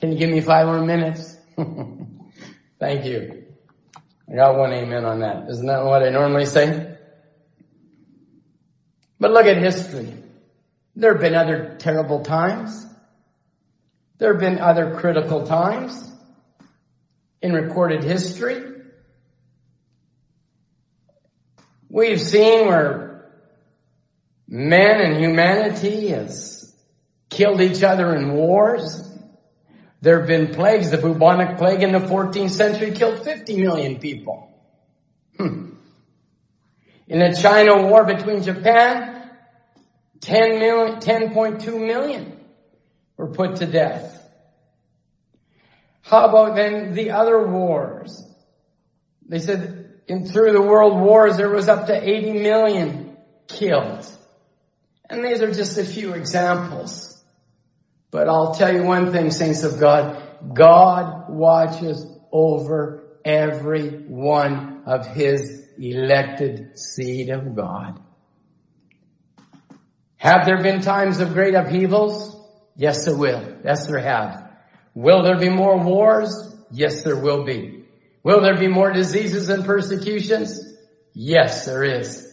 Can 0.00 0.12
you 0.12 0.18
give 0.18 0.30
me 0.30 0.40
five 0.40 0.66
more 0.66 0.84
minutes? 0.84 1.36
Thank 2.80 3.04
you. 3.04 3.44
I 4.30 4.36
got 4.36 4.56
one 4.56 4.72
amen 4.72 5.04
on 5.04 5.20
that. 5.20 5.48
Isn't 5.50 5.66
that 5.66 5.84
what 5.84 6.02
I 6.02 6.10
normally 6.10 6.46
say? 6.46 6.96
But 9.18 9.32
look 9.32 9.46
at 9.46 9.58
history. 9.58 10.14
There 10.96 11.12
have 11.12 11.20
been 11.20 11.34
other 11.34 11.76
terrible 11.78 12.22
times. 12.22 12.86
There 14.18 14.32
have 14.32 14.40
been 14.40 14.58
other 14.58 14.96
critical 14.96 15.46
times 15.46 16.10
in 17.42 17.52
recorded 17.52 18.04
history. 18.04 18.79
We've 21.90 22.20
seen 22.20 22.68
where 22.68 23.28
men 24.46 25.00
and 25.00 25.22
humanity 25.22 26.08
has 26.08 26.72
killed 27.28 27.60
each 27.60 27.82
other 27.82 28.14
in 28.14 28.32
wars. 28.32 29.08
There 30.00 30.20
have 30.20 30.28
been 30.28 30.54
plagues. 30.54 30.92
The 30.92 30.98
bubonic 30.98 31.58
plague 31.58 31.82
in 31.82 31.90
the 31.90 31.98
14th 31.98 32.50
century 32.50 32.92
killed 32.92 33.24
50 33.24 33.60
million 33.60 33.98
people. 33.98 34.56
Hmm. 35.36 35.70
In 37.08 37.18
the 37.18 37.36
China 37.42 37.82
war 37.82 38.04
between 38.04 38.44
Japan, 38.44 39.28
10 40.20 40.58
million, 40.60 41.00
10.2 41.00 41.86
million 41.86 42.38
were 43.16 43.32
put 43.32 43.56
to 43.56 43.66
death. 43.66 44.16
How 46.02 46.28
about 46.28 46.54
then 46.54 46.94
the 46.94 47.10
other 47.10 47.48
wars? 47.48 48.24
They 49.28 49.40
said 49.40 49.79
in 50.10 50.26
through 50.26 50.52
the 50.52 50.60
world 50.60 51.00
wars 51.00 51.36
there 51.36 51.48
was 51.48 51.68
up 51.68 51.86
to 51.86 51.94
80 51.94 52.32
million 52.40 53.16
killed. 53.46 54.04
And 55.08 55.24
these 55.24 55.40
are 55.40 55.52
just 55.52 55.78
a 55.78 55.84
few 55.84 56.14
examples. 56.14 57.22
But 58.10 58.28
I'll 58.28 58.52
tell 58.54 58.74
you 58.74 58.82
one 58.82 59.12
thing, 59.12 59.30
saints 59.30 59.62
of 59.62 59.78
God. 59.78 60.20
God 60.52 61.28
watches 61.28 62.04
over 62.32 63.18
every 63.24 63.88
one 63.88 64.82
of 64.86 65.06
his 65.06 65.64
elected 65.78 66.76
seed 66.76 67.30
of 67.30 67.54
God. 67.54 68.00
Have 70.16 70.44
there 70.44 70.60
been 70.60 70.80
times 70.80 71.20
of 71.20 71.34
great 71.34 71.54
upheavals? 71.54 72.36
Yes, 72.74 73.04
there 73.04 73.16
will. 73.16 73.58
Yes, 73.64 73.86
there 73.86 74.00
have. 74.00 74.50
Will 74.92 75.22
there 75.22 75.38
be 75.38 75.50
more 75.50 75.78
wars? 75.78 76.52
Yes, 76.72 77.04
there 77.04 77.18
will 77.18 77.44
be. 77.44 77.79
Will 78.22 78.42
there 78.42 78.58
be 78.58 78.68
more 78.68 78.92
diseases 78.92 79.48
and 79.48 79.64
persecutions? 79.64 80.60
Yes, 81.12 81.66
there 81.66 81.84
is. 81.84 82.26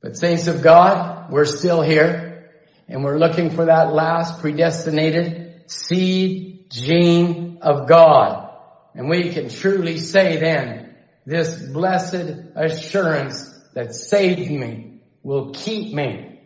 But 0.00 0.16
saints 0.16 0.46
of 0.46 0.62
God, 0.62 1.30
we're 1.30 1.44
still 1.44 1.82
here 1.82 2.50
and 2.88 3.04
we're 3.04 3.18
looking 3.18 3.50
for 3.50 3.66
that 3.66 3.92
last 3.92 4.40
predestinated 4.40 5.70
seed 5.70 6.70
gene 6.70 7.58
of 7.62 7.88
God. 7.88 8.50
And 8.94 9.08
we 9.08 9.30
can 9.30 9.48
truly 9.48 9.98
say 9.98 10.38
then, 10.38 10.96
this 11.24 11.54
blessed 11.68 12.32
assurance 12.56 13.48
that 13.74 13.94
saved 13.94 14.50
me 14.50 15.00
will 15.22 15.52
keep 15.52 15.94
me 15.94 16.40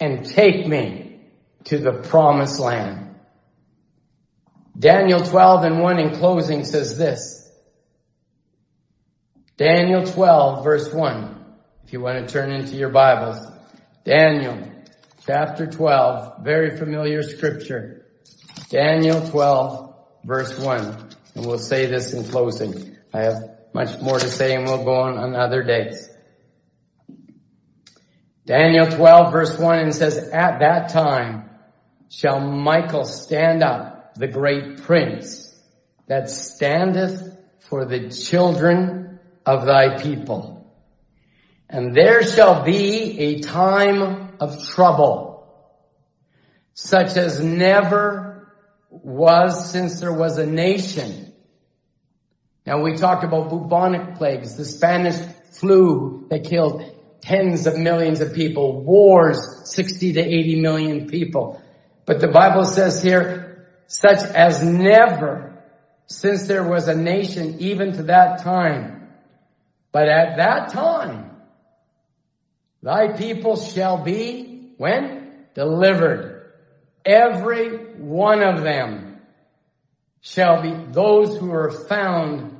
and 0.00 0.26
take 0.26 0.66
me 0.66 1.20
to 1.64 1.78
the 1.78 1.92
promised 1.92 2.58
land. 2.58 3.14
Daniel 4.76 5.20
12 5.20 5.64
and 5.64 5.80
1 5.80 5.98
in 6.00 6.16
closing 6.16 6.64
says 6.64 6.98
this. 6.98 7.43
Daniel 9.56 10.04
12 10.04 10.64
verse 10.64 10.92
1. 10.92 11.44
If 11.86 11.92
you 11.92 12.00
want 12.00 12.26
to 12.26 12.32
turn 12.32 12.50
into 12.50 12.74
your 12.74 12.88
Bibles. 12.88 13.38
Daniel 14.04 14.68
chapter 15.26 15.66
12, 15.66 16.42
very 16.42 16.76
familiar 16.76 17.22
scripture. 17.22 18.04
Daniel 18.68 19.24
12 19.28 19.94
verse 20.24 20.58
1. 20.58 21.10
And 21.36 21.46
we'll 21.46 21.58
say 21.58 21.86
this 21.86 22.14
in 22.14 22.24
closing. 22.24 22.96
I 23.12 23.22
have 23.22 23.50
much 23.72 24.00
more 24.00 24.18
to 24.18 24.26
say 24.26 24.56
and 24.56 24.64
we'll 24.64 24.84
go 24.84 24.94
on 24.94 25.18
on 25.18 25.36
other 25.36 25.62
days. 25.62 26.08
Daniel 28.46 28.86
12 28.90 29.32
verse 29.32 29.56
1 29.56 29.78
and 29.78 29.94
says, 29.94 30.30
At 30.30 30.58
that 30.58 30.88
time 30.88 31.48
shall 32.08 32.40
Michael 32.40 33.04
stand 33.04 33.62
up, 33.62 34.16
the 34.16 34.26
great 34.26 34.82
prince 34.82 35.54
that 36.08 36.28
standeth 36.28 37.38
for 37.60 37.84
the 37.84 38.10
children 38.10 39.03
of 39.46 39.66
thy 39.66 39.98
people. 40.02 40.72
And 41.68 41.94
there 41.94 42.22
shall 42.24 42.62
be 42.62 43.18
a 43.18 43.40
time 43.40 44.34
of 44.40 44.66
trouble, 44.68 45.46
such 46.74 47.16
as 47.16 47.42
never 47.42 48.52
was 48.90 49.70
since 49.70 50.00
there 50.00 50.12
was 50.12 50.38
a 50.38 50.46
nation. 50.46 51.32
Now 52.66 52.82
we 52.82 52.94
talked 52.94 53.24
about 53.24 53.50
bubonic 53.50 54.16
plagues, 54.16 54.56
the 54.56 54.64
Spanish 54.64 55.16
flu 55.52 56.26
that 56.30 56.44
killed 56.44 56.82
tens 57.20 57.66
of 57.66 57.76
millions 57.76 58.20
of 58.20 58.34
people, 58.34 58.82
wars, 58.82 59.38
60 59.64 60.14
to 60.14 60.20
80 60.20 60.60
million 60.60 61.08
people. 61.08 61.60
But 62.06 62.20
the 62.20 62.28
Bible 62.28 62.64
says 62.64 63.02
here, 63.02 63.66
such 63.86 64.18
as 64.18 64.62
never 64.62 65.62
since 66.06 66.46
there 66.46 66.64
was 66.64 66.88
a 66.88 66.94
nation 66.94 67.60
even 67.60 67.92
to 67.92 68.02
that 68.04 68.42
time. 68.42 69.03
But 69.94 70.08
at 70.08 70.38
that 70.38 70.70
time, 70.72 71.30
thy 72.82 73.16
people 73.16 73.54
shall 73.56 74.02
be, 74.02 74.72
when? 74.76 75.46
Delivered. 75.54 76.50
Every 77.06 77.68
one 77.94 78.42
of 78.42 78.64
them 78.64 79.20
shall 80.20 80.62
be 80.62 80.74
those 80.90 81.38
who 81.38 81.52
are 81.52 81.70
found 81.70 82.56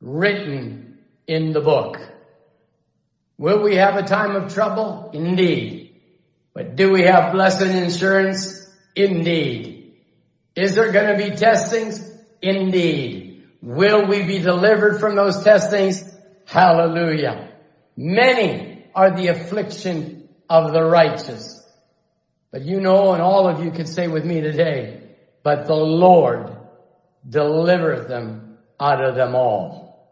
written 0.00 0.98
in 1.26 1.52
the 1.52 1.60
book. 1.60 1.98
Will 3.36 3.60
we 3.60 3.74
have 3.74 3.96
a 3.96 4.06
time 4.06 4.36
of 4.36 4.54
trouble? 4.54 5.10
Indeed. 5.12 5.96
But 6.54 6.76
do 6.76 6.92
we 6.92 7.02
have 7.02 7.32
blessed 7.32 7.62
insurance? 7.62 8.70
Indeed. 8.94 9.94
Is 10.54 10.76
there 10.76 10.92
going 10.92 11.18
to 11.18 11.30
be 11.30 11.34
testings? 11.36 12.08
Indeed. 12.40 13.48
Will 13.60 14.06
we 14.06 14.22
be 14.22 14.38
delivered 14.38 15.00
from 15.00 15.16
those 15.16 15.42
testings? 15.42 16.09
Hallelujah. 16.50 17.52
Many 17.96 18.84
are 18.92 19.16
the 19.16 19.28
affliction 19.28 20.28
of 20.48 20.72
the 20.72 20.82
righteous. 20.82 21.64
But 22.50 22.62
you 22.62 22.80
know, 22.80 23.12
and 23.12 23.22
all 23.22 23.46
of 23.46 23.64
you 23.64 23.70
can 23.70 23.86
say 23.86 24.08
with 24.08 24.24
me 24.24 24.40
today, 24.40 25.00
but 25.44 25.68
the 25.68 25.76
Lord 25.76 26.50
delivereth 27.28 28.08
them 28.08 28.58
out 28.80 29.00
of 29.00 29.14
them 29.14 29.36
all. 29.36 30.10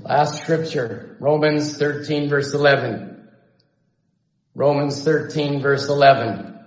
Last 0.00 0.42
scripture, 0.42 1.16
Romans 1.18 1.78
13 1.78 2.28
verse 2.28 2.52
11. 2.52 3.26
Romans 4.54 5.02
13 5.02 5.62
verse 5.62 5.88
11. 5.88 6.57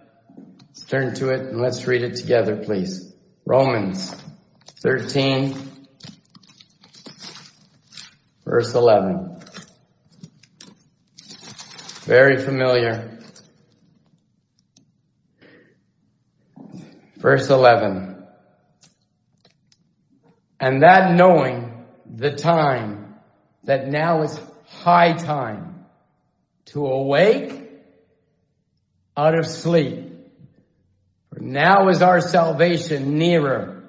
Turn 0.91 1.15
to 1.15 1.29
it 1.29 1.39
and 1.39 1.61
let's 1.61 1.87
read 1.87 2.01
it 2.01 2.17
together, 2.17 2.57
please. 2.57 3.13
Romans 3.45 4.13
13 4.81 5.55
verse 8.43 8.73
11. 8.73 9.39
Very 12.01 12.43
familiar. 12.43 13.19
Verse 17.15 17.49
11. 17.49 18.27
And 20.59 20.83
that 20.83 21.15
knowing 21.15 21.85
the 22.05 22.33
time 22.33 23.15
that 23.63 23.87
now 23.87 24.23
is 24.23 24.37
high 24.65 25.13
time 25.13 25.85
to 26.65 26.85
awake 26.85 27.71
out 29.15 29.39
of 29.39 29.47
sleep. 29.47 30.11
Now 31.39 31.88
is 31.89 32.01
our 32.01 32.21
salvation 32.21 33.17
nearer 33.17 33.84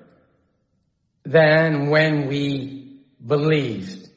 than 1.24 1.88
when 1.90 2.28
we 2.28 3.00
believed. 3.24 4.08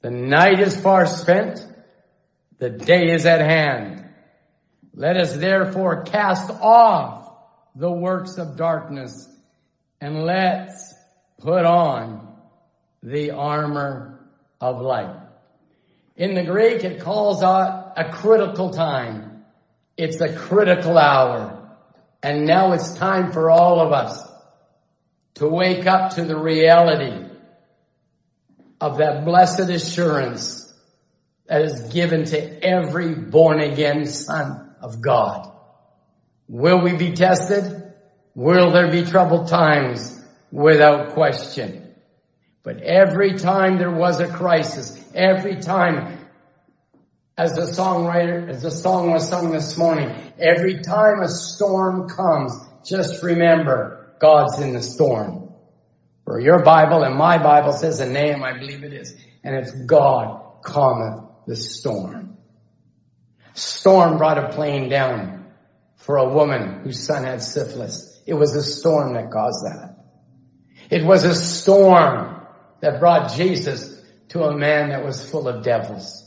The 0.00 0.10
night 0.10 0.60
is 0.60 0.78
far 0.78 1.06
spent. 1.06 1.66
The 2.58 2.70
day 2.70 3.12
is 3.12 3.26
at 3.26 3.40
hand. 3.40 4.04
Let 4.94 5.16
us 5.16 5.36
therefore 5.36 6.02
cast 6.02 6.50
off 6.50 7.30
the 7.74 7.90
works 7.90 8.38
of 8.38 8.56
darkness 8.56 9.28
and 10.00 10.24
let's 10.24 10.94
put 11.38 11.64
on 11.64 12.36
the 13.02 13.32
armor 13.32 14.20
of 14.60 14.80
light. 14.80 15.16
In 16.16 16.34
the 16.34 16.44
Greek, 16.44 16.84
it 16.84 17.00
calls 17.00 17.42
out 17.42 17.94
a 17.96 18.12
critical 18.12 18.70
time. 18.70 19.44
It's 19.96 20.20
a 20.20 20.34
critical 20.34 20.96
hour. 20.96 21.53
And 22.24 22.46
now 22.46 22.72
it's 22.72 22.94
time 22.94 23.32
for 23.32 23.50
all 23.50 23.80
of 23.80 23.92
us 23.92 24.18
to 25.34 25.46
wake 25.46 25.86
up 25.86 26.14
to 26.14 26.24
the 26.24 26.38
reality 26.38 27.28
of 28.80 28.96
that 28.96 29.26
blessed 29.26 29.68
assurance 29.68 30.72
that 31.46 31.60
is 31.60 31.92
given 31.92 32.24
to 32.24 32.64
every 32.64 33.14
born 33.14 33.60
again 33.60 34.06
son 34.06 34.74
of 34.80 35.02
God. 35.02 35.52
Will 36.48 36.80
we 36.80 36.96
be 36.96 37.12
tested? 37.12 37.92
Will 38.34 38.72
there 38.72 38.90
be 38.90 39.04
troubled 39.04 39.48
times? 39.48 40.18
Without 40.50 41.12
question. 41.12 41.94
But 42.62 42.80
every 42.80 43.34
time 43.34 43.76
there 43.76 43.94
was 43.94 44.20
a 44.20 44.28
crisis, 44.28 44.98
every 45.14 45.56
time, 45.56 46.23
as 47.36 47.54
the 47.54 47.62
songwriter, 47.62 48.48
as 48.48 48.62
the 48.62 48.70
song 48.70 49.10
was 49.10 49.28
sung 49.28 49.50
this 49.50 49.76
morning, 49.76 50.14
every 50.38 50.82
time 50.82 51.20
a 51.20 51.28
storm 51.28 52.08
comes, 52.08 52.52
just 52.84 53.22
remember, 53.22 54.14
God's 54.20 54.60
in 54.60 54.72
the 54.72 54.82
storm. 54.82 55.52
For 56.24 56.40
your 56.40 56.62
Bible 56.62 57.02
and 57.02 57.16
my 57.16 57.38
Bible 57.38 57.72
says 57.72 58.00
a 58.00 58.08
name, 58.08 58.42
I 58.42 58.58
believe 58.58 58.84
it 58.84 58.92
is, 58.92 59.16
and 59.42 59.56
it's 59.56 59.72
God 59.72 60.62
calmeth 60.62 61.24
the 61.46 61.56
storm. 61.56 62.38
Storm 63.54 64.16
brought 64.16 64.38
a 64.38 64.48
plane 64.54 64.88
down 64.88 65.46
for 65.96 66.16
a 66.16 66.32
woman 66.32 66.82
whose 66.82 67.04
son 67.04 67.24
had 67.24 67.42
syphilis. 67.42 68.22
It 68.26 68.34
was 68.34 68.54
a 68.54 68.62
storm 68.62 69.14
that 69.14 69.30
caused 69.30 69.64
that. 69.64 69.96
It 70.90 71.04
was 71.04 71.24
a 71.24 71.34
storm 71.34 72.42
that 72.80 73.00
brought 73.00 73.32
Jesus 73.32 74.00
to 74.28 74.44
a 74.44 74.56
man 74.56 74.90
that 74.90 75.04
was 75.04 75.28
full 75.28 75.48
of 75.48 75.64
devils. 75.64 76.23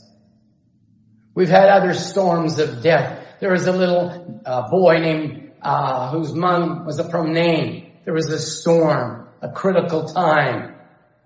We've 1.34 1.48
had 1.48 1.68
other 1.68 1.94
storms 1.94 2.58
of 2.58 2.82
death. 2.82 3.24
There 3.40 3.52
was 3.52 3.66
a 3.66 3.72
little 3.72 4.42
uh, 4.44 4.68
boy 4.70 4.98
named 4.98 5.52
uh, 5.62 6.10
whose 6.10 6.32
mom 6.34 6.86
was 6.86 7.00
from 7.10 7.32
Nain. 7.32 7.92
There 8.04 8.14
was 8.14 8.30
a 8.30 8.38
storm, 8.38 9.28
a 9.42 9.50
critical 9.50 10.08
time 10.08 10.74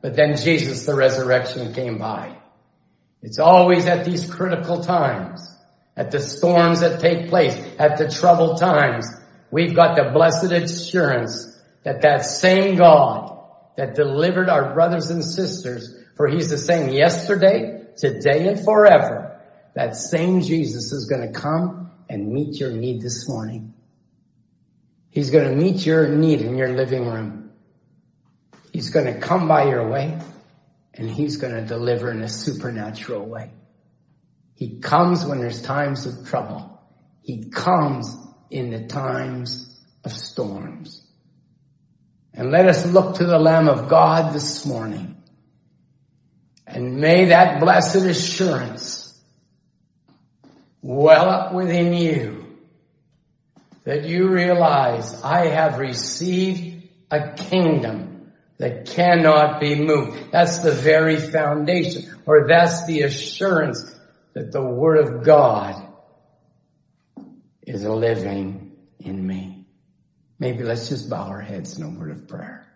But 0.02 0.16
then 0.16 0.36
Jesus, 0.36 0.84
the 0.84 0.94
resurrection 0.94 1.72
came 1.72 1.98
by. 1.98 2.36
It's 3.22 3.38
always 3.38 3.86
at 3.86 4.04
these 4.04 4.28
critical 4.28 4.82
times, 4.82 5.48
at 5.96 6.10
the 6.10 6.18
storms 6.18 6.80
that 6.80 7.00
take 7.00 7.28
place, 7.28 7.54
at 7.78 7.98
the 7.98 8.10
troubled 8.10 8.58
times, 8.58 9.06
we've 9.52 9.76
got 9.76 9.96
the 9.96 10.10
blessed 10.12 10.50
assurance 10.50 11.56
that 11.84 12.02
that 12.02 12.26
same 12.26 12.76
God 12.76 13.38
that 13.76 13.94
delivered 13.94 14.48
our 14.48 14.74
brothers 14.74 15.10
and 15.10 15.24
sisters, 15.24 15.94
for 16.16 16.26
he's 16.26 16.50
the 16.50 16.58
same 16.58 16.90
yesterday, 16.90 17.84
today, 17.96 18.48
and 18.48 18.64
forever, 18.64 19.31
that 19.74 19.96
same 19.96 20.42
Jesus 20.42 20.92
is 20.92 21.06
going 21.06 21.32
to 21.32 21.38
come 21.38 21.90
and 22.08 22.32
meet 22.32 22.60
your 22.60 22.72
need 22.72 23.00
this 23.00 23.28
morning. 23.28 23.74
He's 25.10 25.30
going 25.30 25.50
to 25.50 25.56
meet 25.56 25.84
your 25.84 26.08
need 26.08 26.40
in 26.40 26.56
your 26.56 26.70
living 26.70 27.06
room. 27.06 27.50
He's 28.72 28.90
going 28.90 29.06
to 29.06 29.20
come 29.20 29.48
by 29.48 29.68
your 29.68 29.88
way 29.88 30.18
and 30.94 31.10
he's 31.10 31.36
going 31.36 31.54
to 31.54 31.64
deliver 31.64 32.10
in 32.10 32.22
a 32.22 32.28
supernatural 32.28 33.26
way. 33.26 33.50
He 34.54 34.80
comes 34.80 35.24
when 35.24 35.38
there's 35.38 35.62
times 35.62 36.06
of 36.06 36.28
trouble. 36.28 36.80
He 37.22 37.50
comes 37.50 38.16
in 38.50 38.70
the 38.70 38.86
times 38.86 39.80
of 40.04 40.12
storms. 40.12 41.06
And 42.34 42.50
let 42.50 42.68
us 42.68 42.86
look 42.86 43.16
to 43.16 43.24
the 43.24 43.38
Lamb 43.38 43.68
of 43.68 43.88
God 43.88 44.32
this 44.32 44.64
morning. 44.64 45.16
And 46.66 46.98
may 46.98 47.26
that 47.26 47.60
blessed 47.60 47.96
assurance 47.96 49.01
well 50.82 51.30
up 51.30 51.54
within 51.54 51.94
you 51.94 52.46
that 53.84 54.04
you 54.04 54.28
realize 54.28 55.22
I 55.22 55.46
have 55.46 55.78
received 55.78 56.88
a 57.10 57.32
kingdom 57.32 58.32
that 58.58 58.86
cannot 58.86 59.60
be 59.60 59.74
moved. 59.74 60.30
That's 60.30 60.58
the 60.58 60.72
very 60.72 61.16
foundation, 61.16 62.14
or 62.26 62.46
that's 62.46 62.86
the 62.86 63.02
assurance 63.02 63.94
that 64.34 64.52
the 64.52 64.62
Word 64.62 64.98
of 64.98 65.24
God 65.24 65.88
is 67.66 67.84
living 67.84 68.72
in 68.98 69.26
me. 69.26 69.66
Maybe 70.38 70.64
let's 70.64 70.88
just 70.88 71.08
bow 71.08 71.28
our 71.28 71.40
heads 71.40 71.78
in 71.78 71.84
a 71.84 71.88
word 71.88 72.10
of 72.10 72.28
prayer. 72.28 72.66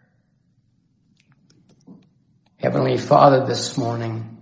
Heavenly 2.59 2.97
Father, 2.97 3.45
this 3.47 3.77
morning, 3.77 4.36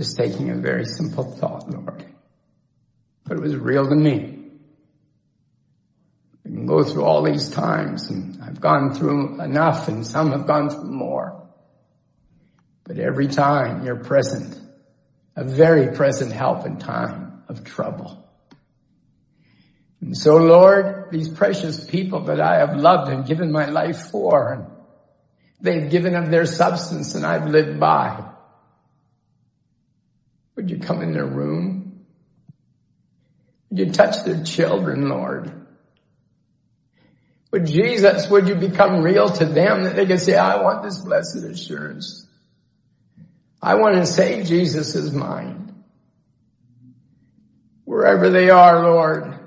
just 0.00 0.16
taking 0.16 0.48
a 0.48 0.54
very 0.54 0.86
simple 0.86 1.24
thought, 1.24 1.68
Lord, 1.68 2.06
but 3.26 3.36
it 3.36 3.42
was 3.42 3.54
real 3.54 3.86
to 3.86 3.94
me. 3.94 4.46
I 6.42 6.48
can 6.48 6.64
go 6.64 6.82
through 6.82 7.04
all 7.04 7.22
these 7.22 7.50
times 7.50 8.08
and 8.08 8.42
I've 8.42 8.62
gone 8.62 8.94
through 8.94 9.42
enough 9.42 9.88
and 9.88 10.06
some 10.06 10.30
have 10.30 10.46
gone 10.46 10.70
through 10.70 10.90
more. 10.90 11.46
But 12.84 12.98
every 12.98 13.28
time 13.28 13.84
you're 13.84 14.02
present, 14.02 14.58
a 15.36 15.44
very 15.44 15.94
present 15.94 16.32
help 16.32 16.64
in 16.64 16.78
time 16.78 17.42
of 17.48 17.62
trouble. 17.64 18.26
And 20.00 20.16
so 20.16 20.38
Lord, 20.38 21.10
these 21.10 21.28
precious 21.28 21.84
people 21.84 22.20
that 22.20 22.40
I 22.40 22.60
have 22.60 22.74
loved 22.74 23.12
and 23.12 23.26
given 23.26 23.52
my 23.52 23.66
life 23.66 24.10
for, 24.10 24.66
they've 25.60 25.90
given 25.90 26.14
of 26.14 26.30
their 26.30 26.46
substance 26.46 27.14
and 27.14 27.26
I've 27.26 27.50
lived 27.50 27.78
by. 27.78 28.30
Would 30.60 30.68
you 30.68 30.78
come 30.78 31.00
in 31.00 31.14
their 31.14 31.24
room? 31.24 32.04
Would 33.70 33.78
you 33.78 33.92
touch 33.92 34.24
their 34.24 34.44
children, 34.44 35.08
Lord? 35.08 35.50
Would 37.50 37.64
Jesus, 37.64 38.28
would 38.28 38.46
you 38.46 38.56
become 38.56 39.02
real 39.02 39.30
to 39.30 39.46
them 39.46 39.84
that 39.84 39.96
they 39.96 40.04
could 40.04 40.20
say, 40.20 40.36
I 40.36 40.60
want 40.62 40.82
this 40.82 41.00
blessed 41.00 41.44
assurance. 41.44 42.26
I 43.62 43.76
want 43.76 43.94
to 43.94 44.04
say 44.04 44.44
Jesus 44.44 44.94
is 44.94 45.14
mine. 45.14 45.82
Wherever 47.86 48.28
they 48.28 48.50
are, 48.50 48.82
Lord, 48.82 49.38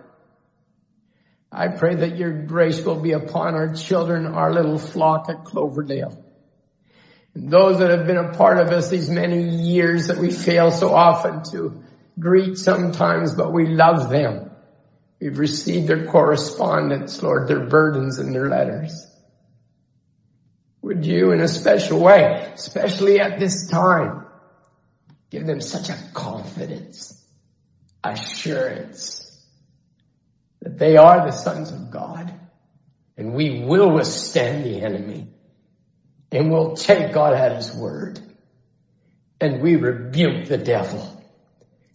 I 1.52 1.68
pray 1.68 1.94
that 1.94 2.18
your 2.18 2.42
grace 2.48 2.84
will 2.84 3.00
be 3.00 3.12
upon 3.12 3.54
our 3.54 3.76
children, 3.76 4.26
our 4.26 4.52
little 4.52 4.80
flock 4.80 5.30
at 5.30 5.46
Cloverdale. 5.46 6.26
Those 7.36 7.80
that 7.80 7.90
have 7.90 8.06
been 8.06 8.18
a 8.18 8.34
part 8.34 8.60
of 8.60 8.70
us 8.70 8.90
these 8.90 9.10
many 9.10 9.44
years 9.44 10.08
that 10.08 10.18
we 10.18 10.32
fail 10.32 10.70
so 10.72 10.94
often 10.94 11.44
to 11.52 11.84
greet 12.20 12.58
sometimes, 12.58 13.34
but 13.34 13.52
we 13.52 13.68
love 13.68 14.10
them. 14.10 14.52
We've 15.20 15.40
received 15.40 15.88
their 15.88 16.06
correspondence, 16.06 17.24
Lord, 17.24 17.48
their 17.48 17.66
burdens 17.66 18.20
and 18.20 18.36
their 18.36 18.50
letters. 18.50 19.08
Would 20.84 21.06
you 21.06 21.32
in 21.32 21.40
a 21.40 21.48
special 21.48 22.00
way, 22.00 22.52
especially 22.54 23.20
at 23.20 23.40
this 23.40 23.70
time, 23.70 24.26
give 25.32 25.48
them 25.48 25.62
such 25.62 25.90
a 25.90 25.98
confidence, 26.14 27.26
assurance, 28.04 29.24
that 30.62 30.78
they 30.78 30.98
are 30.98 31.26
the 31.26 31.32
sons 31.32 31.72
of 31.72 31.90
God 31.90 32.34
and 33.18 33.34
we 33.34 33.64
will 33.64 33.92
withstand 33.92 34.66
the 34.66 34.82
enemy 34.82 35.33
and 36.34 36.52
we'll 36.52 36.76
take 36.76 37.14
God 37.14 37.34
at 37.34 37.56
his 37.56 37.72
word 37.72 38.20
and 39.40 39.62
we 39.62 39.76
rebuke 39.76 40.48
the 40.48 40.58
devil. 40.58 41.22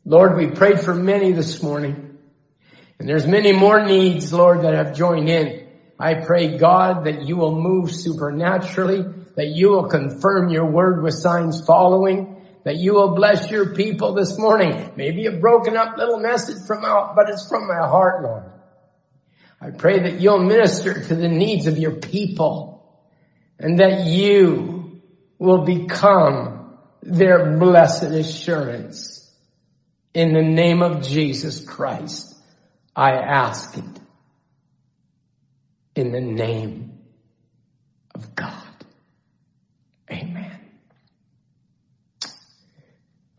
Lord, 0.04 0.36
we 0.36 0.46
prayed 0.46 0.80
for 0.80 0.94
many 0.94 1.32
this 1.32 1.60
morning 1.62 2.18
and 2.98 3.08
there's 3.08 3.26
many 3.26 3.52
more 3.52 3.84
needs, 3.84 4.32
Lord, 4.32 4.62
that 4.62 4.74
have 4.74 4.96
joined 4.96 5.28
in. 5.28 5.68
I 5.98 6.14
pray 6.14 6.56
God 6.56 7.04
that 7.04 7.26
you 7.26 7.36
will 7.36 7.60
move 7.60 7.92
supernaturally, 7.92 9.04
that 9.36 9.48
you 9.48 9.70
will 9.70 9.88
confirm 9.88 10.50
your 10.50 10.70
word 10.70 11.02
with 11.02 11.14
signs 11.14 11.64
following, 11.64 12.46
that 12.64 12.76
you 12.76 12.94
will 12.94 13.14
bless 13.14 13.50
your 13.50 13.74
people 13.74 14.14
this 14.14 14.38
morning. 14.38 14.92
Maybe 14.96 15.26
a 15.26 15.32
broken 15.32 15.76
up 15.76 15.96
little 15.96 16.20
message 16.20 16.64
from 16.66 16.84
out, 16.84 17.16
but 17.16 17.28
it's 17.28 17.48
from 17.48 17.66
my 17.66 17.86
heart, 17.88 18.22
Lord. 18.22 18.44
I 19.60 19.70
pray 19.70 20.00
that 20.00 20.20
you'll 20.20 20.44
minister 20.44 20.94
to 20.94 21.14
the 21.16 21.28
needs 21.28 21.66
of 21.66 21.78
your 21.78 21.96
people 21.96 22.77
and 23.58 23.80
that 23.80 24.06
you 24.06 25.00
will 25.38 25.64
become 25.64 26.78
their 27.02 27.56
blessed 27.58 28.04
assurance. 28.04 29.14
In 30.14 30.32
the 30.32 30.42
name 30.42 30.82
of 30.82 31.02
Jesus 31.02 31.64
Christ, 31.64 32.34
I 32.94 33.12
ask 33.12 33.76
it. 33.76 33.84
In 35.94 36.12
the 36.12 36.20
name 36.20 36.98
of 38.14 38.34
God. 38.34 38.62
Amen. 40.10 40.58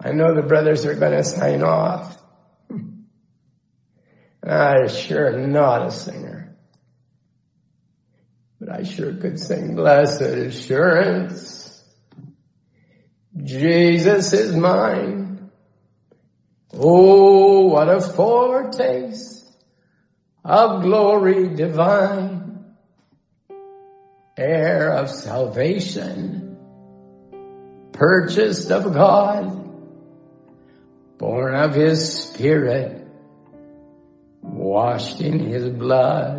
I 0.01 0.11
know 0.11 0.33
the 0.33 0.41
brothers 0.41 0.85
are 0.85 0.95
going 0.95 1.13
to 1.13 1.23
sign 1.23 1.63
off. 1.63 2.17
I 4.43 4.87
sure 4.87 5.33
am 5.33 5.51
not 5.51 5.87
a 5.87 5.91
singer. 5.91 6.48
I 8.71 8.83
sure 8.83 9.13
could 9.15 9.39
sing 9.39 9.75
blessed 9.75 10.21
assurance. 10.21 11.83
Jesus 13.35 14.33
is 14.33 14.55
mine. 14.55 15.49
Oh, 16.73 17.67
what 17.67 17.89
a 17.89 17.99
foretaste 17.99 19.39
of 20.45 20.83
glory 20.83 21.55
divine, 21.55 22.75
heir 24.37 24.91
of 24.93 25.09
salvation, 25.09 26.57
purchased 27.91 28.71
of 28.71 28.93
God, 28.93 29.67
born 31.17 31.55
of 31.55 31.73
his 31.73 32.23
spirit, 32.23 33.07
washed 34.41 35.21
in 35.21 35.39
his 35.39 35.67
blood. 35.69 36.38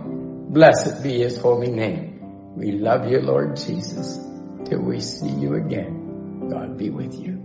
Blessed 0.51 1.01
be 1.01 1.19
his 1.19 1.37
holy 1.37 1.71
name. 1.71 2.57
We 2.57 2.73
love 2.73 3.09
you, 3.09 3.21
Lord 3.21 3.55
Jesus, 3.55 4.19
till 4.65 4.81
we 4.81 4.99
see 4.99 5.29
you 5.29 5.55
again. 5.55 6.49
God 6.49 6.77
be 6.77 6.89
with 6.89 7.15
you. 7.17 7.40